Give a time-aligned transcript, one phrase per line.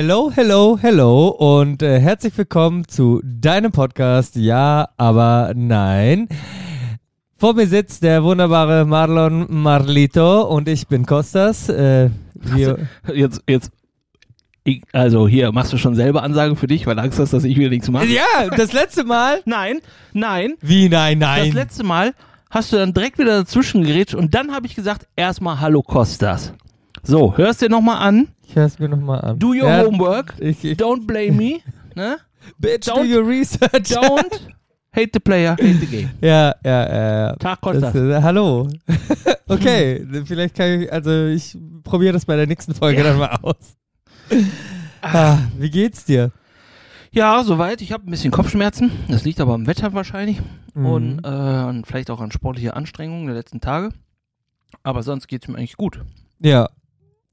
[0.00, 6.28] Hello, hello, hello und äh, herzlich willkommen zu deinem Podcast Ja, aber nein.
[7.36, 11.68] Vor mir sitzt der wunderbare Marlon Marlito und ich bin Kostas.
[11.68, 12.10] Äh,
[13.12, 13.72] Jetzt, jetzt,
[14.92, 17.56] also hier, machst du schon selber Ansage für dich, weil du Angst hast, dass ich
[17.56, 18.06] wieder nichts mache?
[18.06, 18.22] ja,
[18.56, 19.40] das letzte Mal.
[19.46, 19.80] Nein,
[20.12, 20.54] nein.
[20.60, 21.52] Wie, nein, Das nein.
[21.54, 22.14] letzte Mal
[22.50, 26.52] hast du dann direkt wieder dazwischen geredet und dann habe ich gesagt, erstmal Hallo Kostas.
[27.02, 28.28] So, hörst dir nochmal an.
[28.48, 29.38] Ich hör's mir nochmal an.
[29.38, 30.34] Do your ja, homework.
[30.38, 31.58] Ich, ich, Don't blame me.
[31.94, 32.16] Ne?
[32.58, 33.90] bitch, do don't- your research.
[33.92, 34.40] Don't
[34.96, 36.10] hate the player, hate the game.
[36.22, 37.26] Ja, ja, ja.
[37.26, 37.36] ja.
[37.36, 37.94] Tag Kostas.
[37.94, 38.66] äh, hallo.
[39.48, 43.04] okay, vielleicht kann ich, also ich probiere das bei der nächsten Folge Ja.
[43.04, 43.76] dann mal aus.
[45.02, 46.32] Ah, wie geht's dir?
[47.10, 47.82] Ja, soweit.
[47.82, 48.90] Ich habe ein bisschen Kopfschmerzen.
[49.08, 50.40] Das liegt aber am Wetter wahrscheinlich.
[50.72, 50.86] Mhm.
[50.86, 53.90] Und, äh, und vielleicht auch an sportlicher Anstrengungen der letzten Tage.
[54.82, 56.00] Aber sonst geht es mir eigentlich gut.
[56.40, 56.70] Ja,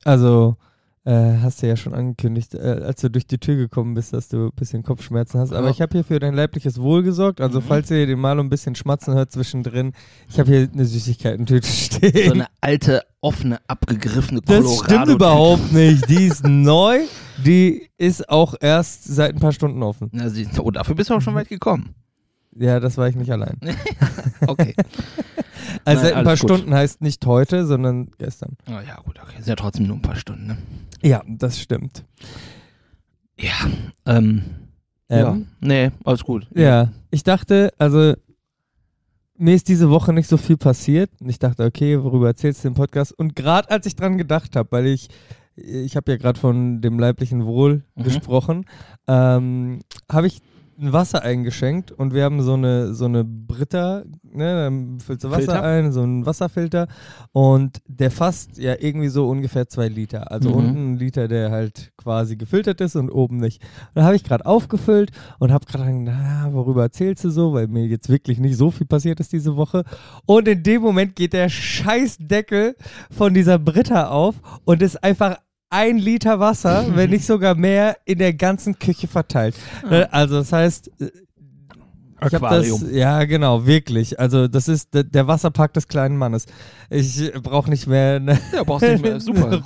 [0.04, 0.58] also
[1.06, 4.28] äh, hast du ja schon angekündigt, äh, als du durch die Tür gekommen bist, dass
[4.28, 5.54] du ein bisschen Kopfschmerzen hast.
[5.54, 5.72] Aber Ja.
[5.72, 7.42] ich habe hier für dein leibliches Wohl gesorgt.
[7.42, 7.66] Also Mhm.
[7.66, 9.94] falls ihr den Malo ein bisschen schmatzen hört zwischendrin,
[10.28, 12.26] ich habe hier eine Süßigkeitentüte stehen.
[12.28, 14.84] So eine alte, offene, abgegriffene das Colorado.
[14.84, 16.10] stimmt überhaupt nicht.
[16.10, 17.02] Die ist neu.
[17.46, 20.10] Die ist auch erst seit ein paar Stunden offen.
[20.12, 21.94] Na, sie, oh, dafür bist du auch schon weit gekommen.
[22.58, 23.60] Ja, das war ich nicht allein.
[24.48, 24.74] Okay.
[25.84, 26.50] Also Nein, seit ein paar gut.
[26.50, 28.56] Stunden heißt nicht heute, sondern gestern.
[28.68, 29.36] oh, ja, gut, okay.
[29.38, 30.58] Sind ja trotzdem nur ein paar Stunden, ne?
[31.06, 32.04] Ja, das stimmt.
[33.40, 33.54] Ja.
[34.06, 34.42] Ähm.
[35.10, 35.32] ja.
[35.34, 36.48] Ähm, Nee, alles gut.
[36.56, 38.14] Ja, ich dachte, also
[39.38, 41.12] mir ist diese Woche nicht so viel passiert.
[41.20, 43.12] Und ich dachte, okay, worüber erzählst du im Podcast?
[43.18, 45.10] Und gerade als ich dran gedacht habe, weil ich,
[45.56, 48.04] ich habe ja gerade von dem leiblichen Wohl Mhm.
[48.04, 48.66] gesprochen,
[49.08, 49.82] ähm,
[50.12, 50.42] habe ich
[50.80, 54.04] ein Wasser eingeschenkt und wir haben so eine, so eine Britta,
[54.36, 55.64] ne, dann füllst du Wasser Filter?
[55.64, 56.88] ein, so einen Wasserfilter
[57.32, 60.32] und der fasst ja irgendwie so ungefähr zwei Liter.
[60.32, 60.56] Also Mhm.
[60.56, 63.62] unten ein Liter, der halt quasi gefiltert ist und oben nicht.
[63.94, 67.54] Und da habe ich gerade aufgefüllt und habe gerade gedacht, na, worüber erzählst du so,
[67.54, 69.84] weil mir jetzt wirklich nicht so viel passiert ist diese Woche.
[70.26, 72.76] Und in dem Moment geht der Scheißdeckel
[73.12, 74.36] von dieser Britta auf
[74.66, 75.38] und ist einfach
[75.70, 79.56] ein Liter Wasser, wenn nicht sogar mehr, in der ganzen Küche verteilt.
[79.90, 80.92] Ne, Also das heißt,
[82.26, 82.96] äh, ich habe das, Aquarium.
[82.96, 84.20] ja genau, wirklich.
[84.20, 86.46] Also das ist der, der Wasserpark des kleinen Mannes.
[86.90, 89.20] Ich brauche nicht mehr eine Ja, brauchst nicht mehr.
[89.26, 89.62] Super.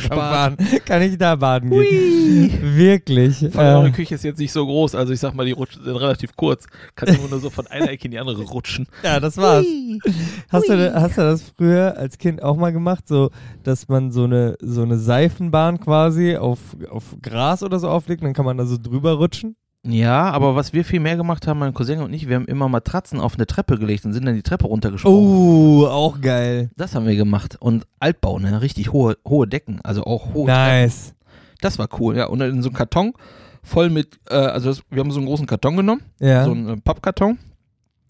[0.00, 0.56] Fahren.
[0.84, 2.76] Kann ich da baden gehen.
[2.76, 3.38] Wirklich.
[3.50, 5.52] Vor allem Äh, eure Küche ist jetzt nicht so groß, also ich sag mal, die
[5.52, 6.66] Rutschen sind relativ kurz.
[6.94, 8.86] Kann immer nur so von einer Ecke in die andere rutschen.
[9.02, 9.64] ja, das war's.
[9.64, 10.00] Hui.
[10.48, 13.30] Hast du, hast du das früher als Kind auch mal gemacht, so
[13.62, 16.58] dass man so eine so eine Seifenbahn quasi auf,
[16.90, 19.56] auf Gras oder so auflegt, und dann kann man da so drüber rutschen?
[19.82, 22.68] Ja, aber was wir viel mehr gemacht haben, mein Cousin und ich, wir haben immer
[22.68, 25.18] Matratzen auf eine Treppe gelegt und sind dann die Treppe runtergesprungen.
[25.26, 26.70] Oh, auch geil.
[26.76, 27.56] Das haben wir gemacht.
[27.60, 28.60] Und Altbau, ne?
[28.60, 30.82] Richtig hohe, hohe Decken, also auch hohe Treppen.
[30.82, 31.14] Nice.
[31.62, 32.26] Das war cool, ja.
[32.26, 33.14] Und in so einem Karton
[33.62, 36.44] voll mit, äh, also das, wir haben so einen großen Karton genommen, Ja.
[36.44, 37.32] so einen äh, Pappkarton.
[37.32, 37.38] Und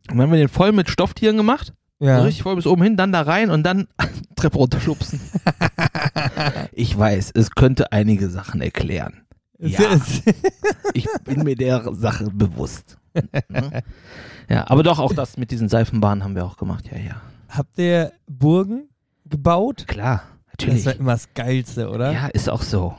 [0.09, 2.19] dann haben wir den voll mit Stofftieren gemacht, ja.
[2.19, 3.87] so richtig voll bis oben hin, dann da rein und dann
[4.37, 5.21] Treppe runterschubsen.
[6.73, 9.23] ich weiß, es könnte einige Sachen erklären.
[9.61, 9.81] Ja.
[10.95, 12.97] Ich bin mir der Sache bewusst.
[14.49, 17.21] Ja, aber doch auch das mit diesen Seifenbahnen haben wir auch gemacht, ja, ja.
[17.49, 18.89] Habt ihr Burgen
[19.27, 19.85] gebaut?
[19.87, 20.23] Klar,
[20.57, 20.87] Das natürlich.
[20.87, 22.13] war immer das Geilste, oder?
[22.13, 22.95] Ja, ist auch so.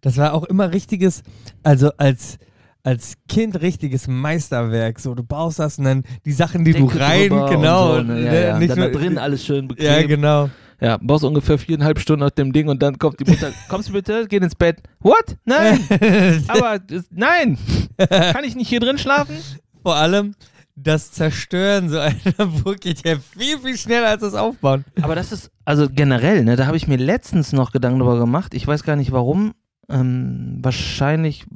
[0.00, 1.22] Das war auch immer richtiges,
[1.62, 2.38] also als,
[2.82, 4.98] als Kind richtiges Meisterwerk.
[5.00, 7.96] So, du baust das und dann die Sachen, die Decke du rein, genau.
[7.96, 8.58] So, ne, ja, ne, ja.
[8.58, 9.84] Nicht nur, da drin alles schön bequem.
[9.86, 10.50] Ja, genau.
[10.80, 13.92] Ja, baust ungefähr viereinhalb Stunden auf dem Ding und dann kommt die Mutter, kommst du
[13.92, 14.78] bitte, geh ins Bett.
[15.00, 15.36] What?
[15.44, 15.80] Nein,
[16.48, 16.80] aber
[17.10, 17.58] nein,
[17.98, 19.36] kann ich nicht hier drin schlafen?
[19.82, 20.34] Vor allem
[20.82, 24.84] das Zerstören so einer Burg geht ja viel, viel schneller als das Aufbauen.
[25.02, 28.54] Aber das ist, also generell, ne, da habe ich mir letztens noch Gedanken darüber gemacht.
[28.54, 29.52] Ich weiß gar nicht warum.
[29.88, 31.46] Ähm, wahrscheinlich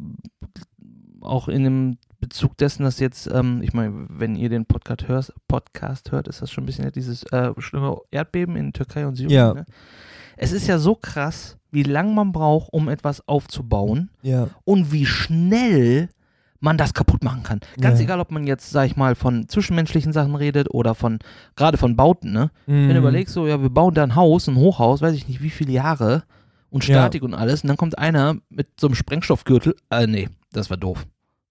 [1.20, 1.98] auch in dem
[2.28, 6.40] Bezug dessen, dass jetzt, ähm, ich meine, wenn ihr den Podcast hört, Podcast hört, ist
[6.42, 9.30] das schon ein bisschen dieses äh, schlimme Erdbeben in Türkei und Syrien.
[9.36, 9.54] Ja.
[9.54, 9.64] Ne?
[10.36, 14.48] Es ist ja so krass, wie lang man braucht, um etwas aufzubauen Ja.
[14.64, 16.08] und wie schnell
[16.60, 17.60] man das kaputt machen kann.
[17.80, 18.04] Ganz Ja.
[18.04, 21.18] egal, ob man jetzt, sag ich mal, von zwischenmenschlichen Sachen redet oder von,
[21.56, 22.50] gerade von Bauten, ne?
[22.66, 22.88] Mhm.
[22.88, 25.42] Wenn du überlegst, so, ja, wir bauen da ein Haus, ein Hochhaus, weiß ich nicht,
[25.42, 26.22] wie viele Jahre
[26.70, 26.94] und Ja.
[26.94, 30.76] Statik und alles, und dann kommt einer mit so einem Sprengstoffgürtel, äh, nee, das war
[30.78, 31.06] doof.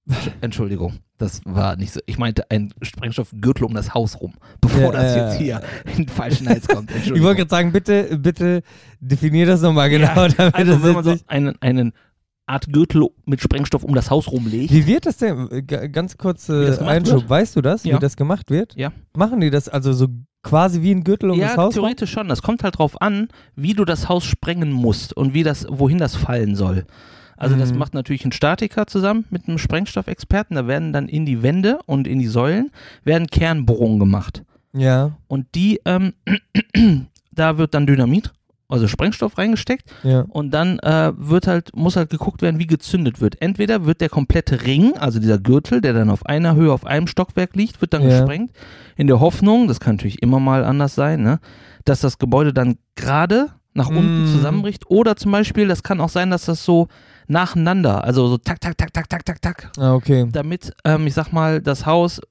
[0.10, 2.00] Entsch- Entschuldigung, das war nicht so.
[2.06, 5.62] Ich meinte ein Sprengstoffgürtel um das Haus rum, bevor Ja, das ja, jetzt ja.
[5.86, 6.92] hier in den falschen Hals kommt.
[7.04, 8.64] Ich wollte gerade sagen, bitte, bitte
[9.00, 11.94] definier das nochmal genau, Ja, damit also, das wenn man so einen, einen
[12.46, 15.48] Art Gürtel mit Sprengstoff um das Haus rumlegt, Wie wird das denn?
[15.66, 17.22] G ganz kurz äh, Einschub.
[17.22, 17.30] wird?
[17.30, 17.96] Weißt du das, Ja.
[17.96, 18.76] wie das gemacht wird?
[18.76, 18.92] Ja.
[19.16, 20.08] Machen die das also so
[20.42, 21.76] quasi wie ein Gürtel um ja, das Haus?
[21.78, 21.84] rum?
[21.84, 22.28] theoretisch schon.
[22.28, 26.00] Das kommt halt drauf an, wie du das Haus sprengen musst und wie das, wohin
[26.00, 26.86] das fallen soll.
[27.38, 27.80] Also das Mhm.
[27.80, 30.56] macht natürlich ein Statiker zusammen mit einem Sprengstoffexperten.
[30.56, 32.72] Da werden dann in die Wände und in die Säulen
[33.04, 34.44] werden Kernbohrungen gemacht.
[34.76, 36.14] Ja, Und die, ähm,
[37.32, 38.32] da wird dann Dynamit,
[38.70, 40.22] also Sprengstoff reingesteckt ja.
[40.30, 43.40] und dann äh, wird halt, muss halt geguckt werden, wie gezündet wird.
[43.42, 47.06] Entweder wird der komplette Ring, also dieser Gürtel, der dann auf einer Höhe auf einem
[47.08, 48.10] Stockwerk liegt, wird dann Ja.
[48.10, 48.52] gesprengt,
[48.96, 51.40] in der Hoffnung, das kann natürlich immer mal anders sein, ne,
[51.86, 54.26] dass das Gebäude dann gerade nach unten Mm.
[54.26, 54.90] zusammenbricht.
[54.90, 56.88] Oder zum Beispiel, das kann auch sein, dass das so
[57.28, 60.28] nacheinander, also so tak, tak, tak, tak, tak, tak, tak, Ah, okay.
[60.32, 62.22] damit, ähm, ich sag mal, das Haus,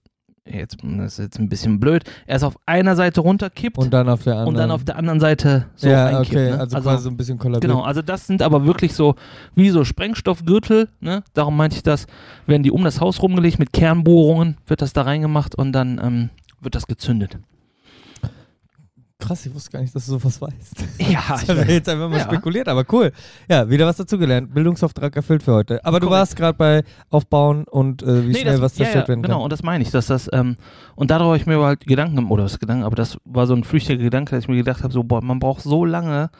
[0.44, 4.22] jetzt, das ist jetzt ein bisschen blöd, erst auf einer Seite runterkippt Und dann auf
[4.24, 4.48] der anderen.
[4.48, 6.30] und dann auf der anderen Seite so ja, einkippt.
[6.36, 6.50] okay.
[6.50, 6.58] ne?
[6.60, 7.62] Also, quasi so ein bisschen kollabiert.
[7.70, 9.14] Genau, also das sind aber wirklich so
[9.54, 11.22] wie so Sprengstoffgürtel, ne?
[11.34, 12.06] Darum meinte ich das,
[12.46, 16.30] werden die um das Haus rumgelegt mit Kernbohrungen, wird das da reingemacht und dann ähm,
[16.60, 17.38] wird das gezündet.
[19.22, 20.74] Krass, ich wusste gar nicht, dass du sowas weißt.
[20.98, 22.24] Ja, Ich habe jetzt einfach mal Ja.
[22.24, 23.12] spekuliert, aber cool.
[23.48, 24.52] Ja, wieder was dazugelernt.
[24.52, 25.84] Bildungsauftrag erfüllt für heute.
[25.84, 26.20] Aber du Korrekt.
[26.20, 29.36] warst gerade bei Aufbauen und äh, wie Nee, schnell das, was zerstört ja, werden genau,
[29.36, 29.44] kann.
[29.44, 30.56] und das meine ich, dass das, ähm,
[30.96, 33.54] und darauf habe ich mir halt Gedanken, gemacht, oder was Gedanken, aber das war so
[33.54, 36.30] ein flüchtiger Gedanke, dass ich mir gedacht habe, so, boah, man braucht so lange,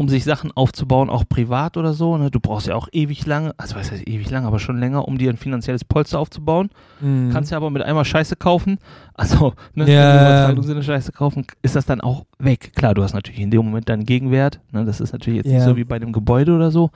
[0.00, 2.30] um sich Sachen aufzubauen, auch privat oder so, ne?
[2.30, 5.18] Du brauchst ja auch ewig lange, also was heißt ewig lange, aber schon länger, um
[5.18, 6.70] dir ein finanzielles Polster aufzubauen.
[7.02, 7.28] Mhm.
[7.30, 8.78] Kannst ja aber mit einmal Scheiße kaufen,
[9.12, 10.10] also, ne, Ja.
[10.14, 12.72] im Übertragungssinne Scheiße kaufen, ist das dann auch weg.
[12.74, 14.86] Klar, du hast natürlich in dem Moment deinen Gegenwert, ne?
[14.86, 15.66] Das ist natürlich jetzt nicht Ja.
[15.66, 16.88] so wie bei einem Gebäude oder so.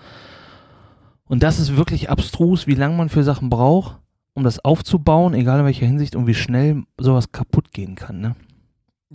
[1.26, 3.98] Und das ist wirklich abstrus, wie lange man für Sachen braucht,
[4.32, 8.22] um das aufzubauen, egal in welcher Hinsicht und wie schnell sowas kaputt gehen kann.
[8.22, 8.34] Ne?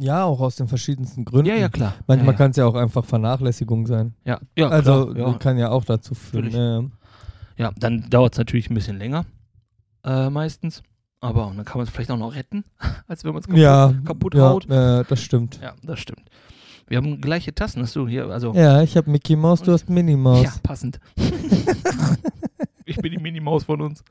[0.01, 1.47] Ja, auch aus den verschiedensten Gründen.
[1.47, 1.93] Ja, ja, klar.
[2.07, 4.13] Manchmal ja, kann es ja auch einfach Vernachlässigung sein.
[4.23, 4.39] ja.
[4.57, 5.33] Ja, also klar, ja.
[5.37, 6.51] kann ja auch dazu führen.
[7.57, 7.65] Ja.
[7.65, 9.25] ja, dann dauert es natürlich ein bisschen länger,
[10.05, 10.83] äh, meistens.
[11.19, 12.63] Aber dann kann man es vielleicht auch noch retten,
[13.07, 14.69] als wenn man es kaputt, Ja, kaputt ja, haut.
[14.69, 15.59] ja, das stimmt.
[15.61, 16.29] Ja, das stimmt.
[16.87, 19.89] Wir haben gleiche Tassen, hast du hier, also Ja, ich habe Mickey Mouse, du hast
[19.89, 20.43] Minnie Maus.
[20.43, 21.01] ja, passend.
[22.85, 24.03] ich bin die Minimaus von uns.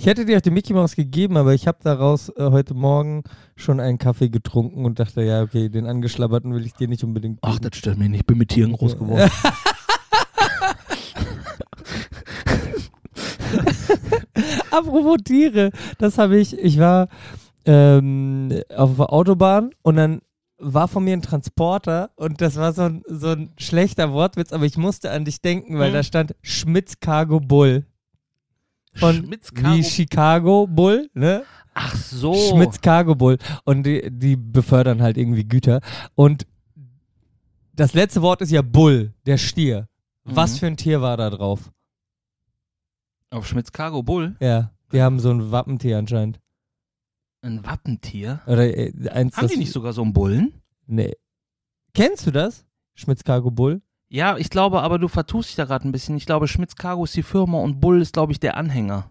[0.00, 3.22] Ich hätte dir auch die Mickey Mouse gegeben, aber ich habe daraus äh, heute Morgen
[3.54, 7.38] schon einen Kaffee getrunken und dachte, ja, okay, den angeschlabberten will ich dir nicht unbedingt
[7.42, 7.68] Ach, geben.
[7.68, 8.20] das stört mich nicht.
[8.20, 9.30] Ich bin mit Tieren groß geworden.
[14.70, 17.08] Apropos Tiere, das habe ich, ich war
[17.66, 20.22] ähm, auf der Autobahn und dann
[20.56, 24.64] war von mir ein Transporter und das war so ein, so ein schlechter Wortwitz, aber
[24.64, 25.94] ich musste an dich denken, weil Hm.
[25.94, 27.84] da stand Schmitz Cargo Bull.
[29.00, 31.44] Von wie Chicago Bull, ne?
[31.74, 32.34] Ach so.
[32.34, 33.38] Schmitz Cargo Bull.
[33.64, 35.80] Und die, die befördern halt irgendwie Güter.
[36.14, 36.46] Und
[37.74, 39.88] das letzte Wort ist ja Bull, der Stier.
[40.24, 40.56] Was Mhm.
[40.58, 41.70] für ein Tier war da drauf?
[43.30, 44.36] Auf Schmitz Cargo Bull.
[44.40, 46.40] Ja, die haben so ein Wappentier anscheinend.
[47.42, 48.40] Ein Wappentier.
[48.46, 50.52] Oder äh, eins, Haben die nicht sogar so einen Bullen?
[50.86, 51.14] Nee.
[51.94, 52.66] Kennst du das?
[52.94, 53.80] Schmitz Cargo Bull?
[54.12, 56.16] Ja, ich glaube, aber du vertust dich da gerade ein bisschen.
[56.16, 59.04] Ich glaube, Schmitz Cargo ist die Firma und Bull ist, glaube ich, der Anhänger.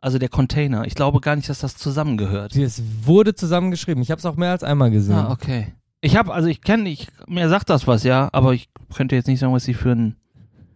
[0.00, 0.84] Also der Container.
[0.86, 2.54] Ich glaube gar nicht, dass das zusammengehört.
[2.54, 4.02] Es wurde zusammengeschrieben.
[4.02, 5.14] Ich habe es auch mehr als einmal gesehen.
[5.14, 5.72] Ah, okay.
[6.02, 9.28] Ich habe, also ich kenne, ich, mir sagt das was, ja, aber ich könnte jetzt
[9.28, 10.16] nicht sagen, was sie für ein.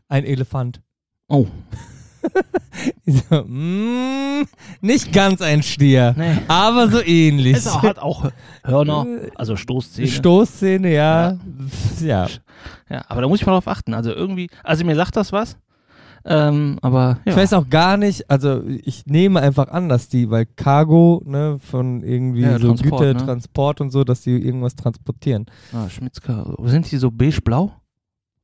[0.08, 0.81] Ein Elefant.
[1.29, 1.49] Oh,
[3.06, 4.46] so, mm,
[4.81, 6.39] nicht ganz ein Stier, nee.
[6.48, 7.56] aber so ähnlich.
[7.56, 8.31] Es hat auch
[8.65, 10.08] Hörner, also Stoßzähne.
[10.08, 11.39] Stoßzähne, ja.
[12.00, 12.27] Ja.
[12.91, 13.94] ja, aber da muss ich mal drauf achten.
[13.94, 15.56] Also irgendwie, also mir sagt das was.
[16.29, 17.32] Ähm, aber ja.
[17.32, 21.58] Ich weiß auch gar nicht, also ich nehme einfach an, dass die, weil Cargo, ne,
[21.60, 23.24] von irgendwie Ja, so Transport, Güter, ne?
[23.24, 25.46] Transport und so, dass die irgendwas transportieren.
[25.72, 26.67] Ah, Schmitz Cargo.
[26.67, 27.72] Sind die so beige-blau?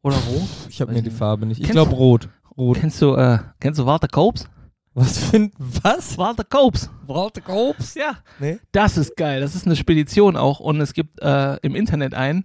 [0.02, 0.48] Oder rot?
[0.68, 1.10] Ich habe mir die.
[1.10, 1.60] Farbe nicht.
[1.60, 2.28] Ich glaube rot.
[2.56, 2.78] Rot.
[2.78, 4.48] Kennst du, äh, kennst du Walter Kobs?
[4.94, 6.18] Was für was?
[6.18, 6.90] Walter Kobs.
[7.06, 7.94] Walter Kobs?
[7.94, 8.18] Ja.
[8.38, 8.58] Nee.
[8.72, 9.40] Das ist geil.
[9.40, 10.60] Das ist eine Spedition auch.
[10.60, 12.44] Und es gibt äh, im Internet einen,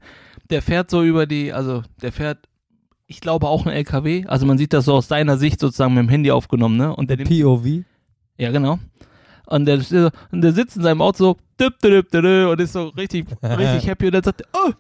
[0.50, 2.48] der fährt so über die, also der fährt,
[3.06, 4.26] ich glaube auch ein LKW.
[4.28, 6.96] Also man sieht das so aus seiner Sicht sozusagen mit dem Handy aufgenommen, ne?
[6.96, 7.84] Und der nimmt, POV.
[8.38, 8.80] ja genau.
[9.46, 9.80] Und der,
[10.32, 14.24] und der sitzt in seinem Auto so und ist so richtig, richtig happy und dann
[14.24, 14.72] sagt er, oh,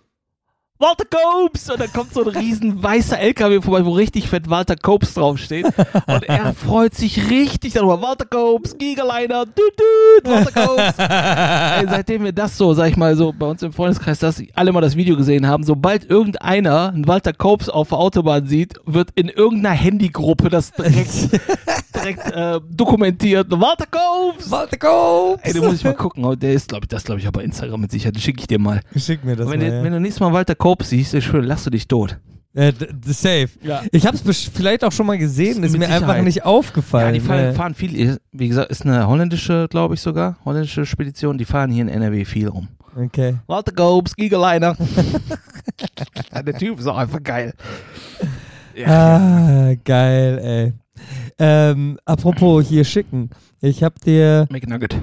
[0.80, 1.72] Walter Copes!
[1.72, 5.66] Und dann kommt so ein riesen weißer LKW vorbei, wo richtig fett Walter Copes draufsteht.
[5.66, 8.00] Und er freut sich richtig darüber.
[8.00, 10.94] Walter Copes, Gigaliner, düt, Walter Copes.
[11.00, 14.72] Ey, seitdem wir das so, sag ich mal, so bei uns im Freundeskreis, dass alle
[14.72, 19.10] mal das Video gesehen haben, sobald irgendeiner einen Walter Copes auf der Autobahn sieht, wird
[19.16, 21.10] in irgendeiner Handygruppe das direkt,
[21.96, 23.48] direkt äh, dokumentiert.
[23.50, 24.52] Walter Copes!
[24.52, 25.42] Walter Kobs!
[25.42, 26.40] Ey, du musst ich mal gucken.
[26.40, 28.16] Der ist, glaube ich, das glaube ich auch bei Instagram mit Sicherheit.
[28.16, 28.82] Das schicke ich dir mal.
[28.96, 29.84] Schick mir das wenn, mal, du, ja.
[29.84, 32.20] wenn du nächstes Mal Walter Copes siehst, ich schwöre, lachst du dich tot.
[32.54, 32.74] Äh,
[33.06, 33.50] safe.
[33.62, 33.84] Ja.
[33.92, 36.24] Ich habe es vielleicht auch schon mal gesehen, ist Mit mir einfach Sicherheit.
[36.24, 37.08] nicht aufgefallen.
[37.08, 37.54] Ja, die fahren, ne?
[37.54, 41.84] fahren viel, wie gesagt, ist eine holländische, glaube ich sogar, holländische Spedition, die fahren hier
[41.84, 42.68] in NRW viel rum.
[42.96, 43.36] Okay.
[43.46, 44.76] Walter Copes, Gigaliner.
[46.46, 47.54] Der Typ ist auch einfach geil.
[48.76, 49.18] Ja,
[49.70, 50.74] Ah, geil, ey.
[51.38, 53.30] Ähm, apropos hier schicken.
[53.62, 54.48] Ich hab dir.
[54.50, 54.96] McNugget.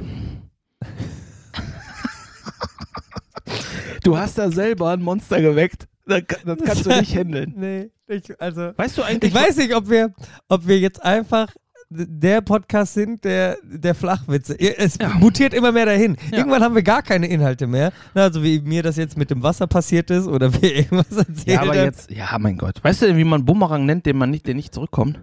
[4.05, 5.89] Du hast da selber ein Monster geweckt.
[6.07, 7.55] Das, das kannst du nicht handeln.
[7.57, 8.73] Nee, ich, also.
[8.77, 10.15] Weißt du eigentlich, Ich weiß nicht, ob wir,
[10.49, 11.49] ob wir jetzt einfach
[11.91, 14.59] der Podcast sind, der, der Flachwitze.
[14.59, 15.11] Es Ja.
[15.11, 16.17] mutiert immer mehr dahin.
[16.31, 16.39] Ja.
[16.39, 17.93] Irgendwann haben wir gar keine Inhalte mehr.
[18.15, 21.63] Also wie mir das jetzt mit dem Wasser passiert ist oder wie irgendwas erzählt ja,
[21.63, 22.83] aber jetzt, ja, mein Gott.
[22.83, 25.21] Weißt du denn, wie man Bumerang nennt, den man nicht, der nicht zurückkommt?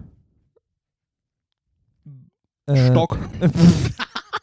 [2.66, 3.18] Äh, Stock.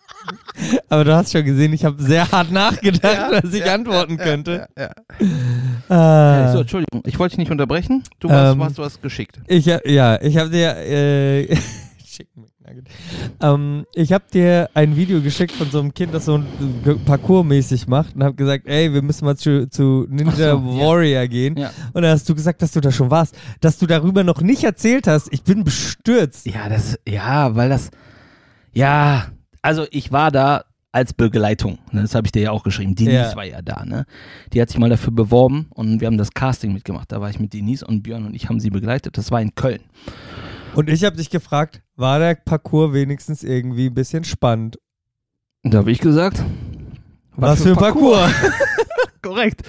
[0.90, 4.68] Aber du hast schon gesehen, ich habe sehr hart nachgedacht, dass ich antworten könnte.
[4.78, 5.96] Ja, ja.
[5.96, 6.52] Ah.
[6.54, 8.04] So, Entschuldigung, ich wollte dich nicht unterbrechen.
[8.20, 9.40] Du hast, Ähm, hast was geschickt.
[9.48, 11.56] Ich, ja, ich habe dir, äh,
[13.42, 16.46] ähm, ich habe dir ein Video geschickt von so einem Kind, das so ein
[16.84, 20.56] G- Parcours-mäßig macht und habe gesagt, ey, wir müssen mal zu, zu Ninja so, ja.
[20.56, 21.58] Warrior gehen.
[21.58, 21.72] Ja.
[21.94, 23.36] Und dann hast du gesagt, dass du da schon warst.
[23.62, 25.32] Dass du darüber noch nicht erzählt hast.
[25.34, 26.46] Ich bin bestürzt.
[26.46, 27.90] Ja, das, ja, weil das,
[28.74, 29.28] ja,
[29.62, 31.78] also ich war da als Begleitung.
[31.92, 32.02] Ne?
[32.02, 32.96] Das habe ich dir ja auch geschrieben.
[32.96, 33.36] Denise Ja.
[33.36, 34.06] war ja da, ne?
[34.54, 37.12] Die hat sich mal dafür beworben und wir haben das Casting mitgemacht.
[37.12, 39.18] Da war ich mit Denise und Björn und ich haben sie begleitet.
[39.18, 39.82] Das war in Köln.
[40.76, 44.78] Und ich habe dich gefragt, war der Parcours wenigstens irgendwie ein bisschen spannend?
[45.64, 46.44] Und da habe ich gesagt,
[47.36, 48.32] Was, für ein Parcours?
[49.22, 49.64] Korrekt.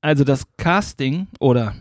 [0.00, 1.74] Also das Casting oder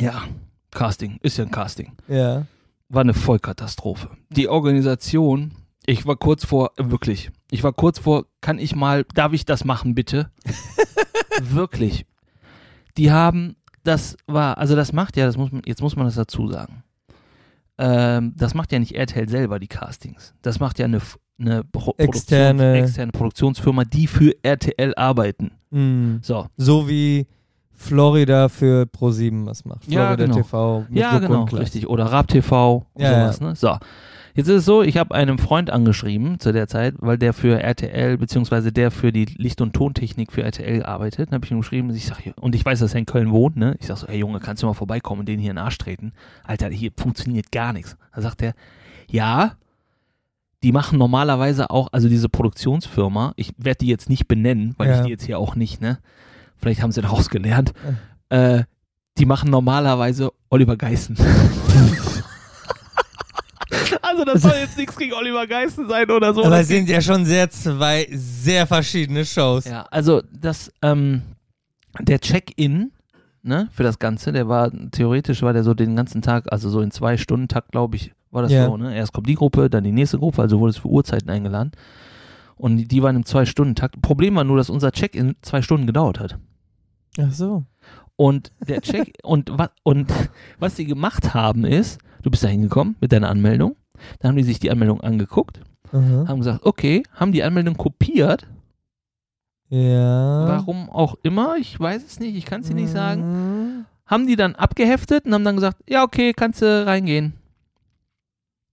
[0.00, 0.24] ja,
[0.70, 1.92] Casting ist ja ein Casting.
[2.08, 2.46] ja.
[2.90, 4.10] war eine Vollkatastrophe.
[4.30, 5.52] Die Organisation,
[5.88, 9.64] ich war kurz vor, wirklich, ich war kurz vor, kann ich mal, darf ich das
[9.64, 10.30] machen, bitte?
[11.42, 12.04] wirklich.
[12.98, 16.16] Die haben, das war, also das macht ja, das muss man, jetzt muss man das
[16.16, 16.82] dazu sagen.
[17.78, 20.34] Ähm, das macht ja nicht RTL selber, die Castings.
[20.42, 21.00] Das macht ja eine,
[21.40, 22.58] eine Pro Externe.
[22.58, 25.52] Produktions, externe Produktionsfirma, die für RTL arbeiten.
[25.70, 26.18] Hm.
[26.22, 26.48] So.
[26.58, 27.26] So wie
[27.72, 29.86] Florida für Pro7 was macht.
[29.86, 30.36] Ja, Florida genau.
[30.36, 30.84] TV.
[30.90, 31.88] Mit Ja, Joko genau, richtig.
[31.88, 33.54] Oder Rap TV und Ja, sowas, ne?
[33.56, 33.78] So.
[34.38, 37.60] Jetzt ist es so, ich habe einem Freund angeschrieben zu der Zeit, weil der für
[37.60, 41.30] RTL, beziehungsweise der für die Licht- und Tontechnik für RTL arbeitet.
[41.30, 43.56] Dann habe ich ihm geschrieben, ich sag, und ich weiß, dass er in Köln wohnt,
[43.56, 43.74] ne?
[43.80, 45.76] Ich sag so, hey Junge, kannst du mal vorbeikommen und den hier in den Arsch
[45.78, 46.12] treten?
[46.44, 47.96] Alter, hier funktioniert gar nichts.
[48.14, 48.54] Da sagt er,
[49.10, 49.54] ja,
[50.62, 54.98] die machen normalerweise auch, also diese Produktionsfirma, ich werde die jetzt nicht benennen, weil Ja.
[55.00, 55.98] ich die jetzt hier auch nicht, ne?
[56.56, 57.72] Vielleicht haben sie daraus gelernt.
[58.28, 58.62] Äh,
[59.18, 61.16] die machen normalerweise Oliver Geißen.
[64.02, 66.40] also das soll jetzt nichts gegen Oliver Geißen sein oder so.
[66.42, 69.64] Aber Das es sind ja schon sehr zwei sehr verschiedene Shows.
[69.66, 71.22] ja, also das, ähm,
[72.00, 72.92] der Check-in,
[73.42, 76.80] ne, für das Ganze, der war, theoretisch war der so den ganzen Tag, also so
[76.80, 78.66] in zwei Stunden Takt, glaube ich, war das Ja.
[78.66, 78.94] so, ne?
[78.94, 81.72] Erst kommt die Gruppe, dann die nächste Gruppe, also wurde es für Uhrzeiten eingeladen.
[82.56, 84.02] Und die- die waren im Zwei-Stunden-Takt.
[84.02, 86.38] Problem war nur, dass unser Check-in zwei Stunden gedauert hat.
[87.20, 87.64] Ach so.
[88.16, 90.08] Und der Check und, wa und
[90.58, 93.76] was sie gemacht haben ist, du bist da hingekommen mit deiner Anmeldung,
[94.20, 95.60] dann haben die sich die Anmeldung angeguckt,
[95.92, 96.24] Aha.
[96.28, 98.46] haben gesagt, okay, haben die Anmeldung kopiert,
[99.68, 100.48] Ja.
[100.48, 103.84] warum auch immer, ich weiß es nicht, ich kann es dir nicht sagen, Mhm.
[104.06, 107.34] haben die dann abgeheftet und haben dann gesagt, ja okay, kannst du reingehen.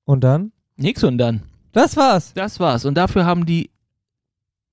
[0.05, 0.51] Und dann?
[0.77, 1.41] Nix und dann.
[1.71, 2.33] Das war's.
[2.33, 2.85] Das war's.
[2.85, 3.69] Und dafür haben die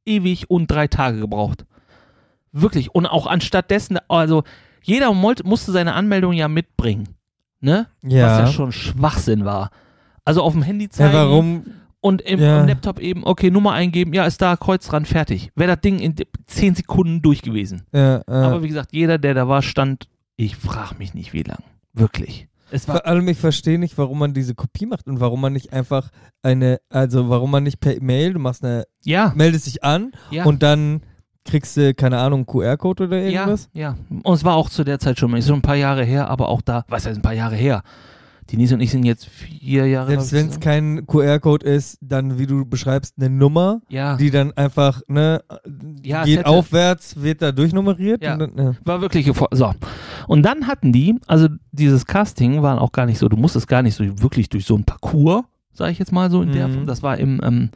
[0.04, 1.64] ewig und drei Tage gebraucht.
[2.52, 2.94] Wirklich.
[2.94, 4.44] Und auch anstatt dessen, also
[4.82, 7.08] jeder musste seine Anmeldung ja mitbringen.
[7.60, 7.86] Ne?
[8.02, 8.26] Ja.
[8.26, 9.70] was ja schon Schwachsinn war.
[10.24, 11.64] Also auf dem Handy zeigen ja, warum?
[12.00, 12.60] und im, Ja.
[12.60, 15.50] im Laptop eben, okay, Nummer eingeben, ja, ist da, Kreuz dran, fertig.
[15.56, 17.82] Wäre das Ding in de- 10 Sekunden durch gewesen.
[17.92, 21.42] Ja, äh, Aber wie gesagt, jeder, der da war, stand, ich frage mich nicht, wie
[21.42, 21.62] lang.
[21.92, 22.48] Wirklich.
[22.70, 25.52] Es war, vor allem, ich verstehe nicht, warum man diese Kopie macht und warum man
[25.52, 26.08] nicht einfach
[26.42, 30.44] eine, also warum man nicht per Mail, du machst eine, ja, meldest dich an ja.
[30.44, 31.02] und dann
[31.44, 33.68] kriegst du, keine Ahnung, einen QR-Code oder ja, irgendwas?
[33.74, 33.96] ja.
[34.22, 36.30] Und es war auch zu der Zeit schon mal, ist schon ein paar Jahre her,
[36.30, 37.82] aber auch da, was heißt ein paar Jahre her?
[38.52, 42.46] Denise und ich sind jetzt vier Jahre Selbst wenn es kein QR-Code ist, dann, wie
[42.46, 45.42] du beschreibst, eine Nummer, Ja, die dann einfach, ne,
[46.04, 48.22] Ja, geht aufwärts, wird da durchnummeriert.
[48.22, 48.36] Ja.
[48.36, 48.72] Dann, ja.
[48.84, 49.72] war wirklich so.
[50.28, 53.82] Und dann hatten die, also dieses Casting war auch gar nicht so, du musstest gar
[53.82, 56.72] nicht so wirklich durch so ein Parcours, sage ich jetzt mal so in der Mhm.
[56.74, 56.86] Form.
[56.86, 57.70] Das war im, ähm,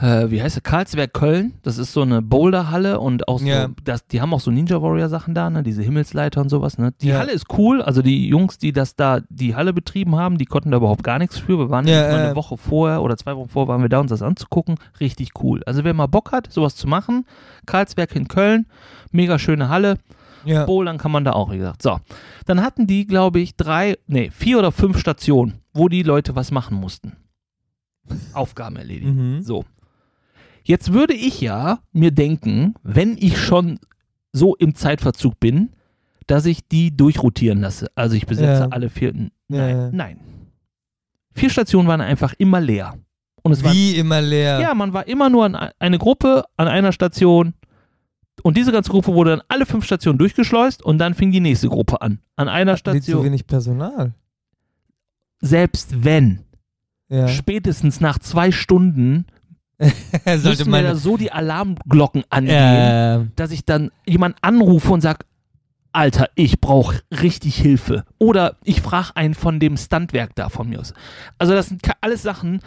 [0.00, 1.54] äh, wie heißt es, Karlsberg Köln.
[1.62, 3.68] Das ist so eine Boulderhalle und auch so, Ja.
[3.84, 6.78] das, die haben auch so Ninja Warrior Sachen da, ne, diese Himmelsleiter und sowas.
[6.78, 6.92] Ne.
[7.02, 7.18] Die Ja.
[7.18, 10.70] Halle ist cool, also die Jungs, die das da, die Halle betrieben haben, die konnten
[10.70, 11.58] da überhaupt gar nichts für.
[11.58, 12.14] Wir waren Ja, äh.
[12.26, 14.76] eine Woche vorher oder zwei Wochen vorher waren wir da, uns das anzugucken.
[15.00, 15.62] Richtig cool.
[15.66, 17.24] Also wer mal Bock hat, sowas zu machen,
[17.66, 18.66] Karlsberg in Köln,
[19.10, 19.98] mega schöne Halle.
[20.44, 20.64] ja.
[20.64, 21.82] Bouldern kann man da auch, wie gesagt.
[21.82, 21.98] So,
[22.46, 26.52] dann hatten die, glaube ich, drei, nee, vier oder fünf Stationen, wo die Leute was
[26.52, 27.14] machen mussten.
[28.32, 29.36] Aufgaben erledigen.
[29.36, 29.42] Mhm.
[29.42, 29.64] So.
[30.68, 33.78] Jetzt würde ich ja mir denken, wenn ich schon
[34.32, 35.70] so im Zeitverzug bin,
[36.26, 37.86] dass ich die durchrotieren lasse.
[37.94, 38.68] Also ich besetze Ja.
[38.68, 39.14] alle vier.
[39.14, 40.20] Nein, Ja, nein.
[41.34, 42.98] Vier Stationen waren einfach immer leer.
[43.42, 44.60] Und es Wie immer leer.
[44.60, 47.54] ja, man war immer nur an eine Gruppe an einer Station
[48.42, 51.68] und diese ganze Gruppe wurde dann alle fünf Stationen durchgeschleust und dann fing die nächste
[51.68, 52.18] Gruppe an.
[52.36, 53.24] An einer Nicht so Station.
[53.24, 54.12] wenig Personal.
[55.40, 56.40] Selbst wenn,
[57.08, 57.26] Ja.
[57.28, 59.24] spätestens nach zwei Stunden
[60.38, 60.96] Sollte mir da man.
[60.96, 63.24] so die Alarmglocken angehen, Ja.
[63.36, 65.20] dass ich dann jemanden anrufe und sage,
[65.92, 68.04] Alter, ich brauche richtig Hilfe.
[68.18, 70.92] Oder ich frage einen von dem Standwerk da von mir aus.
[71.38, 72.60] Also das sind alles Sachen,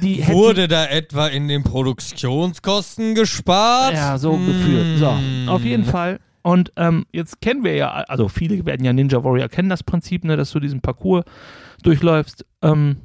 [0.00, 3.94] die Wurde da etwa in den Produktionskosten gespart?
[3.94, 4.46] Ja, so Hm.
[4.46, 4.98] gefühlt.
[4.98, 5.12] So,
[5.48, 6.18] auf jeden Fall.
[6.42, 10.24] Und ähm, jetzt kennen wir ja, also viele werden ja Ninja Warrior kennen das Prinzip,
[10.24, 11.24] ne, dass du diesen Parcours
[11.82, 12.44] durchläufst.
[12.62, 12.96] Ähm,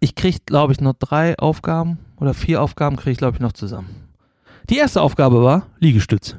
[0.00, 3.52] ich krieg, glaube ich, noch drei Aufgaben oder vier Aufgaben kriege ich, glaube ich, noch
[3.52, 3.88] zusammen.
[4.68, 6.36] Die erste Aufgabe war Liegestütz.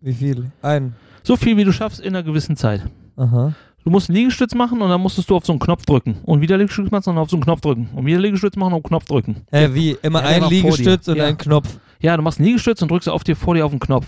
[0.00, 0.50] Wie viel?
[0.62, 0.94] Ein.
[1.22, 2.82] So viel, wie du schaffst in einer gewissen Zeit.
[3.16, 3.52] Aha.
[3.84, 6.18] Du musst einen Liegestütz machen und dann musstest du auf so einen Knopf drücken.
[6.24, 7.88] Und wieder Liegestütz machen und auf so einen Knopf drücken.
[7.94, 9.42] Und wieder Liegestütz machen und Knopf drücken.
[9.50, 9.96] Äh, wie?
[10.02, 11.24] Immer Ja, ein Liegestütz und Ja.
[11.26, 11.78] ein Knopf.
[12.00, 14.06] Ja, du machst einen Liegestütz und drückst auf dir vor dir auf den Knopf.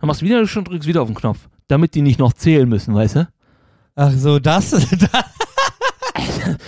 [0.00, 1.48] Dann machst du wieder Liegestütz und drückst wieder auf den Knopf.
[1.68, 3.28] Damit die nicht noch zählen müssen, weißt du?
[3.96, 4.80] Ach so, das, das,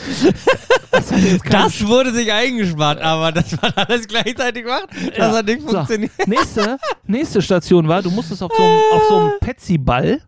[0.92, 1.06] Das,
[1.48, 4.88] das wurde sich eingespart, aber das war alles gleichzeitig gemacht.
[5.16, 5.32] Das Ja.
[5.38, 5.68] hat nicht So.
[5.68, 6.10] funktioniert.
[6.26, 10.20] nächste, nächste Station war, du musstest auf so einem, auf so einem Petsy-Ball,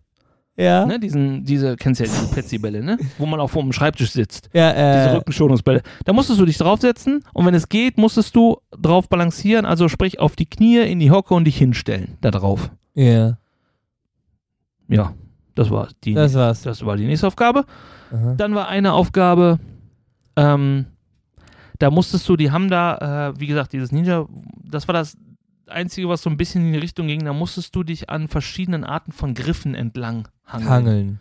[0.57, 0.87] Ja.
[0.87, 4.49] ne, diesen, diese, kennst du ja diese Petsy-Bälle, ne, wo man auf dem Schreibtisch sitzt,
[4.53, 5.83] Ja, diese äh, Rückenschonungsbälle.
[6.05, 10.21] Da musstest du dich draufsetzen und wenn es geht, musstest du drauf balancieren, also sprich
[10.21, 12.71] auf die Knie, in die Hocke und dich hinstellen, da drauf.
[12.95, 13.37] ja.
[14.89, 15.15] Ja,
[15.55, 16.63] das war die, Das war's.
[16.63, 17.65] das war die nächste Aufgabe.
[18.13, 18.35] Aha.
[18.37, 19.59] Dann war eine Aufgabe,
[20.37, 20.87] ähm,
[21.79, 24.27] da musstest du, die haben da, äh, wie gesagt, dieses Ninja,
[24.65, 25.17] das war das
[25.67, 28.85] Einzige, was so ein bisschen in die Richtung ging, da musstest du dich an verschiedenen
[28.85, 30.71] Arten von Griffen entlang hangeln.
[30.71, 31.21] Hangeln.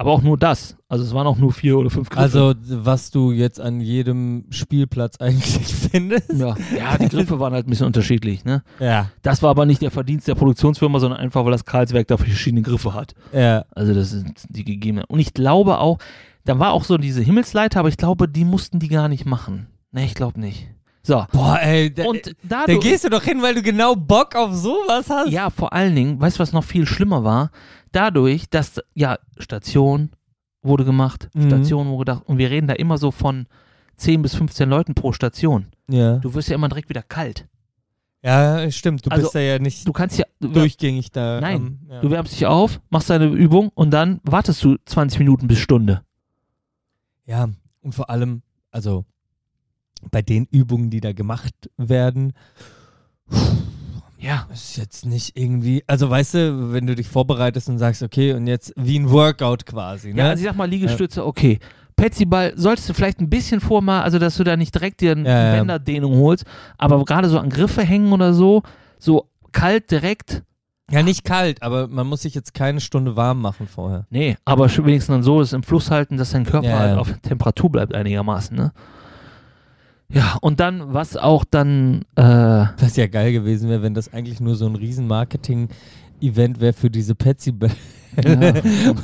[0.00, 0.76] Aber auch nur das.
[0.88, 2.22] Also es waren auch nur vier oder fünf Griffe.
[2.22, 6.32] Also, was du jetzt an jedem Spielplatz eigentlich findest.
[6.32, 6.54] ja.
[6.76, 8.44] ja, die Griffe waren halt ein bisschen unterschiedlich.
[8.44, 8.62] Ne?
[8.78, 9.10] Ja.
[9.22, 12.62] Das war aber nicht der Verdienst der Produktionsfirma, sondern einfach, weil das Karlswerk da verschiedene
[12.62, 13.14] Griffe hat.
[13.32, 13.64] Ja.
[13.74, 15.04] Also das sind die gegebenen.
[15.08, 15.98] Und ich glaube auch,
[16.44, 19.66] da war auch so diese Himmelsleiter, aber ich glaube, die mussten die gar nicht machen.
[19.90, 20.68] Ne, ich glaube nicht.
[21.08, 21.24] So.
[21.32, 24.52] Boah, ey, da, Und da dadurch, gehst du doch hin, weil du genau Bock auf
[24.54, 25.30] sowas hast.
[25.30, 27.50] ja, vor allen Dingen, weißt du, was noch viel schlimmer war?
[27.92, 30.10] Dadurch, dass, ja, Station
[30.60, 31.46] wurde gemacht, Mhm.
[31.46, 33.46] Station wurde gedacht, und wir reden da immer so von
[33.96, 35.68] 10 bis 15 Leuten pro Station.
[35.88, 36.18] Ja.
[36.18, 37.46] Du wirst ja immer direkt wieder kalt.
[38.22, 39.06] Ja, stimmt.
[39.06, 41.40] Du Also, bist ja, ja nicht Du kannst ja, du, durchgängig da.
[41.40, 42.00] Nein, am- ja.
[42.02, 46.02] du wärmst dich auf, machst deine Übung und dann wartest du 20 Minuten bis Stunde.
[47.24, 47.48] Ja,
[47.80, 49.06] und vor allem, also
[50.10, 52.32] bei den Übungen, die da gemacht werden,
[54.20, 54.46] Ja.
[54.52, 58.46] ist jetzt nicht irgendwie, also weißt du, wenn du dich vorbereitest und sagst, okay, und
[58.46, 60.22] jetzt wie ein Workout quasi, ne?
[60.22, 61.58] Ja, also ich sag mal, Liegestütze, okay.
[61.94, 65.28] Petsyball solltest du vielleicht ein bisschen vormachen, also dass du da nicht direkt dir eine
[65.28, 65.52] Ja.
[65.56, 66.44] Bänderdehnung holst,
[66.78, 68.62] aber gerade so an Griffe hängen oder so,
[68.98, 70.42] so kalt direkt,
[70.90, 74.06] ja, nicht kalt, aber man muss sich jetzt keine Stunde warm machen vorher.
[74.10, 77.12] nee, aber wenigstens dann so es im Fluss halten, dass dein Körper Ja, halt auf
[77.20, 78.72] Temperatur bleibt einigermaßen, ne?
[80.10, 84.40] Ja, und dann, was auch dann, äh, Was ja geil gewesen wäre, wenn das eigentlich
[84.40, 87.74] nur so ein riesen Marketing-Event wäre für diese Petsy Bälle.
[88.24, 88.24] Ja.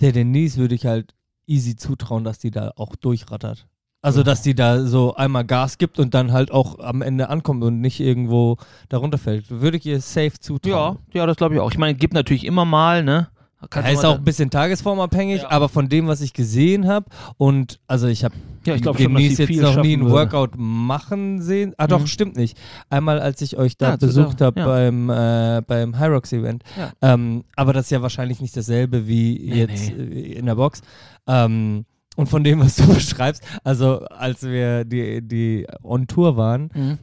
[0.02, 1.14] der Denise würde ich halt
[1.48, 3.68] easy zutrauen, dass die da auch durchrattert.
[4.02, 7.64] Also, dass die da so einmal Gas gibt und dann halt auch am Ende ankommt
[7.66, 8.56] und nicht irgendwo
[8.88, 9.50] darunter fällt.
[9.50, 11.00] Würde ich ihr safe ja, zutrauen.
[11.12, 11.70] ja, das glaube ich auch.
[11.70, 13.28] Ich meine, gibt natürlich immer mal, ne?
[13.70, 15.52] Kannst Er du ist auch ein bisschen tagesformabhängig, Ja.
[15.52, 18.34] aber von dem, was ich gesehen habe und also ich habe
[18.66, 20.14] Ja, ich glaube schon, dass Denise sie jetzt noch nie ein würde.
[20.14, 21.74] Workout machen sehen.
[21.78, 22.08] Ah doch, Mhm.
[22.08, 22.58] stimmt nicht.
[22.90, 24.66] Einmal, als ich euch da Ja, besucht habe ja.
[24.66, 26.64] beim, äh, beim High Rocks Event.
[26.78, 26.92] Ja.
[27.02, 29.94] Ähm, aber das ist ja wahrscheinlich nicht dasselbe wie Nee, jetzt äh,
[30.34, 30.82] in der Box.
[31.28, 36.70] Ähm, und von dem, was du beschreibst, also als wir die, die on Tour waren
[36.74, 36.98] Mhm.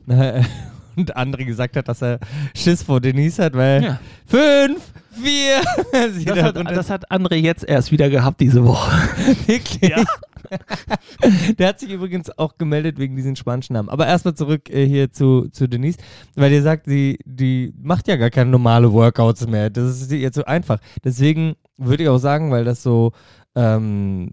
[0.97, 2.19] Und André gesagt hat, dass er
[2.55, 4.01] Schiss vor Denise hat, weil Ja.
[4.27, 4.83] fünf,
[5.13, 5.61] vier,
[6.13, 8.91] sie Das da hat, das hat André jetzt erst wieder gehabt diese Woche.
[9.47, 9.93] Wirklich?
[11.59, 13.89] Der hat sich übrigens auch gemeldet wegen diesen spanischen Namen.
[13.89, 15.99] Aber erstmal zurück äh, hier zu, zu Denise,
[16.37, 19.71] weil ihr sagt, die, die macht ja gar keine normale Workouts mehr.
[19.71, 20.79] Das ist ihr zu einfach.
[21.05, 23.13] Deswegen würde ich auch sagen, weil das so
[23.57, 24.33] ähm,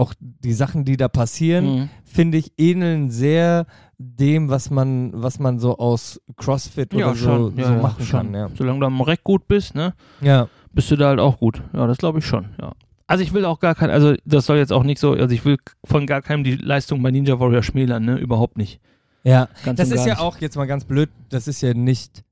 [0.00, 1.88] auch die Sachen, die da passieren, Mhm.
[2.04, 3.66] finde ich, ähneln sehr
[3.98, 8.20] dem, was man, was man so aus CrossFit oder so, Ja, so ja, machen schon.
[8.32, 8.34] kann.
[8.34, 8.48] Ja.
[8.56, 9.94] Solange du am Reck gut bist, ne?
[10.20, 10.48] ja.
[10.72, 11.62] bist du da halt auch gut.
[11.72, 12.72] Ja, das glaube ich schon, ja.
[13.06, 15.44] Also ich will auch gar kein, also das soll jetzt auch nicht so, also ich
[15.44, 18.16] will von gar keinem die Leistung bei Ninja Warrior schmälern, ne?
[18.18, 18.80] Überhaupt nicht.
[19.24, 20.20] Ja, Ganz das ist ja nicht.
[20.20, 22.22] auch jetzt mal ganz blöd, das ist ja nicht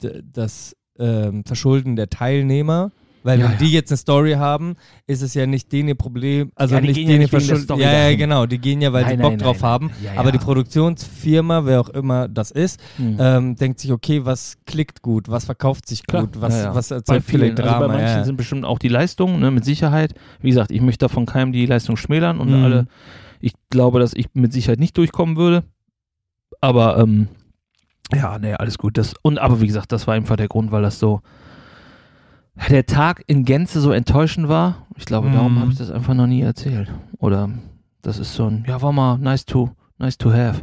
[0.00, 2.90] das ähm, Verschulden der Teilnehmer,
[3.28, 3.58] weil Ja, wenn ja.
[3.58, 4.74] die jetzt eine Story haben,
[5.06, 7.62] ist es ja nicht denen ihr Problem, also Ja, die nicht ja denen verschulden.
[7.64, 9.86] Story Ja, ja, genau, die gehen ja, weil Nein, sie nein, Bock drauf nein, haben,
[9.86, 9.96] nein.
[10.14, 10.32] Ja, aber ja.
[10.32, 13.16] die Produktionsfirma, wer auch immer das ist, Hm.
[13.20, 16.74] ähm, denkt sich, okay, was klickt gut, was verkauft sich gut, was, ja, ja.
[16.74, 17.86] was erzeugt vielen, vielleicht also Drama.
[17.86, 18.24] bei manchen ja.
[18.24, 20.14] sind bestimmt auch die Leistungen, ne, mit Sicherheit.
[20.40, 22.64] Wie gesagt, ich möchte davon keinem die Leistung schmälern und Mhm.
[22.64, 22.86] alle,
[23.40, 25.64] ich glaube, dass ich mit Sicherheit nicht durchkommen würde.
[26.60, 27.28] Aber ähm,
[28.14, 28.96] ja, nee, alles gut.
[28.96, 31.20] Das, und aber wie gesagt, das war einfach der Grund, weil das so
[32.68, 34.86] der Tag in Gänze so enttäuschend war.
[34.96, 35.60] Ich glaube, darum Mhm.
[35.60, 36.90] habe ich das einfach noch nie erzählt.
[37.18, 37.50] Oder
[38.02, 40.62] das ist so ein, ja, war mal nice to, nice to have.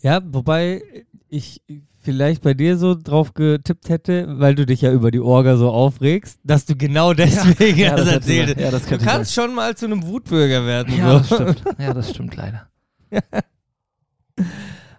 [0.00, 0.82] Ja, wobei
[1.28, 1.60] ich
[2.00, 5.70] vielleicht bei dir so drauf getippt hätte, weil du dich ja über die Orga so
[5.70, 8.54] aufregst, dass du genau deswegen Ja, das das sein.
[8.58, 10.94] Ja, das Du kannst schon mal zu einem Wutbürger werden.
[10.96, 11.34] Ja, das so.
[11.34, 11.62] stimmt.
[11.78, 12.68] Ja, das stimmt leider.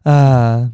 [0.04, 0.70] Ah,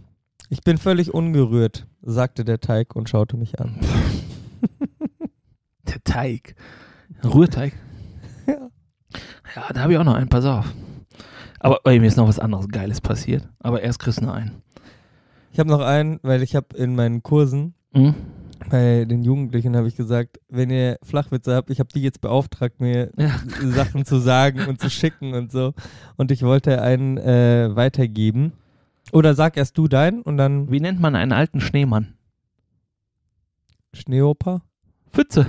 [0.49, 3.75] ich bin völlig ungerührt, sagte der Teig und schaute mich an.
[5.87, 6.55] Der Teig.
[7.23, 7.73] Rührteig?
[8.47, 8.69] Ja.
[9.55, 10.65] Ja, da habe ich auch noch einen, pass auf.
[11.59, 13.47] Aber ey, mir ist noch was anderes Geiles passiert.
[13.59, 14.61] Aber erst kriegst du noch einen.
[15.51, 18.13] Ich habe noch einen, weil ich habe in meinen Kursen Mhm.
[18.69, 22.81] bei den Jugendlichen habe ich gesagt, wenn ihr Flachwitze habt, ich habe die jetzt beauftragt,
[22.81, 23.39] mir Ja.
[23.63, 25.73] Sachen zu sagen und zu schicken und so.
[26.17, 28.51] Und ich wollte einen äh, weitergeben.
[29.13, 32.15] Oder sag erst du deinen und dann Wie nennt man einen alten Schneemann?
[33.93, 34.61] Schneeoper.
[35.15, 35.45] Pfütze.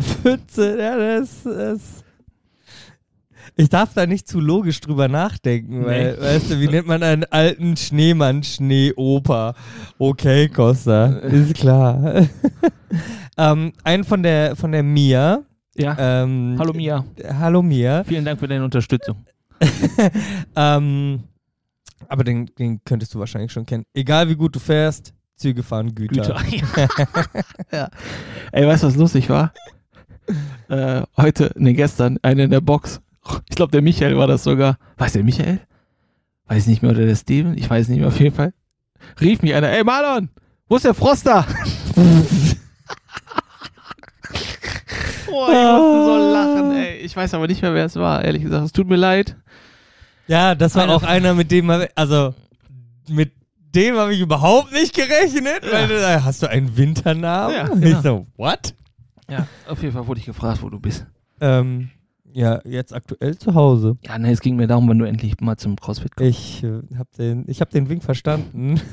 [0.00, 2.04] Pfütze, ja, das, das.
[3.56, 6.20] Ich darf da nicht zu logisch drüber nachdenken, weil, Nee.
[6.22, 9.54] weißt du, wie nennt man einen alten Schneemann Schneeoper?
[9.98, 12.28] Okay, Costa, ist klar.
[13.38, 15.42] ähm, einen von der, von der Mia.
[15.74, 15.96] Ja.
[15.98, 17.04] Ähm, Hallo Mia.
[17.40, 18.04] Hallo Mia.
[18.04, 19.24] Vielen Dank für deine Unterstützung.
[20.56, 21.24] ähm,
[22.08, 23.84] aber den, den könntest du wahrscheinlich schon kennen.
[23.94, 26.36] Egal wie gut du fährst, Züge fahren Güter.
[26.50, 26.88] Güter.
[27.72, 27.88] ja.
[28.52, 29.52] Ey, weißt du, was lustig war?
[30.68, 33.00] Äh, heute, ne, gestern, eine in der Box.
[33.48, 34.76] Ich glaube, der Michael war das sogar.
[34.96, 35.60] Weiß der Michael?
[36.48, 37.56] Weiß nicht mehr, oder der Steven?
[37.56, 38.52] Ich weiß nicht mehr, auf jeden Fall.
[39.20, 40.30] Rief mich einer, ey Marlon,
[40.68, 41.46] wo ist der Froster?
[45.26, 46.96] Boah, ich musste so lachen, ey.
[46.98, 48.64] Ich weiß aber nicht mehr, wer es war, ehrlich gesagt.
[48.64, 49.36] Es tut mir leid.
[50.28, 52.34] Ja, das war Einer auch einer, mit dem, also
[53.08, 53.32] mit
[53.74, 55.72] dem habe ich überhaupt nicht gerechnet, Ja.
[55.72, 57.54] weil du hast du einen Winternamen?
[57.54, 58.02] Ja, Ich genau.
[58.02, 58.74] so, what?
[59.30, 61.06] Ja, auf jeden Fall wurde ich gefragt, wo du bist.
[61.40, 61.90] Ähm,
[62.32, 63.96] ja, jetzt aktuell zu Hause.
[64.04, 66.30] Ja, ne, es ging mir darum, wenn du endlich mal zum CrossFit kommst.
[66.30, 68.80] Ich äh, habe den, ich hab den Wink verstanden.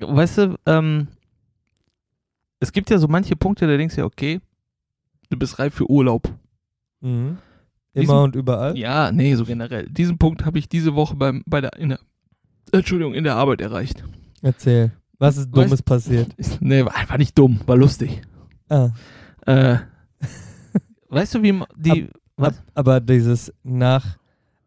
[0.00, 1.08] weißt du, ähm,
[2.60, 4.40] es gibt ja so manche Punkte, da denkst du ja, okay,
[5.30, 6.28] du bist reif für Urlaub.
[7.02, 7.36] Mhm.
[7.94, 8.76] Diesen- Immer und überall.
[8.78, 9.86] Ja, nee, so generell.
[9.90, 12.00] Diesen Punkt habe ich diese Woche beim, bei der, in der,
[12.72, 14.02] Entschuldigung, in der Arbeit erreicht.
[14.40, 14.92] Erzähl.
[15.18, 16.32] Was ist Weißt- Dummes passiert?
[16.38, 18.22] Ich- Nee, war einfach nicht dumm, war lustig.
[18.70, 18.90] Ah,
[19.46, 19.76] Äh,
[21.08, 22.56] weißt du, wie die, was?
[22.58, 24.16] ab, aber dieses nach,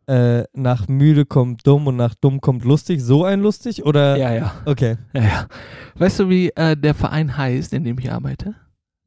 [0.08, 3.86] äh, nach müde kommt dumm und nach dumm kommt lustig, so ein lustig?
[3.86, 4.18] Oder?
[4.18, 4.98] Ja, ja, Okay.
[5.14, 5.48] ja, ja.
[5.96, 8.54] Weißt du, wie äh, der Verein heißt, in dem ich arbeite?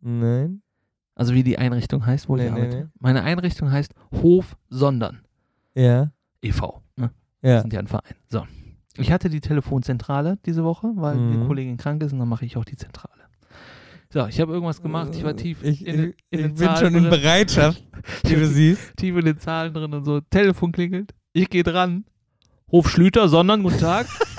[0.00, 0.62] Nein.
[1.18, 2.76] Also wie die Einrichtung heißt, wo Nee, ich nee, arbeite.
[2.78, 2.86] nee.
[3.00, 5.20] Meine Einrichtung heißt Hof Sondern
[5.74, 6.10] Ja.
[6.40, 6.80] e.V.
[6.96, 7.10] Ne?
[7.42, 7.60] Ja.
[7.60, 8.14] sind ja ein Verein.
[8.30, 8.46] So.
[8.96, 11.32] Ich hatte die Telefonzentrale diese Woche, weil Mhm.
[11.36, 13.14] eine Kollegin krank ist und dann mache ich auch die Zentrale.
[14.10, 16.56] So, ich habe irgendwas gemacht, ich war tief Ich, in, den- in ich den bin
[16.56, 17.10] Zahlen schon in drin.
[17.10, 17.84] Bereitschaft,
[18.24, 18.96] wie du siehst.
[18.96, 20.20] tief in den Zahlen drin und so.
[20.20, 21.12] Telefon klingelt.
[21.34, 22.04] Ich gehe dran.
[22.72, 24.06] Hof Schlüter, sondern guten Tag.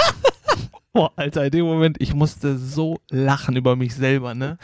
[0.91, 4.57] Boah, Alter, in dem Moment, ich musste so lachen über mich selber, ne?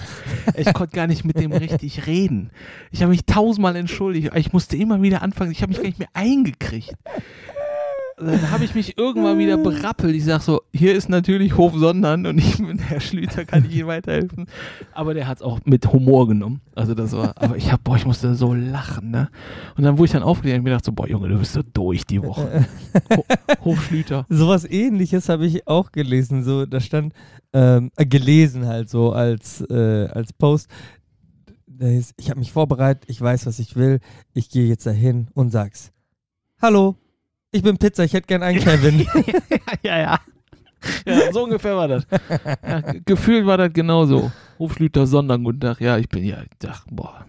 [0.58, 2.50] Ich konnte gar nicht mit dem richtig reden.
[2.92, 4.32] Ich habe mich tausendmal entschuldigt.
[4.36, 5.52] Ich musste immer wieder anfangen.
[5.52, 6.96] Ich habe mich gar nicht mehr eingekriegt.
[8.18, 10.16] Dann habe ich mich irgendwann wieder berappelt.
[10.16, 13.76] Ich sag so, hier ist natürlich Hof Sondern und ich bin Herr Schlüter, kann ich
[13.76, 14.46] Ihnen weiterhelfen.
[14.94, 16.62] Aber der hat es auch mit Humor genommen.
[16.76, 19.30] Also das war, aber ich hab, boah, ich musste so lachen, ne?
[19.76, 21.52] Und dann, wo ich dann habe, hab ich mir gedacht so, boah, Junge, du bist
[21.52, 22.66] so durch die Woche.
[23.14, 23.26] Ho
[23.66, 24.26] Hof Schlüter.
[24.30, 26.46] Sowas ähnliches habe ich auch gelesen.
[26.46, 27.14] So, da stand,
[27.52, 30.70] ähm, äh, gelesen halt so als, äh, als Post.
[32.16, 34.00] Ich habe mich vorbereitet, ich weiß, was ich will.
[34.34, 35.92] Ich gehe jetzt dahin und sag's.
[36.62, 36.96] Hallo,
[37.56, 39.00] ich bin Pizza, ich hätte gern einen Kevin.
[39.84, 40.20] ja, ja.
[41.06, 42.06] Ja, so ungefähr war das.
[42.68, 44.32] Ja, ge- gefühlt war das genauso.
[44.60, 45.82] Hofschlüter Sondern, guten Tag.
[45.82, 47.26] Ja, ich bin ja, ich dachte, boah.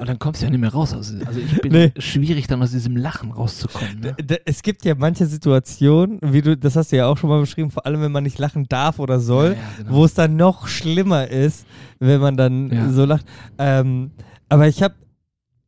[0.00, 0.92] Und dann kommst du ja nicht mehr raus.
[0.94, 1.92] Aus, also ich bin Nee.
[1.98, 4.00] schwierig, dann aus diesem Lachen rauszukommen.
[4.00, 4.16] Ne?
[4.46, 7.70] Es gibt ja manche Situationen, wie du, das hast du ja auch schon mal beschrieben,
[7.70, 9.92] vor allem wenn man nicht lachen darf oder soll, Ja, ja, genau.
[9.92, 11.66] wo es dann noch schlimmer ist,
[11.98, 12.90] wenn man dann Ja.
[12.90, 13.26] so lacht.
[13.58, 14.10] Ähm,
[14.48, 14.94] aber ich habe,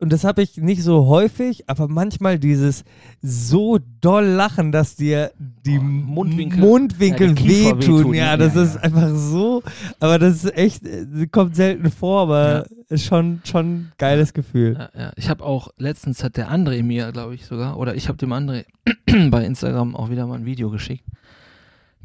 [0.02, 2.84] und das habe ich nicht so häufig, aber manchmal dieses
[3.22, 7.46] so doll lachen, dass dir die Oh, Mundwinkel- Mundwinkel Ja,
[7.78, 7.98] wehtun.
[7.98, 8.80] wehtun, Ja, ja, das ja, ist ja.
[8.82, 9.62] einfach so,
[10.00, 14.76] aber das ist echt, äh, kommt selten vor, aber ist schon, schon ein geiles Gefühl.
[14.94, 15.12] Ja, ja.
[15.16, 18.32] Ich habe auch, letztens hat der André mir, glaube ich sogar, oder ich habe dem
[18.32, 18.64] André
[19.30, 21.04] bei Instagram auch wieder mal ein Video geschickt.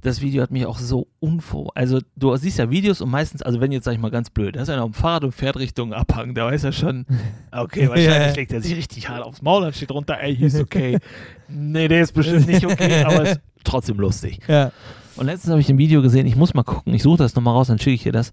[0.08, 1.74] Das Video hat mich auch so unvor.
[1.76, 4.56] Also, du siehst ja Videos und meistens, also wenn jetzt, sag ich mal ganz blöd,
[4.56, 7.06] da ist einer dem Fahrrad und fährt Richtung Abhang, da weiß er schon,
[7.52, 10.62] okay, wahrscheinlich legt er sich richtig hart aufs Maul, dann steht drunter, ey, hier ist
[10.62, 11.00] okay.
[11.50, 14.40] nee, der ist bestimmt nicht okay, aber ist trotzdem lustig.
[14.48, 14.72] Ja.
[15.18, 17.56] Und letztens habe ich ein Video gesehen, ich muss mal gucken, ich suche das nochmal
[17.56, 18.32] raus, dann schicke ich dir das.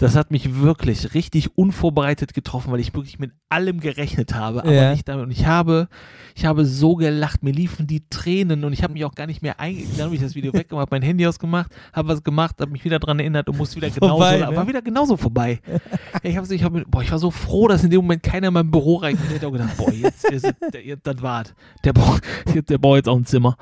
[0.00, 4.72] Das hat mich wirklich richtig unvorbereitet getroffen, weil ich wirklich mit allem gerechnet habe, aber
[4.72, 4.90] Ja.
[4.92, 5.26] nicht damit.
[5.26, 5.88] Und ich habe,
[6.34, 9.42] ich habe so gelacht, mir liefen die Tränen und ich habe mich auch gar nicht
[9.42, 9.84] mehr einge...
[9.96, 12.98] Dann habe ich das Video weggemacht, mein Handy ausgemacht, habe was gemacht, habe mich wieder
[12.98, 14.56] dran erinnert und musste wieder genauso, Vorbei, ne?
[14.56, 15.60] war wieder genauso vorbei.
[16.22, 18.54] ich, habe, ich, habe, boah, ich war so froh, dass in dem Moment keiner in
[18.54, 19.28] mein Büro reinkommt.
[19.28, 20.24] Ich hätte auch gedacht, boah, jetzt,
[20.72, 21.52] der, jetzt das war's.
[21.84, 22.22] Der braucht,
[22.70, 23.58] der braucht jetzt auch ein Zimmer.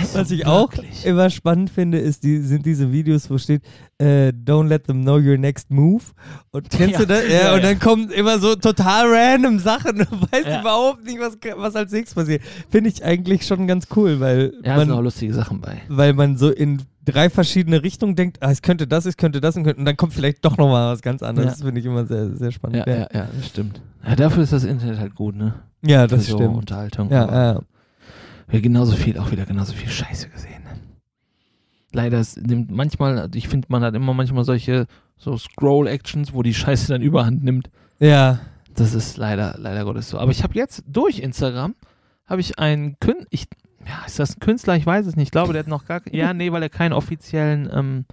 [0.00, 0.72] Was Also ich auch
[1.04, 3.62] immer spannend finde, ist die, sind diese Videos, wo steht,
[4.00, 6.02] äh, don't let them know your next move.
[6.52, 7.22] Und kennst Ja, du das?
[7.28, 7.68] Ja, ja, und ja.
[7.68, 9.98] dann kommen immer so total random Sachen.
[10.10, 10.60] Du weißt Ja.
[10.62, 12.42] überhaupt nicht, was, was als nächstes passiert.
[12.70, 15.82] Finde ich eigentlich schon ganz cool, weil, Ja, da sind auch man, lustige Sachen bei.
[15.88, 19.56] weil man so in drei verschiedene Richtungen denkt, ah, es könnte das, es könnte das
[19.56, 21.46] und, könnte, und dann kommt vielleicht doch nochmal was ganz anderes.
[21.46, 21.50] Ja.
[21.52, 22.84] Das finde ich immer sehr, sehr spannend.
[22.86, 23.80] Ja, ja, ja, das stimmt.
[24.06, 25.54] Ja, dafür ist das Internet halt gut, ne?
[25.84, 26.56] Ja, das Für so stimmt.
[26.56, 27.10] Unterhaltung.
[27.10, 27.60] Ja, ja.
[28.48, 30.59] Wir genauso viel, auch wieder genauso viel Scheiße gesehen.
[31.92, 36.88] Leider nimmt manchmal, ich finde, man hat immer manchmal solche so Scroll-Actions, wo die Scheiße
[36.92, 37.70] dann überhand nimmt.
[37.98, 38.40] ja.
[38.76, 40.18] Das ist leider, leider Gottes so.
[40.18, 41.74] Aber ich habe jetzt durch Instagram
[42.24, 43.48] habe ich einen Künstler, ich,
[43.84, 44.76] ja, ist das ein Künstler?
[44.76, 45.26] Ich weiß es nicht.
[45.26, 48.04] Ich glaube, der hat noch gar, ja, nee, weil er keinen offiziellen, ähm,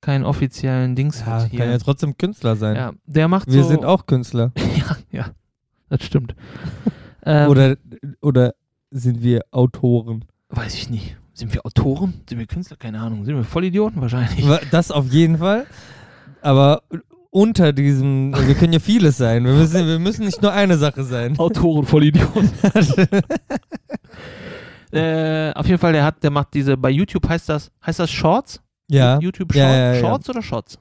[0.00, 1.60] keinen offiziellen Dings ja hat hier.
[1.60, 2.74] kann ja trotzdem Künstler sein.
[2.74, 4.50] ja, der macht Wir so, sind auch Künstler.
[4.76, 5.26] ja, ja,
[5.88, 6.34] das stimmt.
[7.24, 7.76] ähm, Oder,
[8.20, 8.54] oder
[8.90, 10.24] sind wir Autoren?
[10.48, 11.16] Weiß ich nicht.
[11.34, 12.14] Sind wir Autoren?
[12.28, 12.76] Sind wir Künstler?
[12.76, 13.24] Keine Ahnung.
[13.24, 14.00] Sind wir Vollidioten?
[14.02, 14.46] Wahrscheinlich.
[14.48, 15.66] Wa- Das auf jeden Fall.
[16.42, 16.82] Aber
[17.30, 19.44] unter diesem, wir können ja vieles sein.
[19.44, 21.38] Wir müssen, wir müssen nicht nur eine Sache sein.
[21.38, 22.50] Autoren, Vollidioten.
[24.92, 28.10] äh, auf jeden Fall, der hat, der macht diese, bei YouTube heißt das, heißt das
[28.10, 28.60] Shorts?
[28.88, 30.00] ja, YouTube Ja, Short, ja, ja.
[30.00, 30.78] Shorts oder Shots?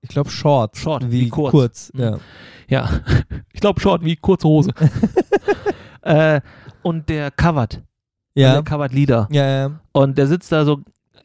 [0.00, 0.76] ich glaube Short.
[0.76, 1.50] Short, wie, wie kurz.
[1.50, 1.90] kurz.
[1.92, 2.00] Mhm.
[2.00, 2.18] Ja.
[2.68, 2.90] Ja.
[3.52, 4.70] ich glaube Short wie kurze Hose.
[6.02, 6.40] äh,
[6.82, 7.82] und der covert.
[8.34, 8.54] Ja.
[8.54, 9.28] Der covert Lieder.
[9.30, 9.70] ja, ja.
[9.92, 10.80] Und der sitzt da so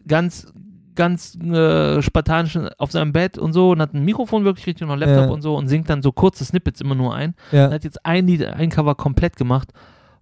[0.07, 0.51] ganz,
[0.95, 4.91] ganz äh, spartanisch auf seinem Bett und so und hat ein Mikrofon wirklich richtig und
[4.91, 5.31] einen Laptop Ja.
[5.31, 7.35] und so und singt dann so kurze Snippets immer nur ein.
[7.51, 7.71] Er ja.
[7.71, 9.71] hat jetzt ein Lied, ein Cover komplett gemacht.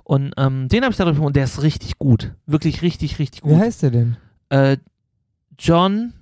[0.04, 2.34] Und ähm, den habe ich dadurch und der ist richtig gut.
[2.46, 3.60] Wirklich richtig, richtig Wie gut.
[3.60, 4.18] heißt der denn?
[4.50, 4.78] Äh,
[5.58, 6.14] John,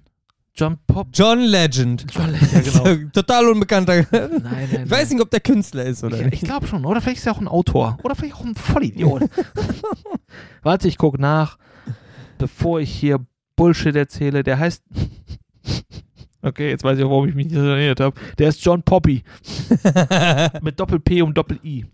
[0.55, 1.07] John Pop.
[1.11, 2.05] John Legend.
[2.13, 3.09] John ja, genau.
[3.13, 4.05] Total unbekannter.
[4.11, 6.33] Nein, nein, Ich weiß nicht, ob der Künstler ist oder Ich, nicht.
[6.35, 6.85] ich glaube schon.
[6.85, 7.97] Oder vielleicht ist er auch ein Autor.
[8.03, 9.23] Oder vielleicht auch ein Vollidiot.
[10.61, 11.57] Warte, ich gucke nach,
[12.37, 13.19] bevor ich hier
[13.55, 14.43] Bullshit erzähle.
[14.43, 14.83] Der heißt.
[16.43, 18.19] Okay, jetzt weiß ich auch, warum ich mich nicht erinnert habe.
[18.37, 19.23] Der ist John Poppy.
[20.61, 21.85] Mit Doppel-P und Doppel-I.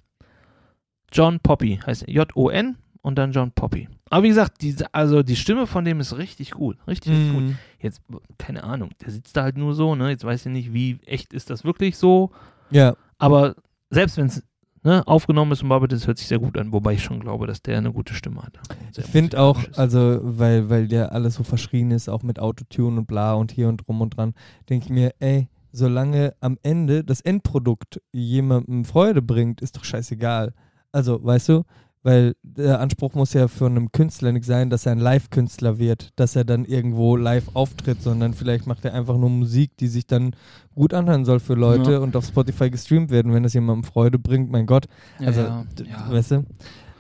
[1.13, 2.08] John Poppy heißt.
[2.08, 3.88] J-O-N und dann John Poppy.
[4.10, 6.78] Aber wie gesagt, diese, also die Stimme von dem ist richtig gut.
[6.88, 7.43] Richtig, richtig gut.
[7.43, 7.58] Mhm.
[7.80, 8.02] Jetzt,
[8.38, 10.10] keine Ahnung, der sitzt da halt nur so, ne?
[10.10, 12.32] Jetzt weiß ich nicht, wie echt ist das wirklich so.
[12.72, 13.56] Ja, Aber
[13.89, 14.43] selbst wenn es
[14.84, 16.72] ne, aufgenommen ist und bearbeitet ist, hört sich sehr gut an.
[16.72, 18.60] Wobei ich schon glaube, dass der eine gute Stimme hat.
[18.91, 19.78] Sehr ich finde auch, ist.
[19.78, 23.67] also, weil, weil der alles so verschrien ist, auch mit Autotune und bla und hier
[23.69, 24.34] und drum und dran,
[24.69, 30.54] denke ich mir, ey, solange am Ende das Endprodukt jemandem Freude bringt, ist doch scheißegal.
[30.91, 31.63] Also, weißt du,
[32.01, 36.09] weil der Anspruch muss ja für einen Künstler nicht sein, dass er ein Live-Künstler wird,
[36.15, 40.07] dass er dann irgendwo live auftritt, sondern vielleicht macht er einfach nur Musik, die sich
[40.07, 40.35] dann
[40.75, 41.99] gut anhören soll für Leute Ja.
[41.99, 44.85] und auf Spotify gestreamt werden, wenn das jemandem Freude bringt, mein Gott.
[45.19, 46.12] Also, ja, ja.
[46.12, 46.35] weißt du?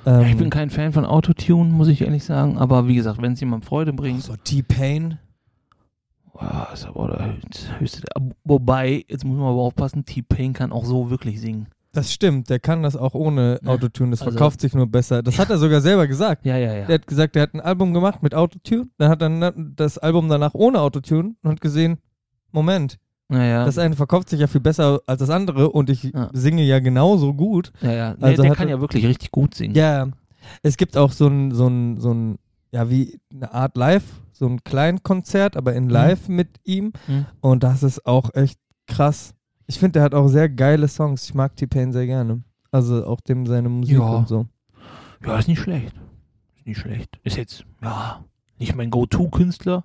[0.05, 2.57] Ja, ich Ähm, bin kein Fan von Autotune, muss ich ehrlich sagen.
[2.57, 5.17] Aber wie gesagt, wenn es jemand Freude bringt, so T-Pain.
[6.33, 8.03] wow, ist aber der höchste.
[8.43, 11.67] Wobei, jetzt muss man aber aufpassen, T-Pain kann auch so wirklich singen.
[11.91, 15.23] Das stimmt, der kann das auch ohne Ja, Autotune, das also- verkauft sich nur besser.
[15.23, 16.45] Das hat er sogar selber gesagt.
[16.45, 16.85] Ja, ja, ja.
[16.85, 20.29] Der hat gesagt, der hat ein Album gemacht mit Autotune, dann hat er das Album
[20.29, 21.97] danach ohne Autotune und hat gesehen,
[22.51, 22.97] Moment,
[23.27, 26.29] naja, das eine verkauft sich ja viel besser als das andere und ich Ja.
[26.33, 27.71] singe ja genauso gut.
[27.81, 28.15] ja, ja.
[28.17, 29.75] Nee, also der kann ja wirklich richtig gut singen.
[29.75, 30.07] Ja,
[30.63, 32.37] es gibt auch so ein, so ein, so ein,
[32.71, 37.25] ja, wie eine Art Live, so ein Kleinkonzert, aber in Live mit ihm Mhm.
[37.41, 39.33] und das ist auch echt krass.
[39.69, 41.25] Ich finde, der hat auch sehr geile Songs.
[41.25, 42.41] Ich mag T-Pain sehr gerne.
[42.71, 44.15] Also auch dem seine Musik Ja.
[44.17, 44.47] und so.
[45.23, 45.93] Ja, ist nicht schlecht.
[46.57, 47.19] Ist nicht schlecht.
[47.23, 48.23] Ist jetzt, ja,
[48.57, 49.83] nicht mein Go-To-Künstler.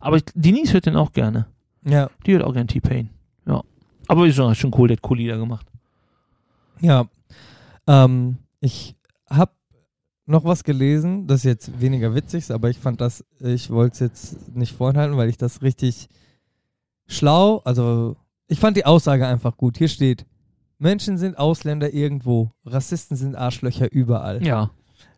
[0.00, 1.46] Aber ich, Denise hört den auch gerne.
[1.84, 3.10] Ja, Die hört auch gerne T-Pain.
[3.46, 3.62] Ja.
[4.08, 5.66] Aber ist schon, schon cool, der hat cool Lieder gemacht.
[6.80, 7.06] ja.
[7.86, 8.96] Ähm, ich
[9.30, 9.52] habe
[10.26, 13.98] noch was gelesen, das ist jetzt weniger witzig, aber ich fand das, ich wollte es
[14.00, 16.08] jetzt nicht vorenthalten, weil ich das richtig
[17.08, 18.16] schlau, also
[18.52, 19.78] ich fand die Aussage einfach gut.
[19.78, 20.26] Hier steht,
[20.78, 24.44] Menschen sind Ausländer irgendwo, Rassisten sind Arschlöcher überall.
[24.46, 24.70] Ja.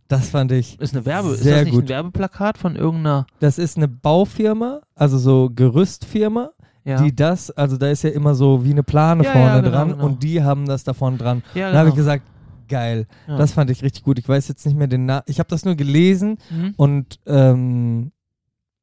[0.09, 1.85] Das fand ich Ist eine Werbe, ist sehr das nicht gut.
[1.85, 6.51] ein Werbeplakat von irgendeiner, Das ist eine Baufirma, also so Gerüstfirma,
[6.85, 7.01] ja.
[7.03, 9.71] die das, also da ist ja immer so wie eine Plane Ja, vorne ja, genau,
[9.71, 10.05] dran genau.
[10.05, 11.43] und die haben das davon dran.
[11.55, 12.05] ja, Da habe ich genau.
[12.05, 12.25] gesagt,
[12.69, 13.07] geil.
[13.27, 14.19] Das fand ich richtig gut.
[14.19, 15.23] Ich weiß jetzt nicht mehr den Namen.
[15.27, 16.75] Ich habe das nur gelesen Mhm.
[16.77, 18.13] und, ähm,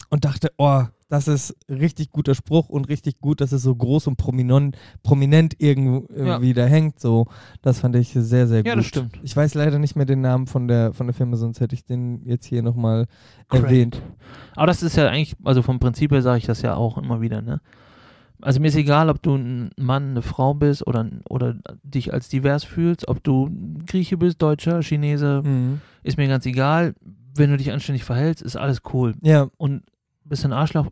[0.09, 4.07] und dachte, oh, das ist richtig guter Spruch und richtig gut, dass es so groß
[4.07, 7.01] und prominent, prominent irgendwie da hängt.
[7.01, 7.27] So,
[7.61, 8.67] das fand ich sehr, sehr gut.
[8.67, 9.19] Ja, das stimmt.
[9.21, 11.83] Ich weiß leider nicht mehr den Namen von der, von der Firma, sonst hätte ich
[11.83, 13.07] den jetzt hier nochmal
[13.49, 14.01] erwähnt.
[14.55, 17.19] Aber das ist ja eigentlich, also vom Prinzip her sage ich das ja auch immer
[17.19, 17.59] wieder, ne?
[18.43, 22.29] Also mir ist egal, ob du ein Mann, eine Frau bist oder, oder dich als
[22.29, 23.49] divers fühlst, ob du
[23.85, 25.81] Grieche bist, Deutscher, Chinese, Mhm.
[26.03, 26.95] ist mir ganz egal.
[27.35, 29.13] Wenn du dich anständig verhältst, ist alles cool.
[29.21, 29.83] Ja, Und
[30.23, 30.87] bist ein Arschloch,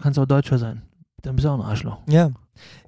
[0.00, 0.82] kannst auch Deutscher sein.
[1.22, 1.98] Dann bist du auch ein Arschloch.
[2.06, 2.30] ja.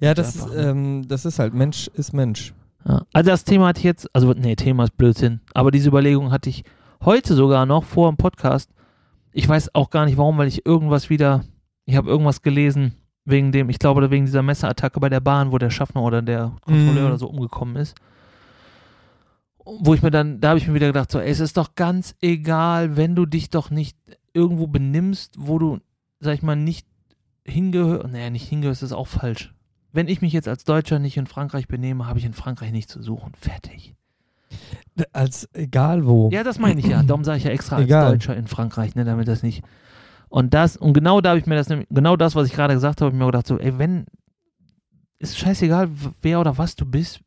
[0.01, 0.69] Ja, das, einfach, ist, ne?
[0.69, 2.53] ähm, das ist halt, Mensch ist Mensch.
[2.85, 3.03] Ja.
[3.13, 5.39] Also das Thema hatte ich jetzt, also nee, Thema ist Blödsinn.
[5.53, 6.65] Aber diese Überlegung hatte ich
[7.05, 8.69] heute sogar noch vor dem Podcast.
[9.31, 11.45] Ich weiß auch gar nicht warum, weil ich irgendwas wieder,
[11.85, 15.57] ich habe irgendwas gelesen wegen dem, ich glaube wegen dieser Messerattacke bei der Bahn, wo
[15.57, 17.07] der Schaffner oder der Kontrolleur Mhm.
[17.07, 17.95] oder so umgekommen ist.
[19.63, 21.75] Wo ich mir dann, da habe ich mir wieder gedacht, so, ey, es ist doch
[21.75, 23.95] ganz egal, wenn du dich doch nicht
[24.33, 25.79] irgendwo benimmst, wo du,
[26.19, 26.87] sag ich mal, nicht
[27.51, 29.53] hingehörst, naja, nicht hingehörst, ist auch falsch.
[29.93, 32.93] Wenn ich mich jetzt als Deutscher nicht in Frankreich benehme, habe ich in Frankreich nichts
[32.93, 33.33] zu suchen.
[33.35, 33.95] Fertig.
[35.13, 36.29] Als egal wo.
[36.31, 37.03] Ja, das meine ich ja.
[37.03, 38.11] Darum sage ich ja extra als Egal.
[38.11, 39.63] Deutscher in Frankreich, ne, damit das nicht.
[40.29, 43.01] Und das, und genau da habe ich mir das, genau das, was ich gerade gesagt
[43.01, 44.05] habe, habe ich mir gedacht, so, ey, wenn,
[45.19, 45.89] ist scheißegal,
[46.21, 47.19] wer oder was du bist,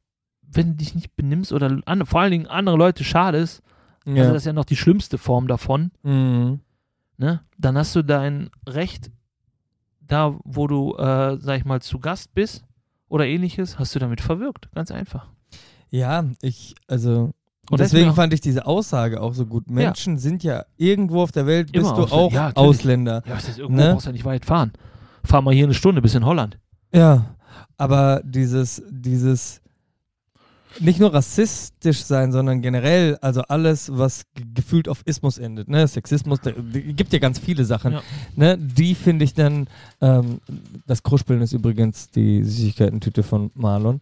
[0.42, 3.62] wenn du dich nicht benimmst oder an, vor allen Dingen andere Leute schadest,
[4.06, 4.22] Ja.
[4.22, 6.60] also das ist ja noch die schlimmste Form davon, mhm.
[7.18, 9.10] ne, dann hast du dein Recht,
[10.06, 12.64] da wo du, äh, sag ich mal, zu Gast bist
[13.08, 14.68] oder ähnliches, hast du damit verwirkt.
[14.74, 15.28] Ganz einfach.
[15.90, 17.30] Ja, ich, also.
[17.70, 19.70] Und das deswegen fand ich diese Aussage auch so gut.
[19.70, 22.24] Menschen sind ja irgendwo auf der Welt, bist Immer du Ausländer.
[22.26, 22.52] auch Ja.
[22.56, 23.22] Ausländer.
[23.26, 23.92] Ja, was ist irgendwo, Ne?
[23.92, 24.72] brauchst ja nicht weit fahren.
[25.24, 26.58] Fahr mal hier eine Stunde bis in Holland.
[26.92, 27.36] Ja,
[27.78, 29.62] aber dieses, dieses
[30.80, 35.86] nicht nur rassistisch sein, sondern generell, also alles, was ge- gefühlt auf Ismus endet, ne,
[35.86, 38.02] Sexismus, die- gibt ja ganz viele Sachen, Ja.
[38.36, 39.68] ne, die finde ich dann,
[40.00, 40.40] ähm,
[40.86, 44.00] das Kruspeln ist übrigens die Süßigkeiten-Tüte von Marlon.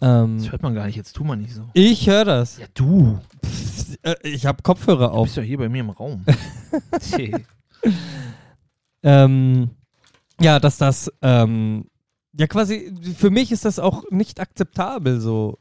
[0.00, 1.62] Ähm, Das hört man gar nicht, jetzt tu mal nicht so.
[1.74, 2.58] ich höre das.
[2.58, 3.18] Ja, du.
[3.44, 5.24] Pff, äh, ich habe Kopfhörer Du auf.
[5.26, 6.24] bist ja hier bei mir im Raum.
[9.02, 9.70] Ähm,
[10.40, 11.86] ja, dass das, ähm,
[12.38, 15.58] ja quasi, für mich ist das auch nicht akzeptabel, so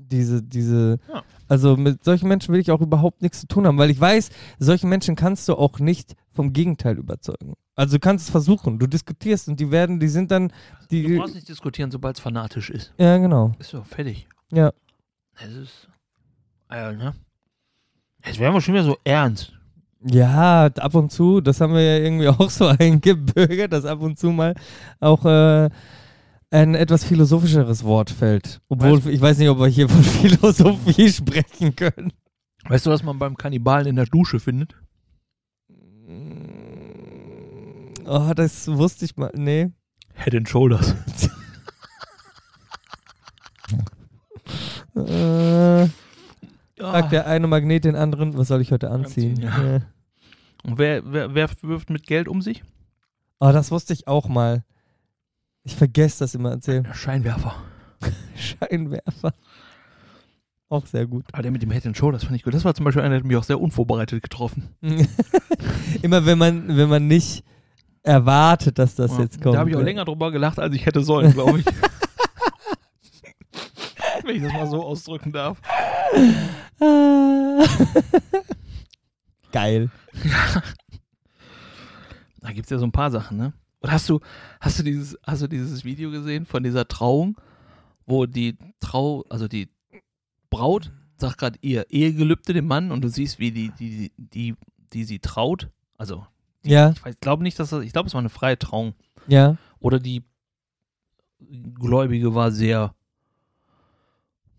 [0.00, 1.22] diese, diese, Ja.
[1.48, 4.30] also mit solchen Menschen will ich auch überhaupt nichts zu tun haben, weil ich weiß,
[4.58, 7.54] solche Menschen kannst du auch nicht vom Gegenteil überzeugen.
[7.76, 11.16] Also du kannst es versuchen, du diskutierst und die werden, die sind dann, Du die,
[11.16, 12.92] brauchst nicht diskutieren, sobald es fanatisch ist.
[12.98, 14.26] ja genau, Ist so, fertig.
[14.52, 14.72] ja.
[15.42, 15.88] Es ist.
[16.70, 17.14] Äh, ne?
[18.26, 19.52] Jetzt wären wir schon wieder so ernst.
[20.04, 24.18] Ja, ab und zu, das haben wir ja irgendwie auch so eingebürgert, dass ab und
[24.18, 24.54] zu mal
[24.98, 25.68] auch äh,
[26.50, 28.60] ein etwas philosophischeres Wort fällt.
[28.68, 32.12] Obwohl, Weißt- ich weiß nicht, ob wir hier von Philosophie sprechen können.
[32.68, 34.74] Weißt du, was man beim Kannibalen in der Dusche findet?
[38.04, 39.30] Oh, das wusste ich mal.
[39.34, 39.70] Nee.
[40.14, 40.94] Head and Shoulders.
[44.96, 45.86] Äh,
[46.76, 49.30] sagt der eine Magnet den anderen, was soll ich heute anziehen?
[49.44, 49.72] Anziehen, ja.
[49.76, 49.80] Ja.
[50.64, 52.64] Und wer, wer, wer wirft mit Geld um sich?
[53.38, 54.64] Oh, das wusste ich auch mal.
[55.64, 56.86] Ich vergesse das immer erzählen.
[56.92, 57.54] Scheinwerfer.
[58.36, 59.34] Scheinwerfer.
[60.68, 61.24] Auch sehr gut.
[61.32, 62.54] Aber der mit dem Head and Shoulders fand ich gut.
[62.54, 64.68] Das war zum Beispiel einer, der hat mich auch sehr unvorbereitet getroffen.
[66.02, 67.44] immer wenn man, wenn man nicht
[68.02, 69.56] erwartet, dass das Ja, jetzt kommt.
[69.56, 69.84] Da habe ich auch ja.
[69.84, 71.66] länger drüber gelacht, als ich hätte sollen, glaube ich.
[74.22, 75.58] Wenn ich das mal so ausdrücken darf.
[76.78, 77.64] Ah.
[79.50, 79.90] Geil.
[82.40, 83.54] Da gibt es ja so ein paar Sachen, ne?
[83.80, 84.20] Und hast du,
[84.60, 87.36] hast du dieses, hast du dieses Video gesehen von dieser Trauung,
[88.06, 89.68] wo die Trau, also die
[90.50, 94.54] Braut sagt gerade ihr Ehegelübde dem Mann und du siehst, wie die, die, die,
[94.92, 95.68] die sie traut.
[95.96, 96.26] Also,
[96.64, 98.94] Ja, ich glaube nicht, dass das, ich glaube, es war eine freie Trauung.
[99.26, 99.56] ja.
[99.78, 100.22] Oder die
[101.78, 102.94] Gläubige war sehr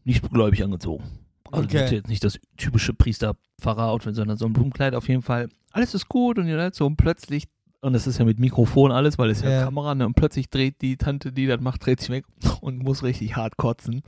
[0.03, 1.03] nicht gläubig angezogen.
[1.51, 1.81] Also Okay.
[1.83, 5.49] nicht, jetzt nicht das typische Priester-Pfarrer-Outfit, sondern so ein Blumenkleid auf jeden Fall.
[5.71, 7.47] Alles ist gut und ihr seid so und plötzlich,
[7.81, 9.63] und das ist ja mit Mikrofon alles, weil es ja, Ja.
[9.65, 12.25] Kamera, ne, und plötzlich dreht die Tante, die das macht, dreht sich weg
[12.61, 14.03] und muss richtig hart kotzen.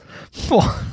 [0.49, 0.73] Boah.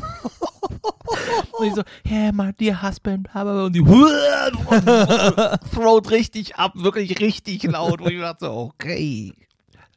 [1.58, 3.82] Und ich so, hey, my dear husband, bla, und die
[5.74, 8.00] throat richtig ab, wirklich richtig laut.
[8.00, 9.34] Und ich dachte so, okay,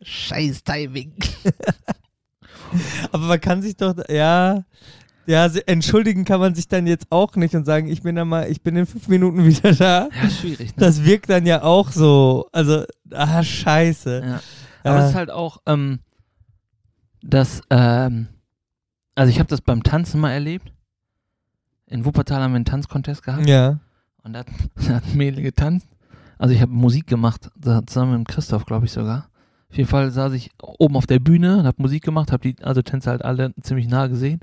[0.01, 1.13] scheiß Timing.
[3.11, 4.63] Aber man kann sich doch, ja,
[5.25, 8.49] ja, entschuldigen kann man sich dann jetzt auch nicht und sagen, ich bin dann mal,
[8.49, 10.09] ich bin in fünf Minuten wieder da.
[10.21, 10.73] Ja, schwierig, ne?
[10.77, 14.21] Das wirkt dann ja auch so, also, ah, scheiße.
[14.25, 14.39] Ja.
[14.83, 15.09] Aber es Ja.
[15.09, 15.99] ist halt auch, ähm,
[17.21, 18.27] das, ähm,
[19.15, 20.71] also ich habe das beim Tanzen mal erlebt.
[21.87, 23.79] In Wuppertal haben wir einen Tanzcontest gehabt Ja.
[24.23, 25.87] und da hat, da hat ein Mädel getanzt.
[26.37, 29.29] Also ich habe Musik gemacht, da zusammen mit Christoph, glaube ich sogar.
[29.73, 32.63] Auf jeden Fall saß ich oben auf der Bühne und habe Musik gemacht, habe die
[32.63, 34.39] also Tänzer halt alle ziemlich nah gesehen,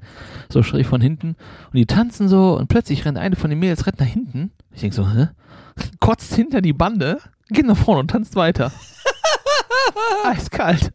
[0.52, 1.36] so schräg von hinten.
[1.66, 4.50] Und die tanzen so und plötzlich rennt eine von den Mädels rennt nach hinten.
[4.72, 5.28] Ich denk so, hä?
[6.00, 7.18] Kotzt hinter die Bande,
[7.48, 8.72] geht nach vorne und tanzt weiter.
[10.24, 10.90] Eiskalt.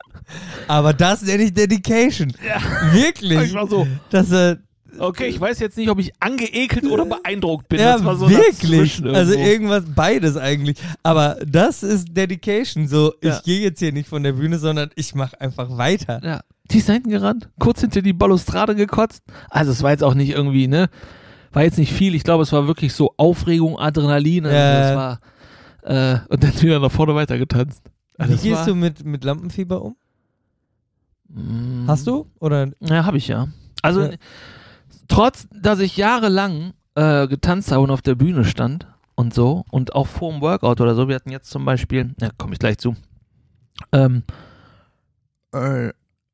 [0.67, 2.33] Aber das nenne ich Dedication.
[2.45, 2.59] Ja.
[2.91, 3.39] Wirklich.
[3.39, 4.57] Ich war so, Das, äh,
[4.99, 7.79] okay, ich weiß jetzt nicht, ob ich angeekelt oder beeindruckt bin.
[7.79, 9.03] ja, das war so wirklich.
[9.05, 10.77] Also irgendwas, beides eigentlich.
[11.03, 12.87] Aber das ist Dedication.
[12.87, 13.37] So, Ja.
[13.37, 16.21] ich gehe jetzt hier nicht von der Bühne, sondern ich mache einfach weiter.
[16.23, 16.41] Ja,
[16.71, 19.23] die ist da hinten gerannt, kurz hinter die Balustrade gekotzt.
[19.49, 20.89] Also es war jetzt auch nicht irgendwie, ne?
[21.53, 22.15] War jetzt nicht viel.
[22.15, 24.45] Ich glaube, es war wirklich so Aufregung, Adrenalin.
[24.45, 24.81] Also Ja.
[24.81, 25.19] das war,
[25.83, 27.81] äh, und dann wieder nach vorne weitergetanzt.
[28.17, 29.95] Also Wie gehst war, du mit, mit Lampenfieber um?
[31.29, 32.27] Mm, Hast du?
[32.39, 32.69] Oder?
[32.81, 33.47] Ja, habe ich ja.
[33.81, 34.09] Also Ja.
[35.07, 39.95] Trotz, dass ich jahrelang äh, getanzt habe und auf der Bühne stand und so und
[39.95, 42.77] auch vor dem Workout oder so, wir hatten jetzt zum Beispiel, ja, komme ich gleich
[42.77, 42.95] zu,
[43.91, 44.23] ähm,
[45.53, 45.89] äh,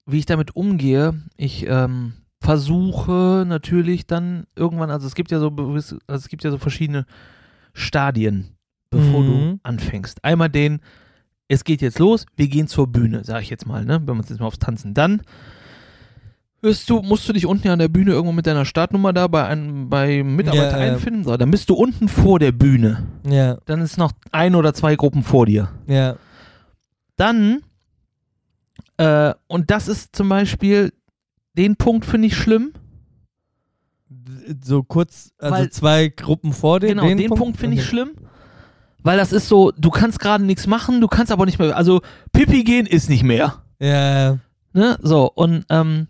[0.05, 5.47] wie ich damit umgehe, ich ähm, versuche natürlich dann irgendwann, also es gibt ja so,
[5.57, 7.05] also es gibt ja so verschiedene
[7.73, 8.55] Stadien,
[8.89, 9.59] bevor du Mhm.
[9.63, 10.23] anfängst.
[10.23, 10.81] Einmal den,
[11.47, 14.19] es geht jetzt los, wir gehen zur Bühne, sage ich jetzt mal, ne, wenn wir
[14.19, 14.93] uns jetzt mal aufs Tanzen.
[14.93, 15.21] Dann
[16.61, 19.45] wirst du, musst du dich unten an der Bühne irgendwo mit deiner Startnummer da bei
[19.45, 21.23] einem bei Mitarbeiter Ja, einfinden.
[21.23, 23.07] So, dann bist du unten vor der Bühne.
[23.27, 25.69] Ja, Dann ist noch ein oder zwei Gruppen vor dir.
[25.87, 26.15] ja.
[27.17, 27.61] Dann,
[28.97, 30.91] äh, und das ist zum Beispiel,
[31.55, 32.73] den Punkt finde ich schlimm.
[34.63, 36.87] So kurz, also Weil- zwei Gruppen vor dir.
[36.87, 37.89] Genau, den, Punkt, finde ich Okay.
[37.89, 38.11] schlimm.
[39.03, 42.01] Weil das ist so, du kannst gerade nichts machen, du kannst aber nicht mehr, also
[42.33, 43.61] Pipi gehen ist nicht mehr.
[43.79, 44.37] Ja,
[44.73, 44.97] Ne?
[45.01, 46.07] So, und ähm,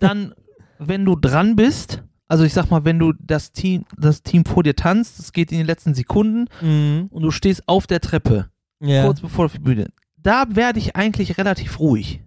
[0.00, 0.34] dann,
[0.78, 4.62] wenn du dran bist, also ich sag mal, wenn du das Team, das Team vor
[4.62, 7.08] dir tanzt, es geht in den letzten Sekunden mhm.
[7.10, 9.04] und du stehst auf der Treppe, ja.
[9.04, 12.20] kurz bevor die Bühne, da werde ich eigentlich relativ ruhig.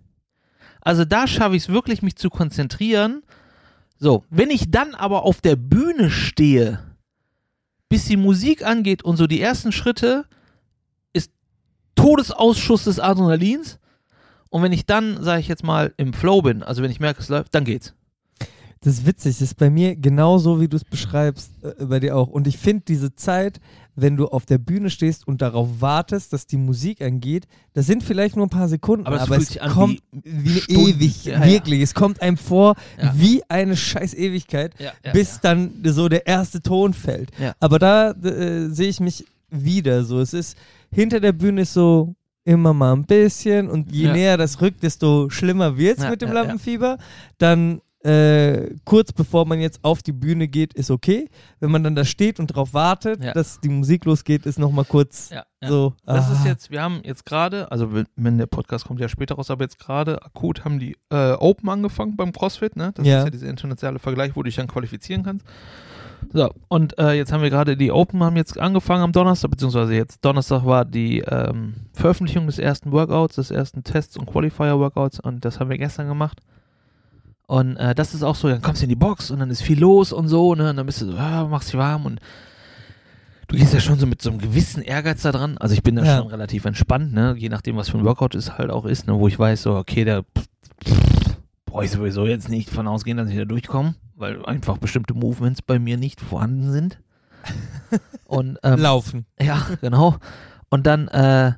[0.81, 3.21] Also da schaffe ich es wirklich, mich zu konzentrieren.
[3.99, 6.79] So, wenn ich dann aber auf der Bühne stehe,
[7.87, 10.25] bis die Musik angeht und so die ersten Schritte,
[11.13, 11.31] ist
[11.93, 13.79] Todesausschuss des Adrenalins.
[14.51, 17.21] Und wenn ich dann, sage ich jetzt mal, im Flow bin, also wenn ich merke,
[17.21, 17.93] es läuft, dann geht's.
[18.83, 22.17] Das ist witzig, das ist bei mir genauso, wie du es beschreibst, äh, bei dir
[22.17, 22.27] auch.
[22.27, 23.59] Und ich finde diese Zeit,
[23.95, 28.03] wenn du auf der Bühne stehst und darauf wartest, dass die Musik angeht, das sind
[28.03, 31.45] vielleicht nur ein paar Sekunden, Aber aber, es kommt wie wie, ewig, Ja, ja.
[31.45, 31.81] wirklich.
[31.81, 33.13] Es kommt einem vor Ja.
[33.15, 37.29] wie eine scheiß Ewigkeit, Ja, ja, bis dann so der erste Ton fällt.
[37.39, 37.53] Ja.
[37.59, 40.19] Aber da äh, sehe ich mich wieder so.
[40.19, 40.57] Es ist,
[40.91, 44.13] hinter der Bühne ist so immer mal ein bisschen und je Ja.
[44.13, 46.35] näher das rückt, desto schlimmer wird es Ja, mit dem ja.
[46.35, 46.97] Lampenfieber.
[47.37, 51.29] Dann äh, kurz bevor man jetzt auf die Bühne geht, ist okay.
[51.59, 55.29] Wenn man dann da steht und drauf wartet, dass die Musik losgeht, ist nochmal kurz
[55.63, 55.93] so.
[56.03, 56.33] Das ah.
[56.33, 59.63] ist jetzt, wir haben jetzt gerade, also wenn- der Podcast kommt ja später raus, aber
[59.65, 62.91] jetzt gerade akut haben die äh, Open angefangen beim CrossFit, ne?
[62.95, 65.45] Das ist ja dieser internationale Vergleich, wo du dich dann qualifizieren kannst.
[66.33, 69.93] So, und äh, jetzt haben wir gerade die Open haben jetzt angefangen am Donnerstag, beziehungsweise
[69.93, 75.43] jetzt Donnerstag war die ähm, Veröffentlichung des ersten Workouts, des ersten Tests und Qualifier-Workouts und
[75.43, 76.39] das haben wir gestern gemacht.
[77.47, 79.61] Und äh, das ist auch so, dann kommst du in die Box und dann ist
[79.61, 80.69] viel los und so, ne?
[80.69, 82.21] Und dann bist du so, ah, machst dich warm und
[83.49, 85.57] du gehst ja schon so mit so einem gewissen Ehrgeiz da dran.
[85.57, 86.17] Also ich bin da Ja.
[86.19, 87.35] schon relativ entspannt, ne?
[87.37, 89.19] Je nachdem, was für ein Workout es halt auch ist, ne?
[89.19, 90.21] Wo ich weiß, so, okay, da
[91.71, 95.61] brauche ich sowieso jetzt nicht von ausgehen, dass ich da durchkomme, weil einfach bestimmte Movements
[95.61, 96.99] bei mir nicht vorhanden sind.
[98.25, 99.25] Und ähm, Laufen.
[99.41, 100.17] ja, genau.
[100.69, 101.53] Und dann äh,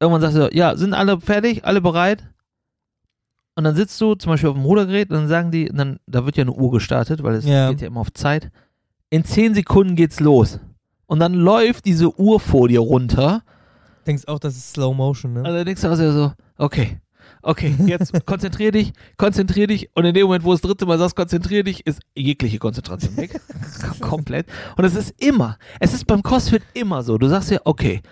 [0.00, 2.26] irgendwann sagst du, ja, sind alle fertig, alle bereit?
[3.56, 6.24] Und dann sitzt du zum Beispiel auf dem Rudergerät und dann sagen die, dann, da
[6.24, 7.70] wird ja eine Uhr gestartet, weil es Ja.
[7.70, 8.50] geht ja immer auf Zeit.
[9.10, 10.60] In 10 Sekunden geht's los.
[11.06, 13.42] Und dann läuft diese Uhr vor dir runter.
[14.06, 15.42] Denkst auch, das ist Slow Motion, ne?
[15.42, 17.00] Dann denkst du also so, okay,
[17.42, 19.90] okay, jetzt konzentrier dich, konzentrier dich.
[19.94, 23.16] Und in dem Moment, wo du das dritte Mal sagst, konzentrier dich, ist jegliche Konzentration
[23.16, 23.40] weg.
[24.00, 24.46] Komplett.
[24.76, 27.18] Und es ist immer, es ist beim CrossFit immer so.
[27.18, 28.02] Du sagst dir, okay,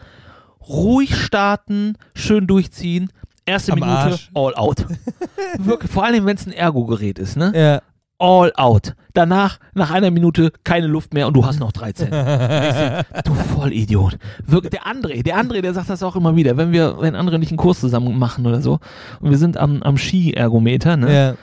[0.68, 3.11] ruhig starten, schön durchziehen.
[3.47, 4.31] Erste Am Minute, Arsch.
[4.35, 4.85] all out.
[5.59, 7.53] Wirklich, vor allem, wenn es ein Ergo-Gerät ist, ne?
[7.55, 7.83] Ja.
[8.19, 8.95] All out.
[9.14, 12.09] Danach, nach einer Minute, keine Luft mehr und du hast noch 13.
[13.25, 14.19] Du Vollidiot.
[14.45, 17.39] Wirklich, der André, der André, der sagt das auch immer wieder, wenn wir, wenn andere
[17.39, 18.81] nicht einen Kurs zusammen machen oder so.
[19.21, 21.14] Und wir sind am, am Ski-Ergometer, ne?
[21.14, 21.35] ja.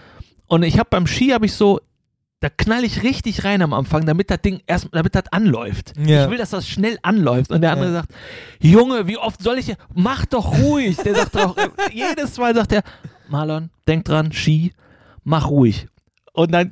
[0.47, 1.80] Und ich habe beim Ski habe ich so,
[2.39, 5.93] da knall ich richtig rein am Anfang, damit das Ding erst, damit das anläuft.
[6.05, 6.26] Ja.
[6.26, 7.51] Ich will, dass das schnell anläuft.
[7.51, 7.93] Und der andere Ja.
[8.01, 8.09] sagt,
[8.59, 10.97] Junge, wie oft soll ich, mach doch ruhig.
[10.97, 11.55] Der sagt doch,
[11.93, 12.84] jedes Mal sagt er,
[13.28, 14.73] Marlon, denk dran, Ski,
[15.23, 15.88] mach ruhig.
[16.36, 16.71] Und dann,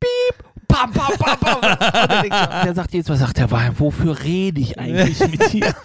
[0.00, 1.56] piep, pam, pam, pam, pam.
[1.56, 5.74] Und dann der sagt jedes Mal, sagt der Wein, wofür rede ich eigentlich mit dir?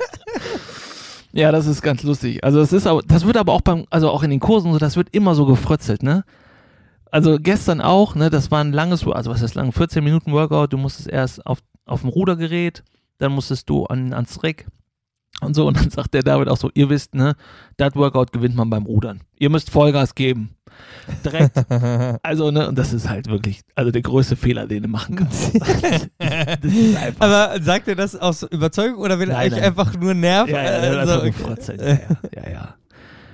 [1.33, 2.43] Ja, das ist ganz lustig.
[2.43, 4.79] Also es ist aber, das wird aber auch beim, also auch in den Kursen so,
[4.79, 6.25] das wird immer so gefrötzelt, ne?
[7.09, 10.73] Also gestern auch, ne, das war ein langes, also was ist lang, 14 Minuten Workout,
[10.73, 12.83] du musstest erst auf, auf dem Rudergerät,
[13.17, 14.67] dann musstest du an, ans Reck
[15.41, 17.35] und so und dann sagt der David auch so, ihr wisst, ne,
[17.77, 19.21] das Workout gewinnt man beim Rudern.
[19.39, 20.55] Ihr müsst Vollgas geben.
[21.25, 21.51] Direkt.
[22.23, 25.51] Also, ne, und das ist halt wirklich, also der größte Fehler, den du machen kannst.
[27.19, 30.53] Aber sagt er das aus Überzeugung oder will er eigentlich einfach nur nerven?
[30.53, 31.77] Ja, ja, ja, so, also, okay.
[31.77, 31.99] ja, ja,
[32.35, 32.75] ja, ja.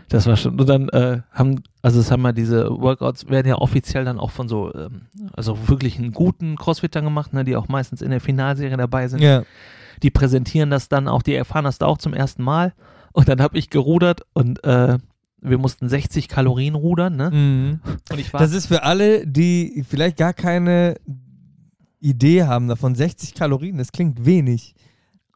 [0.10, 0.60] Das war schon.
[0.60, 4.32] Und dann äh, haben, also es haben wir diese Workouts werden ja offiziell dann auch
[4.32, 8.22] von so, ähm, also wirklich einen guten Crossfittern gemacht, ne, die auch meistens in der
[8.22, 9.22] Finalserie dabei sind.
[9.22, 9.44] Ja.
[10.04, 12.74] Die präsentieren das dann auch, die erfahren das da auch zum ersten Mal.
[13.12, 14.98] Und dann habe ich gerudert und äh,
[15.50, 17.32] wir mussten 60 Kalorien rudern, ne?
[17.32, 17.80] Mhm.
[18.12, 20.96] Und ich war Das ist für alle, die vielleicht gar keine
[22.00, 22.96] Idee haben davon.
[22.96, 24.76] 60 Kalorien, das klingt wenig.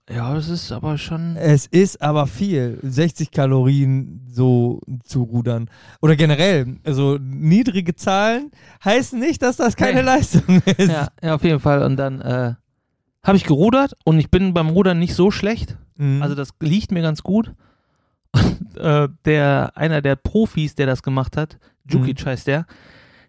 [0.10, 1.36] ja, das ist aber schon.
[1.38, 5.70] Es ist aber viel, 60 Kalorien so zu rudern.
[6.02, 8.52] Oder generell, also niedrige Zahlen
[8.84, 10.06] heißen nicht, dass das keine Nee.
[10.06, 10.90] Leistung ist.
[10.92, 11.84] Ja, ja, auf jeden Fall.
[11.84, 12.54] Und dann äh,
[13.24, 15.78] habe ich gerudert und ich bin beim Rudern nicht so schlecht.
[15.98, 16.22] Mhm.
[16.22, 17.54] Also das liegt mir ganz gut.
[18.34, 21.58] Und äh, der, einer der Profis, der das gemacht hat,
[21.90, 22.66] Jukic heißt der,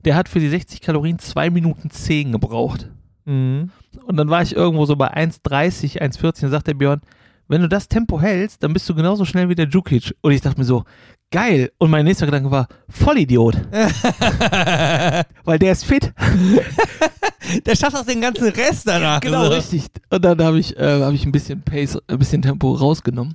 [0.04, 2.88] der hat für die 60 Kalorien 2 Minuten 10 gebraucht.
[3.24, 3.70] mhm.
[4.06, 7.02] Und dann war ich irgendwo so bei 1,30, 1,40 und sagt der Björn,
[7.48, 10.14] wenn du das Tempo hältst, dann bist du genauso schnell wie der Jukic.
[10.22, 10.84] Und ich dachte mir so,
[11.30, 11.70] geil.
[11.78, 13.56] Und mein nächster Gedanke war, Vollidiot.
[15.44, 16.12] Weil der ist fit.
[17.66, 19.20] Der schafft auch den ganzen Rest danach.
[19.20, 19.50] Genau, so.
[19.50, 19.86] richtig.
[20.10, 23.34] Und dann habe ich, äh, hab ich ein bisschen Pace, ein bisschen Tempo rausgenommen.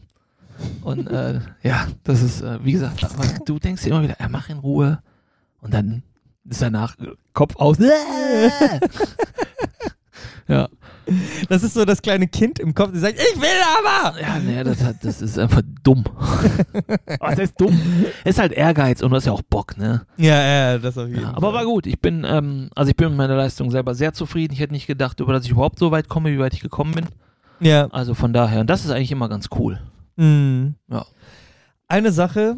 [0.82, 3.05] Und äh, ja, das ist, äh, wie gesagt,
[3.45, 4.99] du denkst dir immer wieder, ja, mach in Ruhe.
[5.62, 6.03] Und dann
[6.49, 6.95] ist danach
[7.34, 7.78] Kopf aus.
[10.47, 10.68] ja,
[11.49, 13.47] Das ist so das kleine Kind im Kopf, der sagt, ich will
[13.80, 14.20] aber!
[14.20, 16.03] ja, nee, das, hat, das ist einfach dumm.
[17.20, 17.78] Was ist dumm?
[18.24, 20.05] Ist halt Ehrgeiz und du hast ja auch Bock, ne?
[20.18, 21.36] Ja, ja, das auf jeden Ja, Fall.
[21.36, 21.86] aber war gut.
[21.88, 24.53] Ich bin, ähm, also ich bin mit meiner Leistung selber sehr zufrieden.
[24.53, 26.93] Ich hätte nicht gedacht, über dass ich überhaupt so weit komme, wie weit ich gekommen
[26.93, 27.05] bin.
[27.60, 27.88] Ja.
[27.91, 29.80] Also von daher, und das ist eigentlich immer ganz cool.
[30.18, 30.76] Mhm.
[30.89, 31.05] Ja.
[31.88, 32.57] Eine Sache,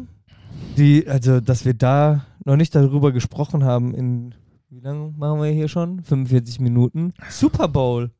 [0.76, 4.34] die, also, dass wir da noch nicht darüber gesprochen haben in,
[4.70, 6.02] wie lange machen wir hier schon?
[6.02, 7.12] 45 Minuten.
[7.28, 8.10] Super Bowl.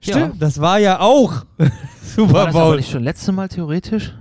[0.00, 1.44] Stimmt, das war ja auch
[2.02, 2.76] Super War das aber Bowl.
[2.76, 4.14] nicht schon letzte Mal theoretisch?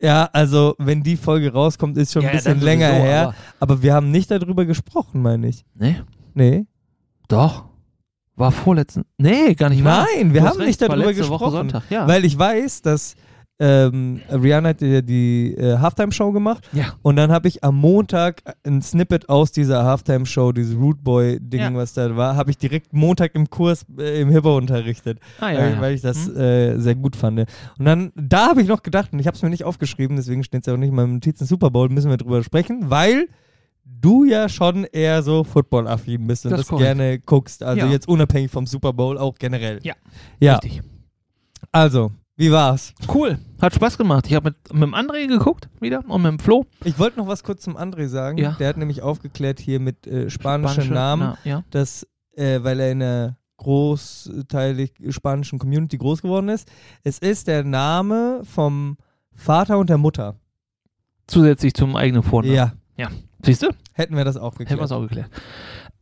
[0.00, 3.04] Ja, also wenn die Folge rauskommt, ist schon Ja, ein ja, bisschen dann länger sowieso,
[3.04, 3.22] her.
[3.22, 5.64] aber- Aber wir haben nicht darüber gesprochen, meine ich.
[5.74, 5.96] Nee,
[6.34, 6.66] Nee.
[7.28, 7.69] doch.
[8.40, 9.04] War vorletzten.
[9.18, 10.06] Nee, gar nicht wahr.
[10.16, 11.52] Nein, wir haben recht, nicht darüber letzte Woche gesprochen.
[11.52, 12.08] Sonntag, ja.
[12.08, 13.14] Weil ich weiß, dass
[13.62, 16.94] ähm, Rihanna hat ja die äh, Halftime-Show gemacht ja.
[17.02, 21.74] und dann habe ich am Montag ein Snippet aus dieser Halftime-Show, dieses Root Boy-Ding, Ja.
[21.74, 25.58] was da war, habe ich direkt Montag im Kurs äh, im Hippo unterrichtet, Ah, ja,
[25.58, 25.80] weil, ja.
[25.82, 26.36] weil ich das Hm?
[26.38, 27.40] äh, sehr gut fand.
[27.40, 30.42] Und dann, da habe ich noch gedacht, und ich habe es mir nicht aufgeschrieben, deswegen
[30.42, 33.28] steht es ja auch nicht in meinen Notizen Super Bowl, müssen wir drüber sprechen, weil
[34.00, 37.92] du ja schon eher so Football-affin bist und Das das, gerne guckst, also Ja.
[37.92, 39.80] jetzt unabhängig vom Super Bowl, auch generell.
[39.82, 39.94] Ja.
[40.38, 40.82] Ja, Richtig.
[41.72, 42.94] also, wie war's?
[43.12, 43.38] Cool.
[43.60, 44.26] Hat Spaß gemacht.
[44.26, 46.64] Ich habe mit, mit dem André geguckt wieder und mit dem Flo.
[46.84, 48.38] Ich wollte noch was kurz zum André sagen.
[48.38, 48.52] Ja.
[48.58, 51.64] Der hat nämlich aufgeklärt hier mit äh, spanischen Spanische Namen, Na, ja.
[51.70, 56.70] dass, äh, weil er in einer großteilig spanischen Community groß geworden ist.
[57.04, 58.96] Es ist der Name vom
[59.34, 60.36] Vater und der Mutter.
[61.26, 62.54] Zusätzlich zum eigenen Vornamen.
[62.96, 63.10] Ja,
[63.42, 63.68] Siehst du?
[63.94, 64.84] hätten wir das auch Hätten wir geklärt.
[64.86, 65.30] es auch geklärt.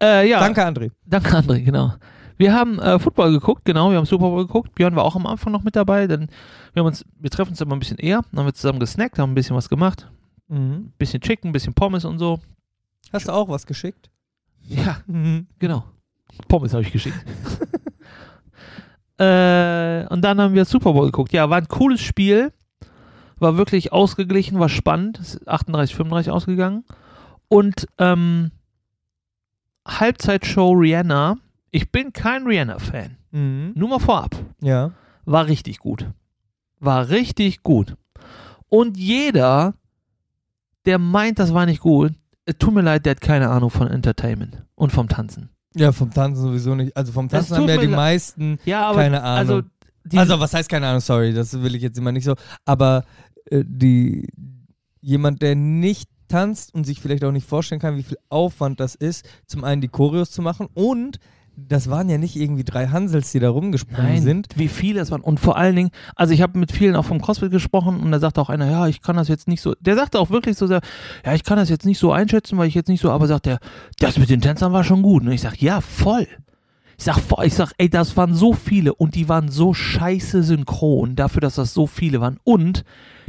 [0.02, 0.40] Äh, ja.
[0.40, 0.90] Danke, André.
[1.06, 1.92] Danke, André, genau.
[2.36, 4.74] Wir haben äh, Football geguckt, genau, wir haben Super Bowl geguckt.
[4.76, 6.28] Björn war auch am Anfang noch mit dabei, denn
[6.72, 9.18] wir haben uns, wir treffen uns immer ein bisschen eher, dann haben wir zusammen gesnackt,
[9.18, 10.08] haben ein bisschen was gemacht.
[10.50, 12.38] Ein bisschen Chicken, ein bisschen Pommes und so.
[13.12, 14.08] Hast du auch was geschickt?
[14.62, 15.46] Ja, Mhm.
[15.58, 15.84] genau.
[16.46, 17.16] Pommes habe ich geschickt.
[19.18, 21.32] äh, und dann haben wir Super Bowl geguckt.
[21.32, 22.52] Ja, war ein cooles Spiel.
[23.40, 25.18] War wirklich ausgeglichen, war spannend.
[25.18, 26.84] Ist 38, 35 ausgegangen.
[27.48, 28.50] Und ähm,
[29.86, 31.36] Halbzeitshow Rihanna.
[31.70, 33.16] Ich bin kein Rihanna-Fan.
[33.30, 33.72] Mhm.
[33.74, 34.36] Nur mal vorab.
[34.60, 34.92] Ja.
[35.24, 36.06] War richtig gut.
[36.80, 37.96] War richtig gut.
[38.68, 39.74] Und jeder,
[40.84, 42.12] der meint, das war nicht gut,
[42.46, 45.50] äh, tut mir leid, der hat keine Ahnung von Entertainment und vom Tanzen.
[45.74, 46.96] Ja, vom Tanzen sowieso nicht.
[46.96, 49.38] Also vom Tanzen haben ja die meisten Ja, keine Ahnung.
[49.38, 49.62] also
[50.16, 52.34] also, was heißt keine Ahnung, sorry, das will ich jetzt immer nicht so.
[52.64, 53.04] Aber
[53.50, 54.26] äh, die
[55.00, 58.94] jemand, der nicht tanzt und sich vielleicht auch nicht vorstellen kann, wie viel Aufwand das
[58.94, 61.18] ist, zum einen die Choreos zu machen und
[61.66, 64.48] das waren ja nicht irgendwie drei Hansels, die da rumgesprungen Nein, sind.
[64.54, 65.22] wie viele es waren.
[65.22, 68.20] Und vor allen Dingen, also ich habe mit vielen auch vom CrossFit gesprochen und da
[68.20, 70.66] sagte auch einer, ja, ich kann das jetzt nicht so, der sagte auch wirklich so,
[70.66, 70.80] sehr,
[71.24, 73.46] ja, ich kann das jetzt nicht so einschätzen, weil ich jetzt nicht so, aber sagt
[73.46, 73.58] er,
[73.98, 75.22] das mit den Tänzern war schon gut.
[75.24, 76.28] Und ich sag, ja, voll.
[76.96, 77.46] Ich sag, voll.
[77.46, 81.56] ich sag, ey, das waren so viele und die waren so scheiße synchron dafür, dass
[81.56, 82.38] das so viele waren.
[82.44, 82.84] Und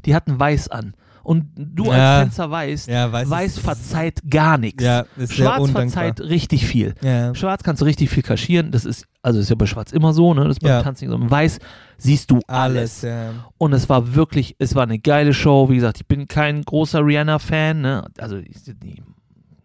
[0.05, 0.93] die hatten Weiß an.
[1.29, 1.91] Und du Ja.
[1.91, 4.83] als Tänzer weißt, Ja, weiß, Weiß verzeiht gar nichts.
[4.83, 6.95] Ja, Schwarz verzeiht richtig viel.
[7.03, 7.35] Ja.
[7.35, 8.71] Schwarz kannst du richtig viel kaschieren.
[8.71, 10.45] Das ist, also ist ja bei Schwarz immer so, ne?
[10.45, 10.81] Das ist beim.
[10.81, 11.29] Tanzen so.
[11.29, 11.59] Weiß
[11.99, 13.03] siehst du alles.
[13.03, 13.35] Alles.
[13.59, 15.69] Und es war wirklich, es war eine geile Show.
[15.69, 18.05] Wie gesagt, ich bin kein großer Rihanna-Fan, ne?
[18.17, 19.03] Also, ich, die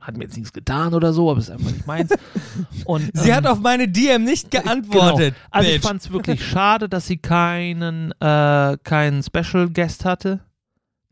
[0.03, 2.11] hat mir jetzt nichts getan oder so, aber es ist einfach nicht meins.
[2.85, 5.35] Und, Sie ähm, hat auf meine DM nicht geantwortet.
[5.35, 5.47] Genau.
[5.51, 5.87] Also ich Bitch.
[5.87, 10.41] fand es wirklich schade, dass sie keinen, äh, keinen Special Guest hatte.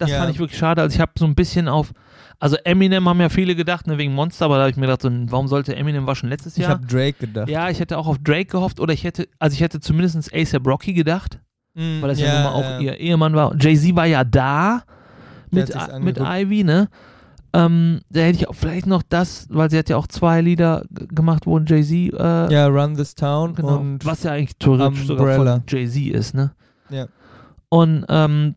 [0.03, 0.19] Das Ja.
[0.19, 0.83] fand ich wirklich schade.
[0.83, 1.93] Also ich habe so ein bisschen auf,
[2.41, 5.03] also Eminem haben ja viele gedacht, ne, wegen Monster, aber da habe ich mir gedacht,
[5.03, 6.73] so, warum sollte Eminem war schon letztes ich Jahr.
[6.73, 7.49] habe Drake gedacht.
[7.49, 10.67] Ja, ich hätte auch auf Drake gehofft oder ich hätte, also ich hätte zumindest ASAP
[10.67, 11.39] Rocky gedacht,
[11.75, 12.81] Mm, weil das ja, nun mal auch ja.
[12.81, 13.55] ihr Ehemann war.
[13.59, 14.83] Jay-Z war ja da
[15.51, 16.19] mit, mit.
[16.19, 16.89] Ivy, ne?
[17.55, 20.85] Ähm, da hätte ich auch vielleicht noch das, weil sie hat ja auch zwei Lieder
[20.91, 25.27] gemacht, wo Jay-Z, äh, Ja, Run This Town genau, und was ja eigentlich theoretisch sogar
[25.27, 25.55] Umbrella.
[25.57, 26.53] von Jay-Z ist, ne?
[26.91, 27.07] Ja.
[27.71, 28.55] Und, ähm,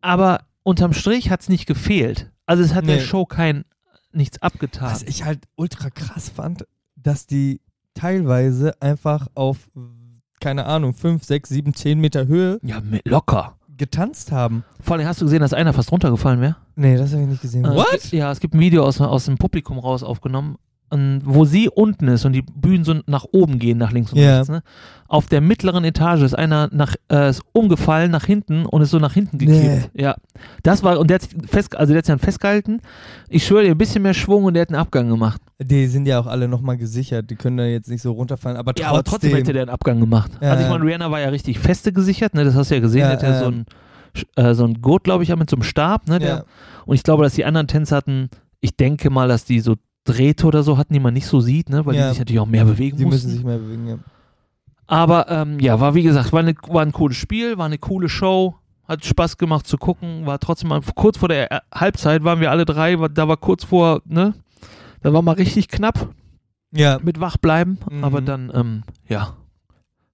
[0.00, 2.30] aber unterm Strich hat es nicht gefehlt.
[2.44, 3.02] Also es hat der Nee.
[3.02, 3.64] Show kein,
[4.12, 4.90] nichts abgetan.
[4.90, 7.60] Was ich halt ultra krass fand, dass die
[7.94, 9.70] teilweise einfach auf,
[10.40, 13.56] keine Ahnung, 5, 6, 7, 10 Meter Höhe ja, locker.
[13.76, 14.64] getanzt haben.
[14.80, 16.56] Vor allem hast du gesehen, dass einer fast runtergefallen wäre?
[16.74, 17.64] Nee, das habe ich nicht gesehen.
[17.64, 20.56] Äh, gibt, ja, es gibt ein Video aus, aus dem Publikum raus aufgenommen,
[20.92, 24.18] ähm, wo sie unten ist und die Bühnen so nach oben gehen, nach links und
[24.18, 24.36] Ja.
[24.36, 24.48] rechts.
[24.48, 24.62] Ne?
[25.08, 28.98] Auf der mittleren Etage ist einer nach, äh, ist umgefallen nach hinten und ist so
[28.98, 29.90] nach hinten gekippt.
[29.94, 30.16] Ja,
[30.62, 32.80] das war, und der hat sich fest, also der hat sich dann festgehalten.
[33.28, 35.40] Ich schwöre dir, ein bisschen mehr Schwung und der hat einen Abgang gemacht.
[35.60, 37.30] Die sind ja auch alle nochmal gesichert.
[37.30, 38.56] Die können da jetzt nicht so runterfallen.
[38.56, 39.36] Aber Ja, aber trotzdem trotzdem.
[39.36, 40.32] hätte der einen Abgang gemacht.
[40.40, 42.44] Ja, also ich meine, Rihanna war ja richtig feste gesichert, ne?
[42.44, 43.38] das hast du ja gesehen, Ja, der hat ja ja.
[43.40, 43.66] so ein
[44.36, 46.18] äh, so ein Gurt, glaube ich, mit so einem Stab, ne?
[46.18, 46.44] Der, ja.
[46.86, 48.30] Und ich glaube, dass die anderen Tänzer hatten,
[48.60, 49.74] ich denke mal, dass die so
[50.06, 51.84] Drähte oder so hatten, die man nicht so sieht, ne?
[51.84, 52.04] weil Ja.
[52.04, 53.26] die sich natürlich auch mehr bewegen Die mussten.
[53.28, 53.98] müssen sich mehr bewegen, ja.
[54.86, 58.08] Aber ähm, ja, war wie gesagt, war, eine, war ein cooles Spiel, war eine coole
[58.08, 58.54] Show,
[58.86, 62.50] hat Spaß gemacht zu gucken, war trotzdem mal kurz vor der äh, Halbzeit waren wir
[62.52, 64.34] alle drei, war, da war kurz vor, ne?
[65.02, 66.14] Da war mal richtig knapp
[66.72, 68.04] Ja, mit Wachbleiben, Mhm.
[68.04, 69.36] aber dann, ähm, ja,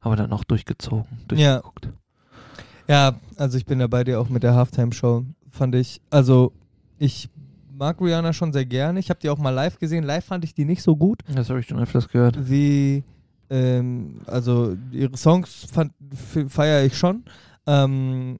[0.01, 1.61] haben wir dann auch durchgezogen, Ja.
[1.61, 1.88] durchgeguckt.
[2.88, 5.24] ja, also ich bin da bei dir auch mit der Halftime-Show.
[5.51, 6.53] Fand ich, also
[6.99, 7.28] ich
[7.83, 9.01] mag Rihanna schon sehr gerne.
[9.01, 10.05] Ich habe die auch mal live gesehen.
[10.05, 12.49] Live fand ich die nicht so gut Das habe ich schon öfters gehört.
[12.49, 13.03] wie
[13.51, 15.66] ähm, also ihre Songs
[16.49, 17.24] feiere ich schon.
[17.66, 18.39] Ähm,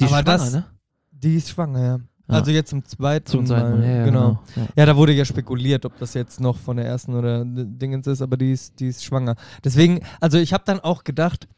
[0.00, 0.64] Die ist schwanger, das- ne?
[1.12, 1.94] die ist schwanger, ja.
[2.30, 2.34] Ja.
[2.34, 3.82] Also jetzt zum zweiten Zum zweiten.
[3.82, 4.40] Ja, ja, genau.
[4.54, 4.66] genau.
[4.66, 4.72] Ja.
[4.76, 8.20] Ja, da wurde ja spekuliert, ob das jetzt noch von der ersten oder Dingens ist,
[8.20, 9.34] aber die ist, die ist schwanger.
[9.64, 11.48] Deswegen, also ich habe dann auch gedacht,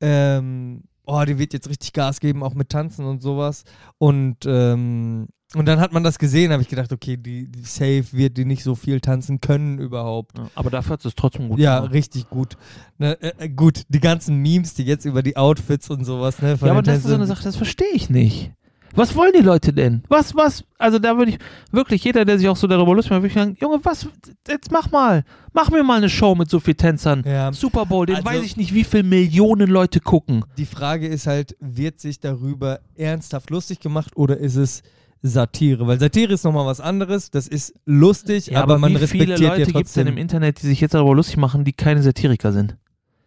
[0.00, 3.62] ähm, oh, die wird jetzt richtig Gas geben, auch mit Tanzen und sowas.
[3.98, 8.04] Und, ähm, und dann hat man das gesehen, habe ich gedacht, okay, die, die Safe
[8.12, 10.36] wird die nicht so viel tanzen können überhaupt.
[10.36, 11.94] Ja, Aber dafür hat es trotzdem gut Ja, gemacht.
[11.94, 12.56] richtig gut.
[12.98, 16.58] Ne, äh, äh, gut, die ganzen Memes, die jetzt über die Outfits und sowas, ne?
[16.58, 18.50] von Ja, aber das ist so eine Sache, das verstehe ich nicht.
[18.94, 20.02] Was wollen die Leute denn?
[20.08, 20.64] Was, was?
[20.78, 21.38] Also da würde ich
[21.70, 24.08] wirklich, jeder, der sich auch so darüber lustig macht, würde ich sagen, Junge, was,
[24.48, 25.22] jetzt mach mal.
[25.52, 27.22] Mach mir mal eine Show mit so vielen Tänzern.
[27.26, 27.52] Ja.
[27.52, 30.44] Super Bowl, den Also- weiß ich nicht, wie viele Millionen Leute gucken.
[30.56, 34.82] Die Frage ist halt, wird sich darüber ernsthaft lustig gemacht oder ist es
[35.22, 35.86] Satire?
[35.86, 39.48] Weil Satire ist nochmal was anderes, das ist lustig, Ja, aber, man wie respektiert viele
[39.48, 40.06] Leute ja gibt es denn trotzdem.
[40.08, 42.76] im Internet, die sich jetzt darüber lustig machen, die keine Satiriker sind?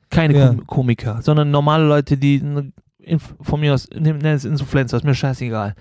[0.09, 0.47] Keine Ja.
[0.49, 2.41] Kom Komiker, sondern normale Leute, die
[3.41, 5.75] von mir aus, nenn es Influencer, ist mir scheißegal.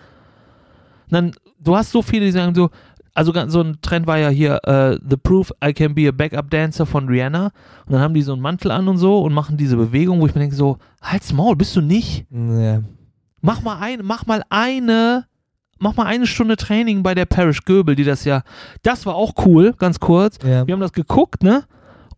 [1.06, 2.70] Und Dann, du hast so viele, die sagen so,
[3.14, 6.50] also so ein Trend war ja hier, äh, The Proof I Can Be a Backup
[6.50, 7.46] Dancer von Rihanna.
[7.86, 10.26] Und dann haben die so einen Mantel an und so und machen diese Bewegung, wo
[10.26, 12.26] ich mir denke so, halt's Maul, bist du nicht?
[12.30, 12.82] Ja.
[13.40, 15.24] Mach mal ein, mach mal eine,
[15.78, 18.42] mach mal eine Stunde Training bei der Parish Göbel, die das ja,
[18.82, 20.38] das war auch cool, ganz kurz.
[20.44, 20.66] Ja.
[20.66, 21.64] Wir haben das geguckt, ne?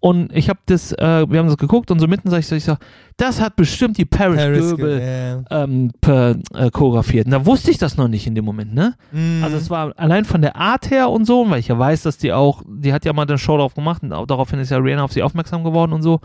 [0.03, 2.57] Und ich habe das, äh, wir haben das geguckt und so mitten sag ich so,
[2.57, 2.79] ich sag,
[3.19, 5.63] das hat bestimmt die Parish, Paris, Göbel ja.
[5.63, 7.27] ähm, per, äh, choreografiert.
[7.27, 8.95] Und da wusste ich das noch nicht in dem Moment, ne?
[9.13, 9.45] Mhm.
[9.45, 12.17] Also es war allein von der Art her und so, weil ich ja weiß, dass
[12.17, 14.79] die auch, die hat ja mal eine Show drauf gemacht und auch daraufhin ist ja
[14.79, 16.21] Rihanna auf sie aufmerksam geworden und so.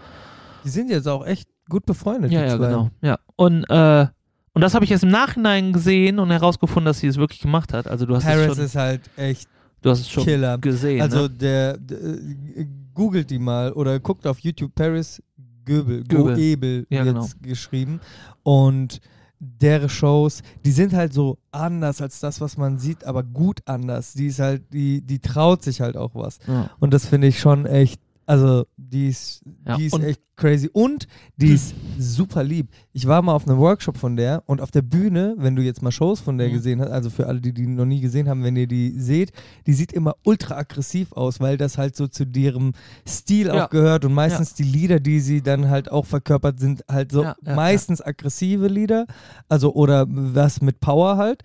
[0.63, 2.31] die sind jetzt auch echt gut befreundet.
[2.31, 2.67] Ja, ja, zwei.
[2.67, 2.89] genau.
[3.01, 3.19] Ja.
[3.35, 4.07] Und, äh,
[4.55, 7.73] und das habe ich erst im Nachhinein gesehen und herausgefunden, dass sie es wirklich gemacht
[7.73, 7.87] hat.
[7.87, 9.49] Also du hast Paris es schon, ist halt echt
[9.81, 10.57] du hast es schon Killer.
[10.57, 11.01] gesehen.
[11.01, 11.29] Also ne?
[11.29, 15.21] der, der äh, googelt die mal oder guckt auf YouTube Paris
[15.65, 16.35] Göbel, Göbel.
[16.35, 17.23] Goebel Ja, genau.
[17.23, 17.99] jetzt geschrieben
[18.43, 19.01] und
[19.39, 24.13] deren Shows, die sind halt so anders als das, was man sieht, aber gut anders.
[24.13, 26.39] Die ist halt, die, die traut sich halt auch was.
[26.47, 26.69] Ja.
[26.79, 30.69] Und das finde ich schon echt, also die ist, Ja, die ist echt crazy.
[30.73, 31.07] Und
[31.37, 32.67] die ist super lieb.
[32.91, 35.81] Ich war mal auf einem Workshop von der und auf der Bühne, wenn du jetzt
[35.81, 36.53] mal Shows von der Mhm.
[36.53, 39.31] gesehen hast, also für alle, die die noch nie gesehen haben, wenn ihr die seht,
[39.65, 42.73] die sieht immer ultra aggressiv aus, weil das halt so zu deren
[43.07, 43.65] Stil Ja.
[43.65, 47.23] auch gehört und meistens die Lieder, die sie dann halt auch verkörpert, sind halt so
[47.23, 49.05] Ja, ja, meistens aggressive Lieder,
[49.47, 51.43] also oder was mit Power halt.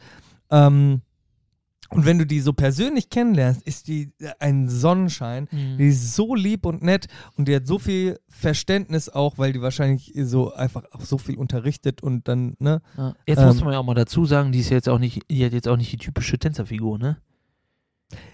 [0.51, 1.03] Ähm,
[1.91, 5.49] und wenn du die so persönlich kennenlernst, ist die ein Sonnenschein.
[5.51, 5.79] Mhm.
[5.79, 9.61] Die ist so lieb und nett und die hat so viel Verständnis auch, weil die
[9.61, 12.81] wahrscheinlich so einfach auch so viel unterrichtet und dann, ne?
[12.97, 13.15] Ja.
[13.27, 15.45] Jetzt Ähm, muss man ja auch mal dazu sagen, die ist jetzt auch nicht, die
[15.45, 17.19] hat jetzt auch nicht die typische Tänzerfigur, ne?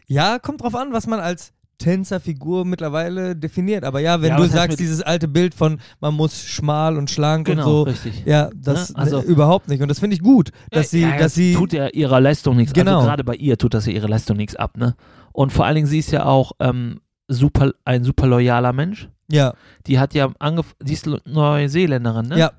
[0.07, 3.85] Ja, kommt drauf an, was man als Tänzerfigur mittlerweile definiert.
[3.85, 7.47] Aber ja, wenn Ja, du sagst, dieses alte Bild von man muss schmal und schlank
[7.47, 7.83] Genau, und so.
[7.83, 8.23] richtig.
[8.27, 8.99] Ja, das Ne?
[8.99, 9.83] Also- ne, überhaupt nicht.
[9.83, 11.55] Und das finde ich gut, dass sie, ja, ja, dass sie.
[11.55, 12.73] tut ja ihrer Leistung nichts.
[12.73, 12.97] Genau.
[12.97, 14.95] Also gerade bei ihr tut das ja ihre Leistung nichts ab, ne?
[15.33, 19.09] Und vor allen Dingen, sie ist ja auch ähm, super, ein super loyaler Mensch.
[19.31, 19.53] ja,
[19.87, 22.39] Die hat ja angefangen, sie ist Neuseeländerin, ne?
[22.39, 22.51] ja,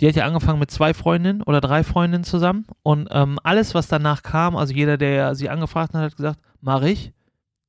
[0.00, 2.66] Die hat ja angefangen mit zwei Freundinnen oder drei Freundinnen zusammen.
[2.82, 6.82] Und ähm, alles, was danach kam, also jeder, der sie angefragt hat, hat gesagt, mach
[6.82, 7.12] ich.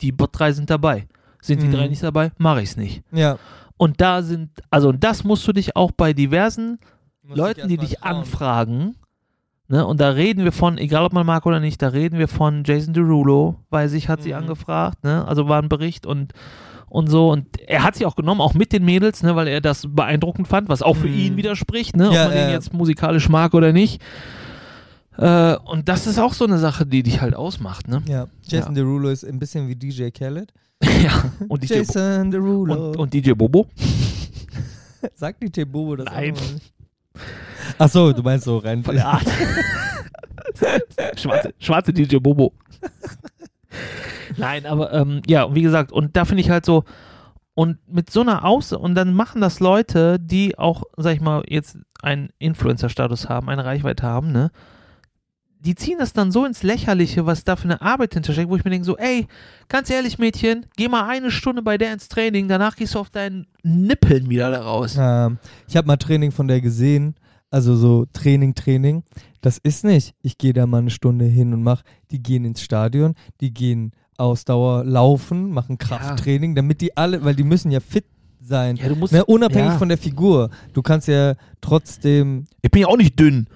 [0.02, 1.08] Die drei sind dabei.
[1.42, 1.72] Sind die Mhm.
[1.72, 3.04] drei nicht dabei, mache ich es nicht.
[3.12, 3.38] ja.
[3.80, 6.80] Und da sind, also und das musst du dich auch bei diversen
[7.24, 8.16] Leuten, die dich trauen.
[8.18, 8.96] anfragen,
[9.68, 12.28] ne, und da reden wir von, egal ob man mag oder nicht, da reden wir
[12.28, 14.38] von Jason Derulo, weil sich hat sie Mhm.
[14.40, 16.34] angefragt, ne, also war ein Bericht und
[16.90, 19.62] und so und er hat sie auch genommen, auch mit den Mädels, ne, weil er
[19.62, 21.14] das beeindruckend fand, was auch für Mhm.
[21.20, 22.54] ihn widerspricht, ne, ob Ja, man den ja.
[22.56, 24.02] jetzt musikalisch mag oder nicht.
[25.18, 28.04] Äh, und das ist auch so eine Sache, die dich halt ausmacht, ne?
[28.08, 30.54] Ja, Jason Derulo ist ein bisschen wie DJ Khaled.
[31.04, 31.32] ja.
[31.48, 32.90] Und DJ, Bo Jason Derulo.
[32.90, 33.68] und, und DJ Bobo.
[35.16, 36.34] Sagt DJ Bobo das Nein.
[36.36, 37.22] auch?
[37.80, 38.84] Ach so, du meinst so rein.
[38.84, 39.26] Von der Art.
[41.18, 42.54] schwarze, schwarze DJ Bobo.
[44.38, 46.84] Nein, aber ähm, ja, wie gesagt, und da finde ich halt so,
[47.56, 51.44] und mit so einer Aus- und dann machen das Leute, die auch, sag ich mal,
[51.48, 54.52] jetzt einen Influencer-Status haben, eine Reichweite haben, ne?
[55.68, 58.64] Die ziehen das dann so ins Lächerliche, was da für eine Arbeit hintersteckt, wo ich
[58.64, 59.28] mir denke, so, ey,
[59.68, 63.10] ganz ehrlich, Mädchen, geh mal eine Stunde bei der ins Training, danach gehst du auf
[63.10, 64.96] deinen Nippeln wieder da raus.
[64.98, 67.16] Ähm, ich habe mal Training von der gesehen,
[67.52, 69.04] also so Training, Training.
[69.42, 71.84] Das ist nicht, ich gehe da mal eine Stunde hin und mach.
[72.12, 77.44] Die gehen ins Stadion, die gehen Ausdauer laufen, machen Krafttraining, damit die alle, weil die
[77.44, 78.06] müssen ja fit
[78.42, 78.78] sein.
[78.78, 79.12] Ja, du musst.
[79.12, 79.78] Ne, unabhängig ja.
[79.78, 80.50] von der Figur.
[80.72, 82.46] Du kannst ja trotzdem.
[82.62, 83.48] Ich bin ja auch nicht dünn.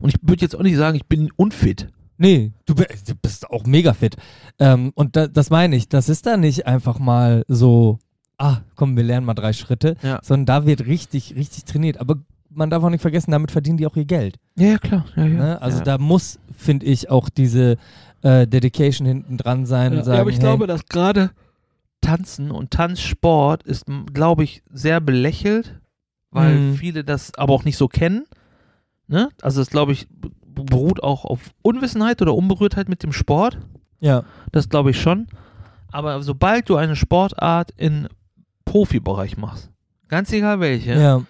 [0.00, 1.88] Und ich würde jetzt auch nicht sagen, ich bin unfit.
[2.18, 4.16] Nee, du, bi- du bist auch mega fit.
[4.58, 7.98] Ähm, und da, das meine ich, das ist da nicht einfach mal so
[8.40, 10.20] ah, komm, wir lernen mal drei Schritte, Ja.
[10.22, 11.98] sondern da wird richtig, richtig trainiert.
[11.98, 12.18] Aber
[12.50, 14.36] man darf auch nicht vergessen, damit verdienen die auch ihr Geld.
[14.56, 15.04] Ja, ja, klar.
[15.16, 15.38] Ja, ja.
[15.38, 15.62] Ne?
[15.62, 17.76] Also da muss, finde ich, auch diese
[18.22, 21.30] äh, Dedication hinten dran sein und ja, sagen, ja, aber ich hey, glaube, dass gerade
[22.00, 25.74] Tanzen und Tanzsport ist, glaube ich, sehr belächelt,
[26.30, 26.74] weil Mhm.
[26.76, 28.24] viele das aber auch nicht so kennen.
[29.08, 29.30] Ne?
[29.42, 30.06] Also es, glaube ich,
[30.46, 33.58] beruht auch auf Unwissenheit oder Unberührtheit mit dem Sport.
[34.00, 35.26] ja, Das glaube ich schon.
[35.90, 38.08] Aber sobald du eine Sportart in
[38.64, 39.70] Profibereich machst,
[40.08, 41.22] ganz egal welche, ja,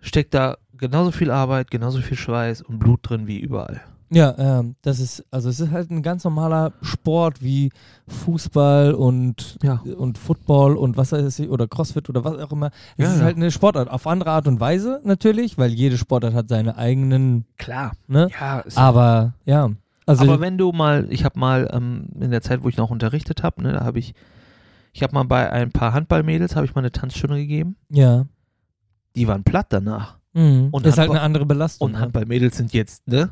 [0.00, 3.82] steckt da genauso viel Arbeit, genauso viel Schweiß und Blut drin wie überall.
[4.10, 7.70] Ja, ja, das ist, also es ist halt ein ganz normaler Sport wie
[8.06, 9.82] Fußball und Ja.
[9.96, 12.70] und Football und was weiß ich, oder Crossfit oder was auch immer.
[12.96, 13.24] Es Ja, ist ja.
[13.24, 13.90] halt eine Sportart.
[13.90, 17.92] Auf andere Art und Weise natürlich, weil jede Sportart hat seine eigenen, Klar.
[18.06, 18.28] ne?
[18.38, 19.70] Ja, ist Aber ja.
[20.06, 22.90] Also aber wenn du mal, ich habe mal ähm, in der Zeit, wo ich noch
[22.90, 24.14] unterrichtet habe, ne, da habe ich,
[24.92, 27.76] ich habe mal bei ein paar Handballmädels, habe ich mal eine Tanzstunde gegeben.
[27.90, 28.24] ja.
[29.16, 30.18] Die waren platt danach.
[30.34, 30.68] Mhm.
[30.72, 31.92] Und ist halt Handball- eine andere Belastung.
[31.94, 31.98] Und?
[31.98, 33.30] Handballmädels sind jetzt, ne,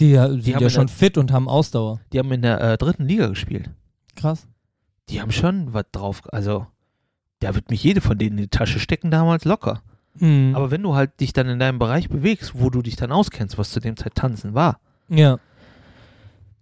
[0.00, 2.00] Die, ja- sind haben ja schon der- fit und haben Ausdauer.
[2.12, 3.70] die haben in der äh, dritten Liga gespielt.
[4.16, 4.46] Krass.
[5.08, 6.66] Die haben schon was drauf, also
[7.40, 9.82] da wird mich jede von denen in die Tasche stecken damals locker.
[10.18, 10.52] Mhm.
[10.54, 13.58] Aber wenn du halt dich dann in deinem Bereich bewegst, wo du dich dann auskennst,
[13.58, 14.78] was zu dem Zeit Tanzen war,
[15.08, 15.38] ja.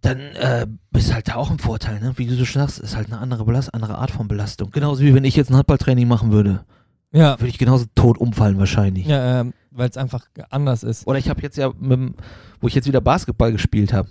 [0.01, 2.15] dann äh, bist halt da auch im Vorteil, ne?
[2.17, 4.71] Wie du so schon sagst, ist halt eine andere Belast andere Art von Belastung.
[4.71, 6.65] Genauso wie wenn ich jetzt ein Handballtraining machen würde,
[7.13, 7.39] Ja.
[7.39, 9.07] würde ich genauso tot umfallen wahrscheinlich.
[9.07, 11.07] Ja, ähm, weil es einfach anders ist.
[11.07, 12.15] Oder ich habe jetzt ja, mit,
[12.61, 14.09] wo ich jetzt wieder Basketball gespielt habe,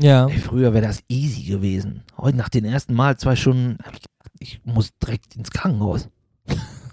[0.00, 0.26] Ja.
[0.28, 2.02] ey, früher wäre das easy gewesen.
[2.16, 4.06] Heute nach den ersten Mal zwei Stunden, ich
[4.38, 6.08] ich muss direkt ins Krankenhaus.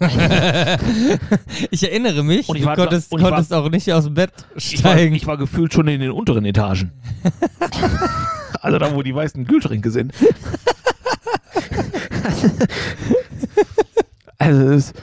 [1.70, 4.04] ich erinnere mich, Und ich du war- konntest, und ich war- konntest auch nicht aus
[4.04, 5.14] dem Bett Ich war, steigen.
[5.14, 6.90] ich war gefühlt schon in den unteren Etagen.
[8.60, 10.12] also da, wo die weißen Kühlschränke sind.
[14.38, 14.94] also es ist,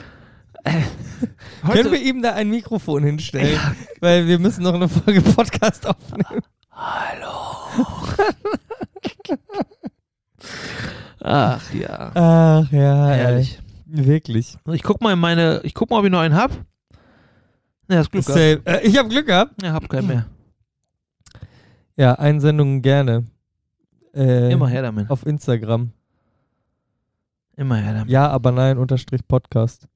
[1.72, 3.58] Können wir ihm da ein Mikrofon hinstellen?
[4.00, 6.42] Weil wir müssen noch eine Folge Podcast aufnehmen.
[6.70, 7.28] Hallo.
[11.20, 12.10] Ach ja.
[12.14, 13.58] Ach ja, Herrlich.
[13.92, 14.06] ey.
[14.06, 14.56] wirklich.
[14.72, 16.50] Ich guck mal in meine, ich guck mal, ob ich noch einen hab.
[17.88, 18.66] Ne, das Glück gehabt.
[18.66, 19.62] Äh, ich habe Glück gehabt.
[19.62, 20.26] Ja, hab keinen mehr.
[21.96, 23.26] Ja, Einsendungen gerne.
[24.14, 25.10] Äh, Immer her damit.
[25.10, 25.92] Auf Instagram.
[27.56, 28.10] Immer her damit.
[28.10, 29.88] Ja, aber nein, unterstrich Podcast.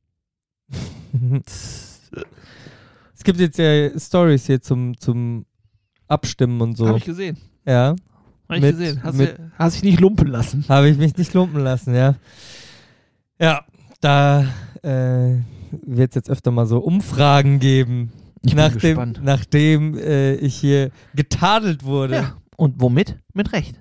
[3.14, 5.46] Es gibt jetzt ja Stories hier zum, zum
[6.08, 6.88] Abstimmen und so.
[6.88, 7.36] Hab ich gesehen.
[7.66, 7.94] ja,
[8.48, 9.02] Hab ich Mit- gesehen.
[9.02, 10.64] Hast, mit- du, hast dich nicht lumpen lassen.
[10.68, 12.16] habe ich mich nicht lumpen lassen, ja.
[13.40, 13.64] Ja,
[14.00, 14.42] da
[14.82, 15.38] äh,
[15.84, 18.12] wird es jetzt öfter mal so Umfragen geben.
[18.42, 19.20] Ich bin nachdem gespannt.
[19.22, 22.14] nachdem äh, ich hier getadelt wurde.
[22.14, 22.36] Ja.
[22.56, 23.18] Und womit?
[23.34, 23.80] Mit Recht.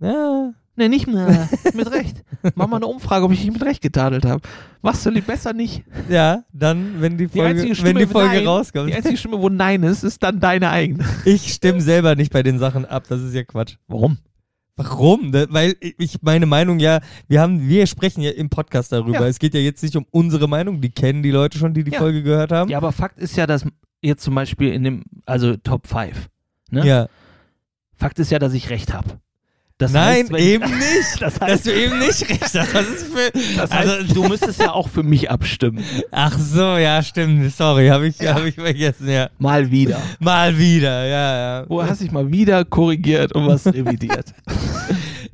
[0.00, 0.52] Ja.
[0.76, 1.48] Ne, nicht mehr.
[1.74, 2.24] mit Recht.
[2.56, 4.40] Mach mal eine Umfrage, ob ich dich mit Recht getadelt habe.
[4.82, 5.84] Machst du lieber besser nicht?
[6.08, 8.90] Ja, dann, wenn die Die Folge, wenn Stimme, die wo Folge Nein- rauskommt.
[8.90, 11.04] Die einzige Stimme, wo Nein ist, ist dann deine eigene.
[11.24, 13.76] Ich stimme selber nicht bei den Sachen ab, das ist ja Quatsch.
[13.86, 14.18] Warum?
[14.76, 15.32] Warum?
[15.32, 16.98] Weil ich meine Meinung ja,
[17.28, 19.20] wir haben, wir sprechen ja im Podcast darüber.
[19.20, 19.28] Ja.
[19.28, 21.92] Es geht ja jetzt nicht um unsere Meinung, die kennen die Leute schon, die die
[21.92, 22.00] Ja.
[22.00, 22.68] Folge gehört haben.
[22.68, 23.64] Ja, aber Fakt ist ja, dass
[24.02, 26.28] jetzt zum Beispiel in dem, also Top 5,
[26.70, 26.84] ne?
[26.84, 27.06] Ja.
[27.96, 29.20] Fakt ist ja, dass ich Recht habe.
[29.78, 30.84] Das Nein, heißt, eben nicht.
[31.20, 32.54] Das Dass heißt, du eben nicht recht hast.
[32.74, 33.30] Was ist für.
[33.56, 35.82] das heißt also, du müsstest ja auch für mich abstimmen.
[36.12, 37.52] ach so, ja, stimmt.
[37.52, 38.34] Sorry, habe ich, Ja.
[38.34, 39.30] hab ich vergessen, ja.
[39.38, 40.00] Mal wieder.
[40.20, 41.64] Mal wieder, ja, ja.
[41.68, 44.26] Wo hast du dich mal wieder korrigiert und was revidiert?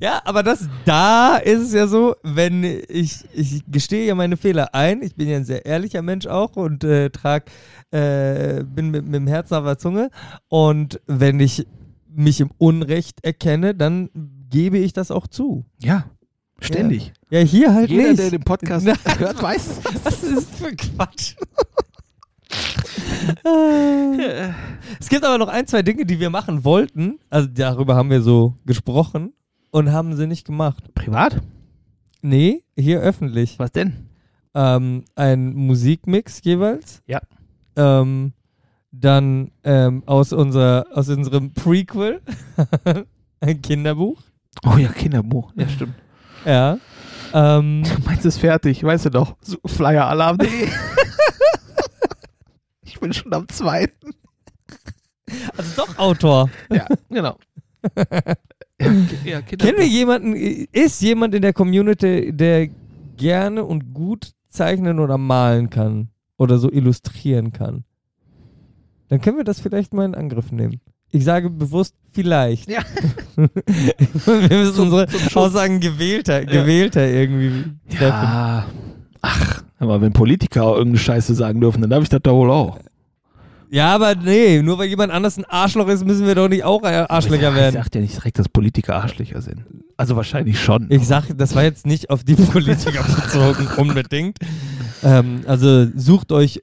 [0.02, 4.74] Ja, aber das, da ist es ja so, wenn ich, ich gestehe ja meine Fehler
[4.74, 5.02] ein.
[5.02, 7.50] Ich bin ja ein sehr ehrlicher Mensch auch und äh, trag,
[7.90, 10.08] äh, bin mit, mit dem Herzen auf der Zunge.
[10.48, 11.66] Und wenn ich
[12.14, 14.10] mich im Unrecht erkenne, dann
[14.48, 15.64] gebe ich das auch zu.
[15.78, 16.04] Ja,
[16.60, 17.12] ständig.
[17.30, 18.18] Ja, hier halt Jeder, nicht.
[18.18, 18.96] der den Podcast Nein.
[19.18, 20.04] hört, weiß das.
[20.04, 21.34] Was ist für Quatsch?
[25.00, 27.18] es gibt aber noch ein, zwei Dinge, die wir machen wollten.
[27.30, 29.32] Also darüber haben wir so gesprochen
[29.70, 30.92] und haben sie nicht gemacht.
[30.94, 31.40] Privat?
[32.22, 33.58] Nee, hier öffentlich.
[33.58, 34.08] Was denn?
[34.54, 37.02] Ähm, ein Musikmix jeweils.
[37.06, 37.20] Ja.
[37.76, 38.32] Ähm,
[38.92, 42.20] dann ähm, aus, unser, aus unserem Prequel
[43.40, 44.20] ein Kinderbuch.
[44.64, 45.52] Oh ja, Kinderbuch.
[45.56, 45.94] Ja, stimmt.
[46.44, 46.78] Ja.
[47.32, 49.36] Ähm, Meins ist fertig, weißt du doch.
[49.64, 50.48] Flyeralarm.de.
[52.82, 54.14] ich bin schon am zweiten.
[55.56, 56.50] also doch Autor.
[56.70, 57.36] Ja, genau.
[59.24, 59.42] ja.
[59.42, 62.68] Kennen wir jemanden, ist jemand in der Community, der
[63.16, 67.84] gerne und gut zeichnen oder malen kann oder so illustrieren kann?
[69.10, 70.80] Dann können wir das vielleicht mal in Angriff nehmen.
[71.10, 72.70] Ich sage bewusst vielleicht.
[72.70, 72.80] Ja.
[73.36, 73.48] wir
[74.48, 75.42] müssen Zum- unsere zum.
[75.42, 78.06] Aussagen gewählter, gewählter irgendwie treffen.
[78.06, 78.66] Ja.
[79.20, 82.50] Ach, Aber wenn Politiker auch irgendeine Scheiße sagen dürfen, dann darf ich das da wohl
[82.50, 82.78] auch.
[83.72, 86.82] Ja, aber nee, nur weil jemand anders ein Arschloch ist, müssen wir doch nicht auch
[86.82, 87.76] Arschlöcher ich werden.
[87.76, 89.64] Ich sag ja nicht direkt, dass Politiker Arschlöcher sind.
[89.96, 90.86] Also wahrscheinlich schon.
[90.88, 94.38] Ich sag, das war jetzt nicht auf die Politiker bezogen, unbedingt.
[95.04, 96.62] Ähm, also sucht euch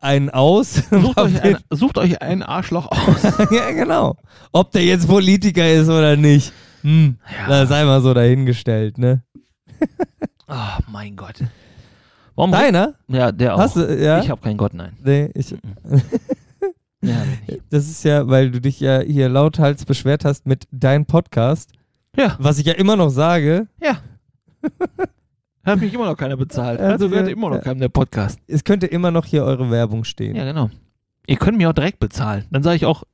[0.00, 0.74] einen aus.
[0.90, 3.22] Sucht euch, ein, sucht euch einen Arschloch aus.
[3.50, 4.16] ja, genau.
[4.52, 6.52] Ob der jetzt Politiker ist oder nicht.
[6.82, 7.48] Hm, Ja.
[7.48, 9.22] da sei mal so dahingestellt, ne?
[10.48, 11.42] Oh mein Gott.
[12.34, 12.52] Warum?
[12.52, 12.94] Deiner?
[13.08, 13.58] Ja, der auch.
[13.58, 14.20] Hast du, ja?
[14.20, 14.96] Ich habe keinen Gott, nein.
[15.02, 15.54] nee, ich,
[17.02, 17.22] Ja,
[17.70, 21.72] das ist ja, weil du dich ja hier lauthals beschwert hast mit deinem Podcast,
[22.14, 23.68] ja, was ich ja immer noch sage.
[23.80, 23.98] ja.
[25.72, 26.80] Hat mich immer noch keiner bezahlt.
[26.80, 27.62] Also, Also gehört ja, immer noch ja.
[27.62, 28.38] keinem der Podcast.
[28.46, 30.36] Es könnte immer noch hier eure Werbung stehen.
[30.36, 30.70] Ja, genau.
[31.26, 32.44] Ihr könnt mich auch direkt bezahlen.
[32.50, 33.04] Dann sage ich auch,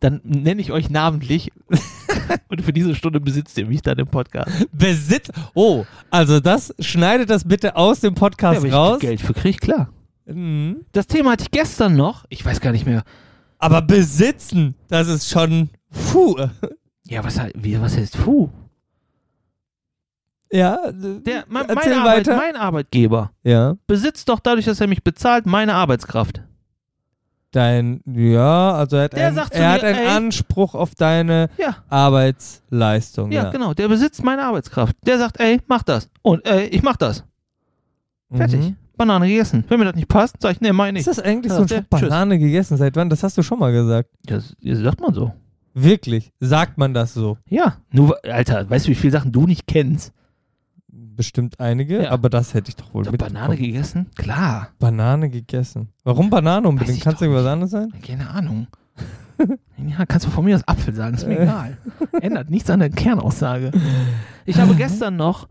[0.00, 1.52] dann nenne ich euch namentlich
[2.48, 4.50] und für diese Stunde besitzt ihr mich dann im Podcast.
[4.72, 5.30] Besitz.
[5.54, 9.00] Oh, also das schneidet das bitte aus dem Podcast ich raus.
[9.00, 9.88] Geld für krieg, klar.
[10.26, 10.84] Mhm.
[10.92, 12.24] Das Thema hatte ich gestern noch.
[12.28, 13.02] Ich weiß gar nicht mehr.
[13.58, 15.70] Aber besitzen, das ist schon.
[16.10, 16.36] Puh.
[17.04, 18.50] Ja, was, was heißt Puh?
[20.52, 25.46] Ja, Der, mein, mein, Arbeit, mein Arbeitgeber ja, besitzt doch dadurch, dass er mich bezahlt,
[25.46, 26.42] meine Arbeitskraft.
[27.52, 31.48] dein, ja, also er hat, Der einen, er hat mir, einen ey- Anspruch auf deine
[31.58, 33.30] Ja, Arbeitsleistung.
[33.32, 33.74] ja, Ja, genau.
[33.74, 34.96] Der besitzt meine Arbeitskraft.
[35.06, 36.08] Der sagt, ey, mach das.
[36.22, 37.24] Und ey, ich mach das.
[38.34, 38.60] Fertig.
[38.60, 38.76] Mhm.
[38.96, 39.64] Banane gegessen.
[39.68, 41.66] Wenn mir das nicht passt, sag ich, nee, mach ich Ist das eigentlich so ein
[41.66, 42.76] der- Banane gegessen?
[42.76, 43.10] Seit wann?
[43.10, 44.10] Das hast du schon mal gesagt.
[44.24, 45.32] Das, das sagt man so.
[45.74, 46.30] Wirklich?
[46.40, 47.38] Sagt man das so?
[47.48, 47.78] Ja.
[47.90, 50.12] Nur, Alter, weißt du, wie viele Sachen du nicht kennst?
[50.94, 52.10] Bestimmt einige, Ja.
[52.10, 53.32] aber das hätte ich doch wohl mitbekommen.
[53.34, 54.10] Banane gegessen?
[54.16, 54.68] Klar.
[54.78, 55.88] Banane gegessen.
[56.04, 57.00] Warum Banane unbedingt?
[57.00, 57.92] Kannst du irgendwas anderes sein?
[58.06, 58.66] Keine Ahnung.
[59.78, 61.78] ja, kannst du von mir aus Apfel sagen, ist mir egal.
[62.20, 63.70] Ändert nichts an der Kernaussage.
[64.44, 65.48] Ich habe gestern noch,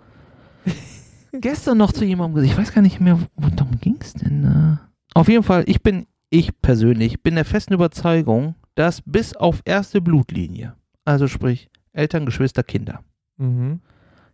[1.33, 4.43] gestern noch zu jemandem gesagt, ich weiß gar nicht mehr, worum ging es denn?
[4.43, 4.81] da?
[5.13, 10.01] Auf jeden Fall, ich bin, ich persönlich, bin der festen Überzeugung, dass bis auf erste
[10.01, 10.73] Blutlinie,
[11.03, 13.01] also sprich Eltern, Geschwister, Kinder,
[13.37, 13.81] Mhm.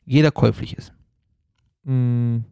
[0.06, 0.94] jeder käuflich ist.
[1.88, 2.44] Mhm.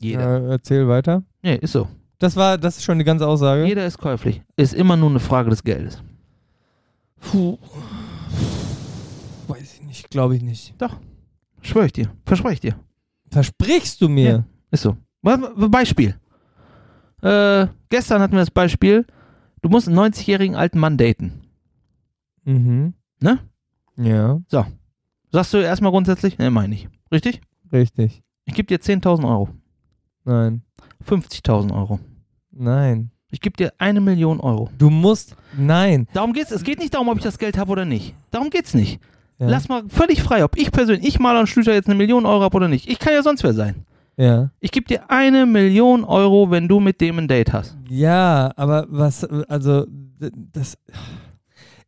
[0.00, 0.42] Jeder.
[0.42, 1.22] Ja, erzähl weiter.
[1.42, 1.88] Nee, ist so.
[2.18, 3.66] Das war, das ist schon die ganze Aussage.
[3.66, 4.42] Jeder ist käuflich.
[4.56, 6.02] Ist immer nur eine Frage des Geldes.
[7.20, 7.58] Puh.
[9.48, 10.74] Weiß ich nicht, glaube ich nicht.
[11.62, 12.10] Schwör ich dir.
[12.24, 12.80] Verspreche ich dir.
[13.30, 14.30] Versprichst du mir?
[14.30, 14.44] Ja.
[14.70, 14.96] Ist so.
[15.22, 16.14] Beispiel.
[17.22, 19.06] Äh, gestern hatten wir das Beispiel,
[19.62, 21.42] du musst einen 90-jährigen alten Mann daten.
[22.44, 22.94] Mhm.
[23.20, 23.38] Ne?
[23.96, 24.40] Ja,
[25.32, 26.38] Sagst du erstmal grundsätzlich?
[26.38, 26.88] Ne, meine ich.
[27.10, 27.40] Richtig?
[27.72, 28.23] richtig.
[28.44, 29.48] Ich gebe dir 10.000 Euro.
[30.24, 30.62] Nein.
[31.06, 32.00] 50.000 Euro.
[32.50, 33.10] Nein.
[33.30, 34.70] Ich gebe dir eine Million Euro.
[34.78, 35.34] Du musst.
[35.56, 36.06] Nein.
[36.12, 36.50] Darum geht's.
[36.50, 38.14] Es geht nicht darum, ob ich das Geld habe oder nicht.
[38.30, 39.00] Darum geht's nicht.
[39.38, 39.48] Ja.
[39.48, 42.56] Lass mal völlig frei, ob ich persönlich, ich Marlon Schlüter jetzt eine Million Euro habe
[42.56, 42.88] oder nicht.
[42.88, 43.84] Ich kann ja sonst wer sein.
[44.16, 44.50] Ja.
[44.60, 47.76] Ich gebe dir eine Million Euro, wenn du mit dem ein Date hast.
[47.88, 49.86] Ja, aber was, also,
[50.52, 50.78] das.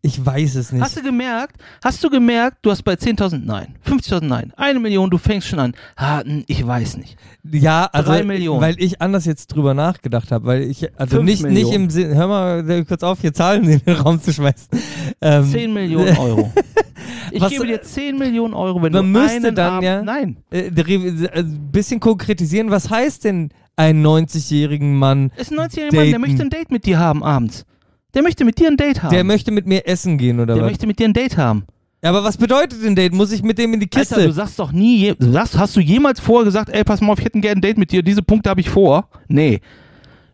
[0.06, 0.82] Ich weiß es nicht.
[0.84, 1.56] Hast du gemerkt?
[1.82, 5.58] Hast du gemerkt, du hast bei 10.000 Nein, 50.000 Nein, eine Million, du fängst schon
[5.58, 5.72] an.
[5.96, 7.16] Hm, ich weiß nicht.
[7.50, 8.60] Ja, also, Drei Millionen.
[8.60, 12.14] weil ich anders jetzt drüber nachgedacht habe, weil ich, also Fünf nicht, nicht im Sinn,
[12.14, 14.68] hör mal kurz auf, hier Zahlen in den Raum zu schmeißen.
[15.20, 16.52] Ähm, 10 Millionen Euro.
[17.32, 20.02] Ich Was- gebe dir 10 Millionen Euro, wenn Man du müsste einen dann Abend, ja-
[20.04, 25.58] Nein, äh, der- äh, ein bisschen konkretisieren, was heißt denn einen 90-jährigen Mann, ist ein
[25.58, 27.66] 90-jähriger Mann, der möchte ein Date mit dir haben abends.
[28.16, 29.14] Der möchte mit dir ein Date haben.
[29.14, 30.70] der möchte mit mir essen gehen oder Der was?
[30.70, 31.64] möchte mit dir ein Date haben.
[32.02, 33.12] Ja, aber was bedeutet denn Date?
[33.14, 34.14] Muss ich mit dem in die Kiste?
[34.16, 37.00] Alter, du sagst doch nie, je- du sagst, hast du jemals vorher gesagt, ey, pass
[37.00, 39.08] mal auf, ich hätte gerne ein Date mit dir, diese Punkte habe ich vor?
[39.28, 39.60] Nee.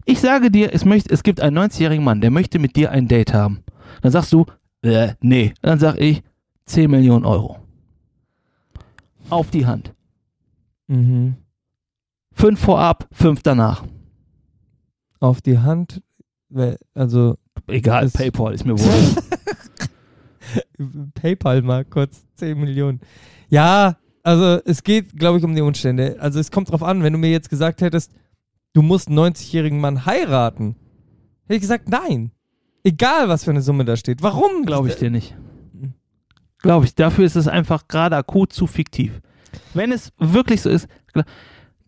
[0.05, 3.07] Ich sage dir, es, möchte, es gibt einen 90-jährigen Mann, der möchte mit dir ein
[3.09, 3.61] Date haben.
[4.01, 4.45] Dann sagst du,
[4.83, 5.55] äh, nee.
[5.62, 6.22] Dann sag ich,
[6.66, 7.59] 10 Millionen Euro.
[9.30, 9.93] Auf die Hand.
[10.89, 11.35] mhm.
[12.35, 13.85] Fünf vorab, fünf danach.
[15.20, 16.03] Auf die Hand,
[16.95, 17.37] also
[17.69, 19.23] Egal, Das- Paypal ist mir wohl.
[21.15, 23.01] PayPal mal kurz 10 Millionen.
[23.49, 26.17] Ja, also es geht, glaube ich, um die Umstände.
[26.21, 28.13] Also es kommt drauf an, wenn du mir jetzt gesagt hättest,
[28.73, 30.77] du musst einen 90-jährigen Mann heiraten,
[31.45, 32.33] hätte ich gesagt, nein.
[32.85, 34.23] Egal, was für eine Summe da steht.
[34.23, 34.65] Warum?
[34.67, 35.37] Glaube ich dir nicht.
[36.59, 36.95] Glaube ich.
[36.97, 39.21] Dafür ist es einfach gerade akut zu fiktiv.
[39.75, 40.89] Wenn es wirklich so ist,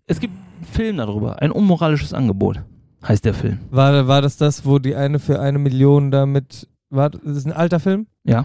[0.07, 2.63] es gibt einen Film darüber, ein unmoralisches Angebot,
[3.07, 3.59] heißt der Film.
[3.71, 7.53] War, war das das, wo die eine für eine Million damit, war das ist ein
[7.53, 8.07] alter Film?
[8.25, 8.45] Ja.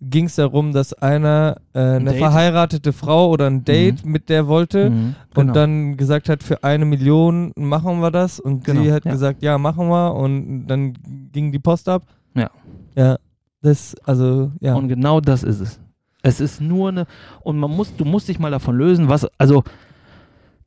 [0.00, 2.18] Ging es darum, dass einer äh, eine Date?
[2.18, 5.40] verheiratete Frau oder ein Date mit der wollte Mhm, genau.
[5.40, 9.10] und dann gesagt hat, für eine Million machen wir das und Genau, sie hat ja.
[9.10, 10.94] gesagt, ja, machen wir und dann
[11.32, 12.04] ging die Post ab.
[12.36, 12.50] Ja.
[12.96, 13.16] Ja,
[13.62, 14.74] das, also, ja.
[14.74, 15.80] Und genau das ist es.
[16.22, 17.06] Es ist nur eine,
[17.40, 19.64] und man muss, du musst dich mal davon lösen, was, also,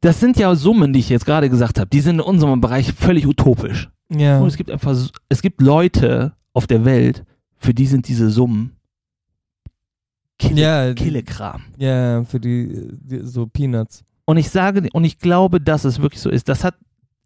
[0.02, 1.90] Das sind ja Summen, die ich jetzt gerade gesagt habe.
[1.90, 3.90] Die sind in unserem Bereich völlig utopisch.
[4.10, 4.40] Ja.
[4.40, 4.98] Und es gibt einfach,
[5.30, 7.24] es gibt Leute auf der Welt,
[7.58, 8.76] für die sind diese Summen
[10.42, 11.62] Kille, Ja, Killekram.
[11.78, 14.04] Ja, für die, die so Peanuts.
[14.26, 16.50] Und ich sage, und ich glaube, dass es wirklich so ist.
[16.50, 16.76] Das hat,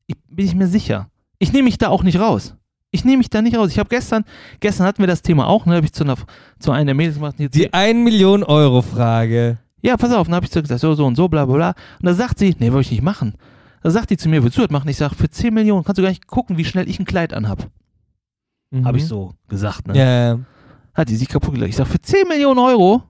[0.07, 1.09] ich, bin ich mir sicher.
[1.39, 2.55] Ich nehme mich da auch nicht raus.
[2.91, 3.71] Ich nehme mich da nicht raus.
[3.71, 4.23] Ich habe gestern,
[4.59, 6.15] gestern hatten wir das Thema auch, ne, habe ich zu einer,
[6.59, 7.35] zu einer der Mädels gemacht.
[7.37, 9.57] Die 1 Million Euro Frage.
[9.85, 11.69] Ja, pass auf, dann habe ich so gesagt, so, so und so, bla, bla, bla.
[11.99, 13.35] Und da sagt sie, nee, wollte ich nicht machen.
[13.83, 14.89] Da sagt die zu mir, willst du das machen?
[14.89, 17.35] Ich sage, für 10 Millionen kannst du gar nicht gucken, wie schnell ich ein Kleid
[17.35, 17.69] anhab.
[18.71, 18.83] Mhm.
[18.83, 19.95] Habe ich so gesagt, ne?
[19.95, 20.39] Ja, ja.
[20.95, 21.69] Hat die sich kaputt gelacht.
[21.69, 23.03] Ich sage, für 10 Millionen Euro?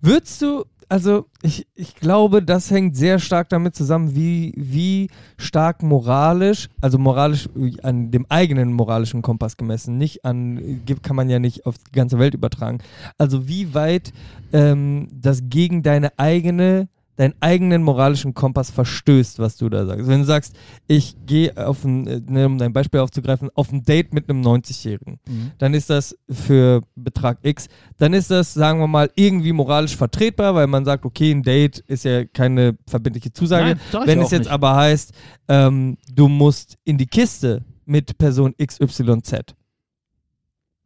[0.00, 5.82] Würdest du, also ich, ich glaube, das hängt sehr stark damit zusammen, wie, wie stark
[5.82, 11.38] moralisch, also moralisch äh, an dem eigenen moralischen Kompass gemessen, nicht an, kann man ja
[11.38, 12.78] nicht auf die ganze Welt übertragen.
[13.18, 14.12] Also wie weit
[14.52, 16.88] ähm, das gegen deine eigene,
[17.18, 20.06] deinen eigenen moralischen Kompass verstößt, was du da sagst.
[20.06, 20.54] Wenn du sagst,
[20.86, 24.40] ich gehe auf ein, äh, ne, um dein Beispiel aufzugreifen, auf ein Date mit einem
[24.42, 25.18] 90-Jährigen
[25.58, 27.66] dann ist das für Betrag X,
[27.96, 31.78] dann ist das, sagen wir mal, irgendwie moralisch vertretbar, weil man sagt, okay, ein Date
[31.88, 33.78] ist ja keine verbindliche Zusage.
[33.92, 34.52] Nein, Wenn es jetzt nicht.
[34.52, 35.12] aber heißt,
[35.48, 39.54] ähm, du musst in die Kiste mit Person XYZ,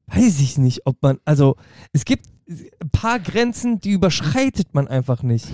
[0.06, 1.56] weiß ich nicht, ob man, also
[1.92, 5.46] es gibt ein paar Grenzen, die überschreitet man einfach nicht,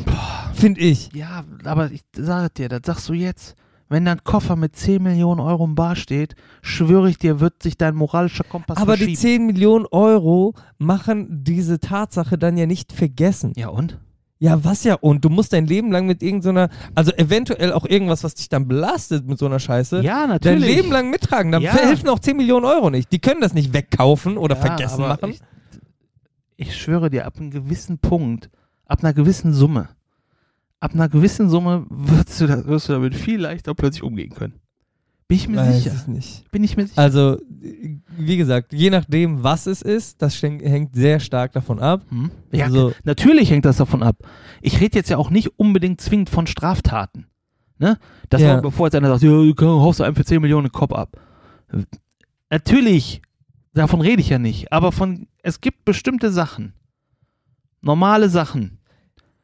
[0.54, 1.10] finde ich.
[1.14, 3.54] Ja, aber ich sage dir, das sagst du jetzt.
[3.90, 7.78] Wenn dein Koffer mit 10 Millionen Euro im Bar steht, schwöre ich dir, wird sich
[7.78, 9.20] dein moralischer Kompass Aber die verschieben.
[9.20, 13.52] 10 Millionen Euro machen diese Tatsache dann ja nicht vergessen.
[13.56, 13.98] ja und?
[14.40, 14.94] Ja, was ja?
[14.94, 18.68] Und du musst dein Leben lang mit irgendeiner, also eventuell auch irgendwas, was dich dann
[18.68, 20.76] belastet mit so einer Scheiße, Ja, dein natürlich.
[20.76, 21.50] Leben lang mittragen.
[21.50, 21.72] Dann Ja.
[21.72, 23.10] helfen auch 10 Millionen Euro nicht.
[23.10, 25.30] Die können das nicht wegkaufen oder Ja, vergessen machen.
[25.30, 25.40] Ich,
[26.58, 28.50] ich schwöre dir, ab einem gewissen Punkt,
[28.84, 29.88] ab einer gewissen Summe,
[30.80, 34.54] ab einer gewissen Summe wirst du, da, wirst du damit viel leichter plötzlich umgehen können.
[35.28, 35.94] Bin ich mir Weiß sicher.
[35.94, 36.50] ich nicht.
[36.50, 37.00] Bin ich mir sicher.
[37.00, 37.36] Also,
[38.16, 42.02] wie gesagt, je nachdem, was es ist, das hängt sehr stark davon ab.
[42.08, 42.30] Hm?
[42.50, 44.16] Ja, Also- natürlich hängt das davon ab.
[44.62, 47.26] Ich rede jetzt ja auch nicht unbedingt zwingend von Straftaten.
[47.78, 47.98] Ne?
[48.30, 48.54] Das Ja.
[48.54, 51.20] war, bevor jetzt einer sagt, ja, du haust du einem für 10 Millionen Kopf ab.
[52.50, 53.20] Natürlich,
[53.74, 54.72] davon rede ich ja nicht.
[54.72, 56.72] Aber von, es gibt bestimmte Sachen,
[57.80, 58.78] normale Sachen.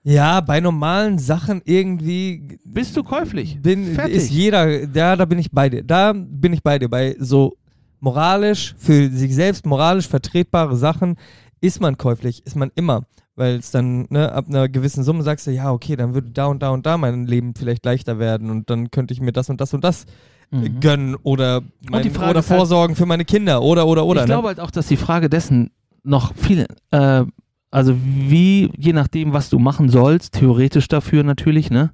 [0.02, 3.58] Ja, bei normalen Sachen irgendwie Bist du käuflich?
[3.62, 4.16] bin, Fertig.
[4.16, 5.82] ist jeder, da, da bin ich bei dir.
[5.82, 6.90] Da bin ich bei dir.
[6.90, 7.56] Bei so
[8.00, 11.16] moralisch, für sich selbst moralisch vertretbare Sachen
[11.62, 13.06] ist man käuflich, ist man immer.
[13.34, 16.46] Weil es dann, ne, ab einer gewissen Summe sagst du, ja, okay, dann würde da
[16.46, 19.48] und da und da mein Leben vielleicht leichter werden und dann könnte ich mir das
[19.48, 20.04] und das und das
[20.50, 20.78] Mhm.
[20.80, 24.20] gönnen oder, mein, oder halt- vorsorgen für meine Kinder oder, oder, oder.
[24.20, 24.34] ich ne?
[24.34, 25.70] glaube halt auch, dass die Frage dessen
[26.04, 27.24] noch viele, äh,
[27.70, 31.92] also wie, je nachdem, was du machen sollst, theoretisch dafür natürlich, ne?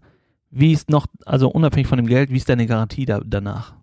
[0.51, 3.75] Wie ist noch, also unabhängig von dem Geld, wie ist deine Garantie da, danach?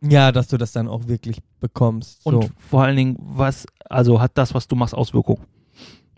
[0.00, 2.24] Ja, dass du das dann auch wirklich bekommst.
[2.26, 2.50] Und so.
[2.58, 5.44] vor allen Dingen, was, also hat das, was du machst, Auswirkungen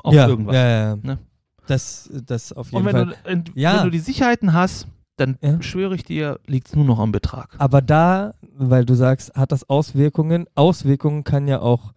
[0.03, 0.55] auf ja, irgendwas.
[0.55, 0.97] Ja, ja, ja.
[0.97, 1.19] Ne?
[1.67, 3.43] Das, das auf jeden Und wenn Fall.
[3.45, 3.77] du, Ja.
[3.79, 5.61] wenn du die Sicherheiten hast, dann Ja.
[5.63, 7.55] schwöre ich dir, liegt es nur noch am Betrag.
[7.59, 10.47] Aber da, weil du sagst, hat das Auswirkungen.
[10.55, 11.93] Auswirkungen kann ja auch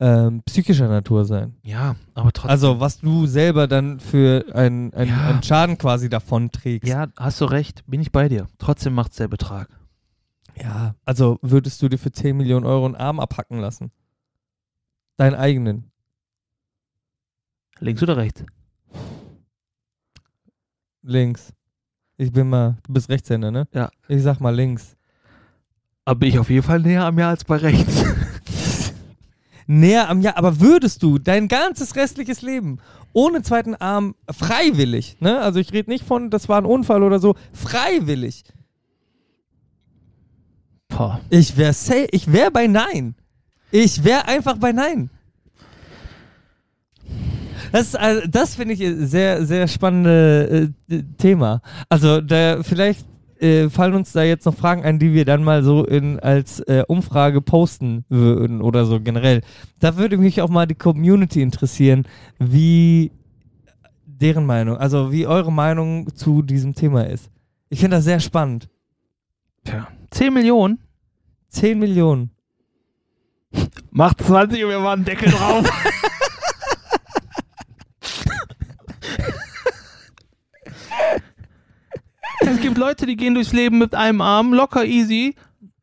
[0.00, 1.56] ähm, psychischer Natur sein.
[1.62, 2.50] Ja, aber trotzdem.
[2.50, 5.28] Also was du selber dann für einen ein, Ja.
[5.28, 6.88] einen Schaden quasi davon trägst.
[6.88, 8.46] ja, hast du recht, bin ich bei dir.
[8.58, 9.68] Trotzdem macht es der Betrag.
[10.56, 10.94] ja.
[11.04, 13.90] Also würdest du dir für 10 Millionen Euro einen Arm abhacken lassen?
[15.16, 15.90] Deinen eigenen.
[17.80, 18.44] Links oder rechts?
[21.02, 21.52] Links.
[22.16, 23.68] Ich bin mal, du bist Rechtshänder, ne?
[23.72, 23.90] Ja.
[24.08, 24.96] Ich sag mal links.
[26.04, 28.04] Aber bin ich auf jeden Fall näher am Jahr als bei rechts.
[29.68, 32.78] Näher am Jahr, aber würdest du dein ganzes restliches Leben
[33.12, 35.40] ohne zweiten Arm freiwillig, ne?
[35.40, 38.44] Also ich rede nicht von, das war ein Unfall oder so, freiwillig.
[40.88, 41.20] Boah.
[41.28, 41.74] Ich wäre
[42.10, 43.14] ich wär bei Nein.
[43.70, 45.10] Ich wäre einfach bei Nein.
[47.70, 51.60] Das, also, das finde ich ein sehr, sehr spannende äh, Thema.
[51.90, 53.04] Also da vielleicht
[53.40, 56.60] äh, fallen uns da jetzt noch Fragen ein, die wir dann mal so in, als
[56.60, 59.42] äh, Umfrage posten würden oder so generell.
[59.78, 62.06] Da würde mich auch mal die Community interessieren,
[62.38, 63.12] wie
[64.04, 67.30] deren Meinung, also wie eure Meinung zu diesem Thema ist.
[67.68, 68.68] Ich finde das sehr spannend.
[69.64, 69.88] Tja.
[70.10, 70.78] 10 Millionen?
[71.50, 72.30] 10 Millionen.
[73.90, 75.64] Macht 20 und wir machen einen Deckel drauf.
[82.40, 85.34] es gibt Leute, die gehen durchs Leben mit einem Arm, locker easy,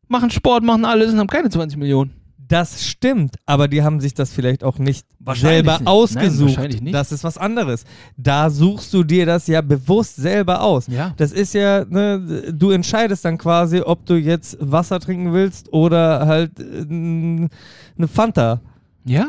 [0.08, 2.12] machen Sport, machen alles und haben keine 20 Millionen.
[2.48, 5.04] Das stimmt, aber die haben sich das vielleicht auch nicht
[5.34, 5.86] selber nicht.
[5.88, 6.38] ausgesucht.
[6.38, 6.94] Nein, wahrscheinlich nicht.
[6.94, 7.84] Das ist was anderes.
[8.16, 10.86] Da suchst du dir das ja bewusst selber aus.
[10.86, 11.12] Ja.
[11.16, 16.26] Das ist ja, ne, du entscheidest dann quasi, ob du jetzt Wasser trinken willst oder
[16.28, 18.60] halt äh, eine Fanta.
[19.04, 19.26] Ja.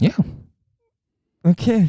[0.00, 0.12] Ja.
[1.42, 1.88] Okay.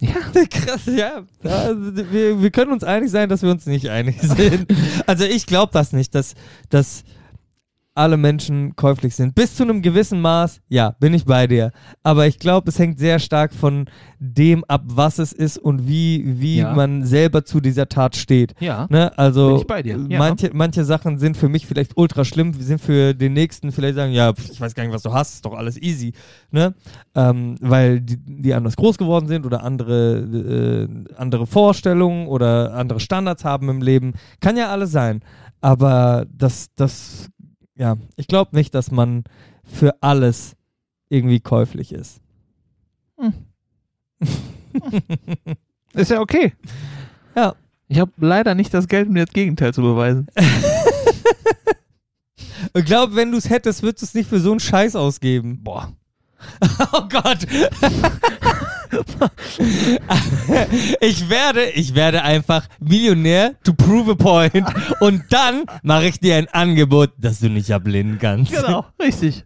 [0.00, 0.14] Ja.
[0.50, 1.22] Krass, ja.
[1.42, 4.66] ja wir, wir können uns einig sein, dass wir uns nicht einig sind.
[5.06, 6.34] Also ich glaube das nicht, dass,
[6.70, 7.04] dass
[7.98, 9.34] alle Menschen käuflich sind.
[9.34, 11.72] Bis zu einem gewissen Maß, ja, bin ich bei dir.
[12.02, 13.86] Aber ich glaube, es hängt sehr stark von
[14.20, 16.74] dem ab, was es ist und wie, wie Ja.
[16.74, 18.54] man selber zu dieser Tat steht.
[18.60, 18.86] Ja.
[18.90, 19.08] Ne?
[19.10, 20.18] Bin Also ich bei dir, ja.
[20.18, 24.12] manche, manche Sachen sind für mich vielleicht ultra schlimm, sind für den nächsten vielleicht sagen,
[24.12, 26.12] ja, pf, ich weiß gar nicht, was du hast, ist doch alles easy.
[26.50, 26.74] Ne?
[27.14, 33.00] Ähm, weil die, die anders groß geworden sind oder andere, äh, andere Vorstellungen oder andere
[33.00, 34.14] Standards haben im Leben.
[34.40, 35.20] Kann ja alles sein.
[35.60, 37.28] Aber das, das,
[37.78, 39.24] ja, ich glaube nicht, dass man
[39.64, 40.56] für alles
[41.08, 42.20] irgendwie käuflich ist.
[45.94, 46.52] Ist ja okay.
[47.34, 47.54] Ja.
[47.90, 50.26] Ich habe leider nicht das Geld, um dir das Gegenteil zu beweisen.
[52.74, 55.62] Ich glaube, wenn du es hättest, würdest du es nicht für so einen Scheiß ausgeben.
[55.62, 55.92] Boah.
[56.92, 57.38] Oh Gott.
[61.00, 64.66] ich werde, ich werde einfach Millionär to prove a point
[65.00, 68.52] und dann mache ich dir ein Angebot, das du nicht ablehnen kannst.
[68.52, 69.44] Genau, richtig.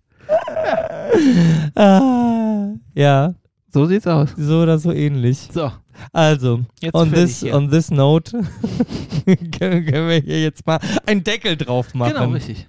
[1.75, 3.35] Ah, ja,
[3.73, 4.31] So sieht's aus.
[4.37, 5.49] so oder so ähnlich.
[5.53, 5.71] So,
[6.13, 7.55] Also, Jetzt on this, hier.
[7.55, 8.33] on this note
[9.59, 12.13] können, können wir hier jetzt mal einen Deckel drauf machen.
[12.15, 12.67] genau, richtig.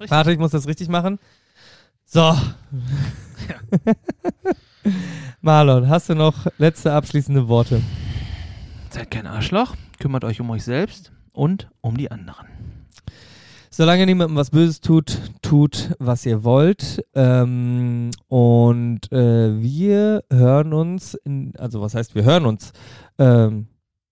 [0.00, 0.10] richtig.
[0.10, 1.18] Warte, ich muss das richtig machen.
[2.06, 2.36] So.
[5.40, 7.82] Marlon, hast du noch letzte abschließende Worte?
[8.90, 12.46] Seid kein Arschloch, kümmert euch um euch selbst und um die anderen.
[13.70, 17.04] Solange niemandem was Böses tut, tut, was ihr wollt.
[17.14, 22.72] Ähm, und äh, wir hören uns, in, also was heißt, wir hören uns?
[23.18, 23.66] Ähm,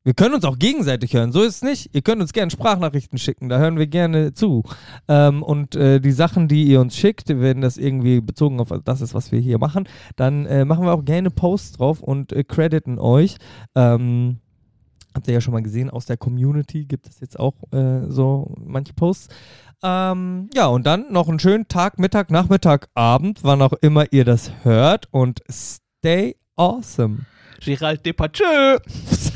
[0.05, 1.95] wir können uns auch gegenseitig hören, so ist es nicht.
[1.95, 4.63] Ihr könnt uns gerne Sprachnachrichten schicken, da hören wir gerne zu.
[5.09, 9.01] Ähm, und äh, die Sachen, die ihr uns schickt, wenn das irgendwie bezogen auf das
[9.01, 12.45] ist, was wir hier machen, dann äh, machen wir auch gerne Posts drauf und äh,
[12.45, 13.37] crediten euch.
[13.75, 14.41] Ähm,
[15.15, 18.55] habt ihr ja schon mal gesehen, aus der Community gibt es jetzt auch äh, so
[18.63, 19.29] manche Posts.
[19.83, 24.27] Ähm, ja, und dann noch einen schönen Tag, Mittag, Nachmittag, Abend, wann auch immer ihr
[24.27, 25.09] das hört.
[25.13, 27.21] Und stay awesome.
[27.61, 28.79] Gérald Depardieu.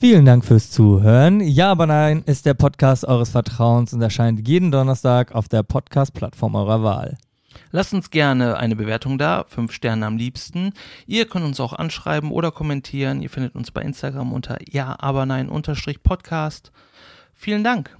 [0.00, 1.40] Vielen Dank fürs Zuhören.
[1.40, 6.54] Ja, aber nein ist der Podcast eures Vertrauens und erscheint jeden Donnerstag auf der Podcast-Plattform
[6.54, 7.18] eurer Wahl.
[7.72, 10.72] Lasst uns gerne eine Bewertung da, fünf Sterne am liebsten.
[11.08, 13.22] Ihr könnt uns auch anschreiben oder kommentieren.
[13.22, 16.70] Ihr findet uns bei Instagram unter ja, aber nein unterstrich Podcast.
[17.34, 17.96] Vielen Dank.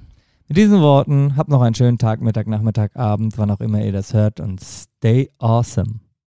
[0.46, 3.92] Mit diesen Worten, habt noch einen schönen Tag, Mittag, Nachmittag, Abend, wann auch immer ihr
[3.92, 5.98] das hört und stay awesome.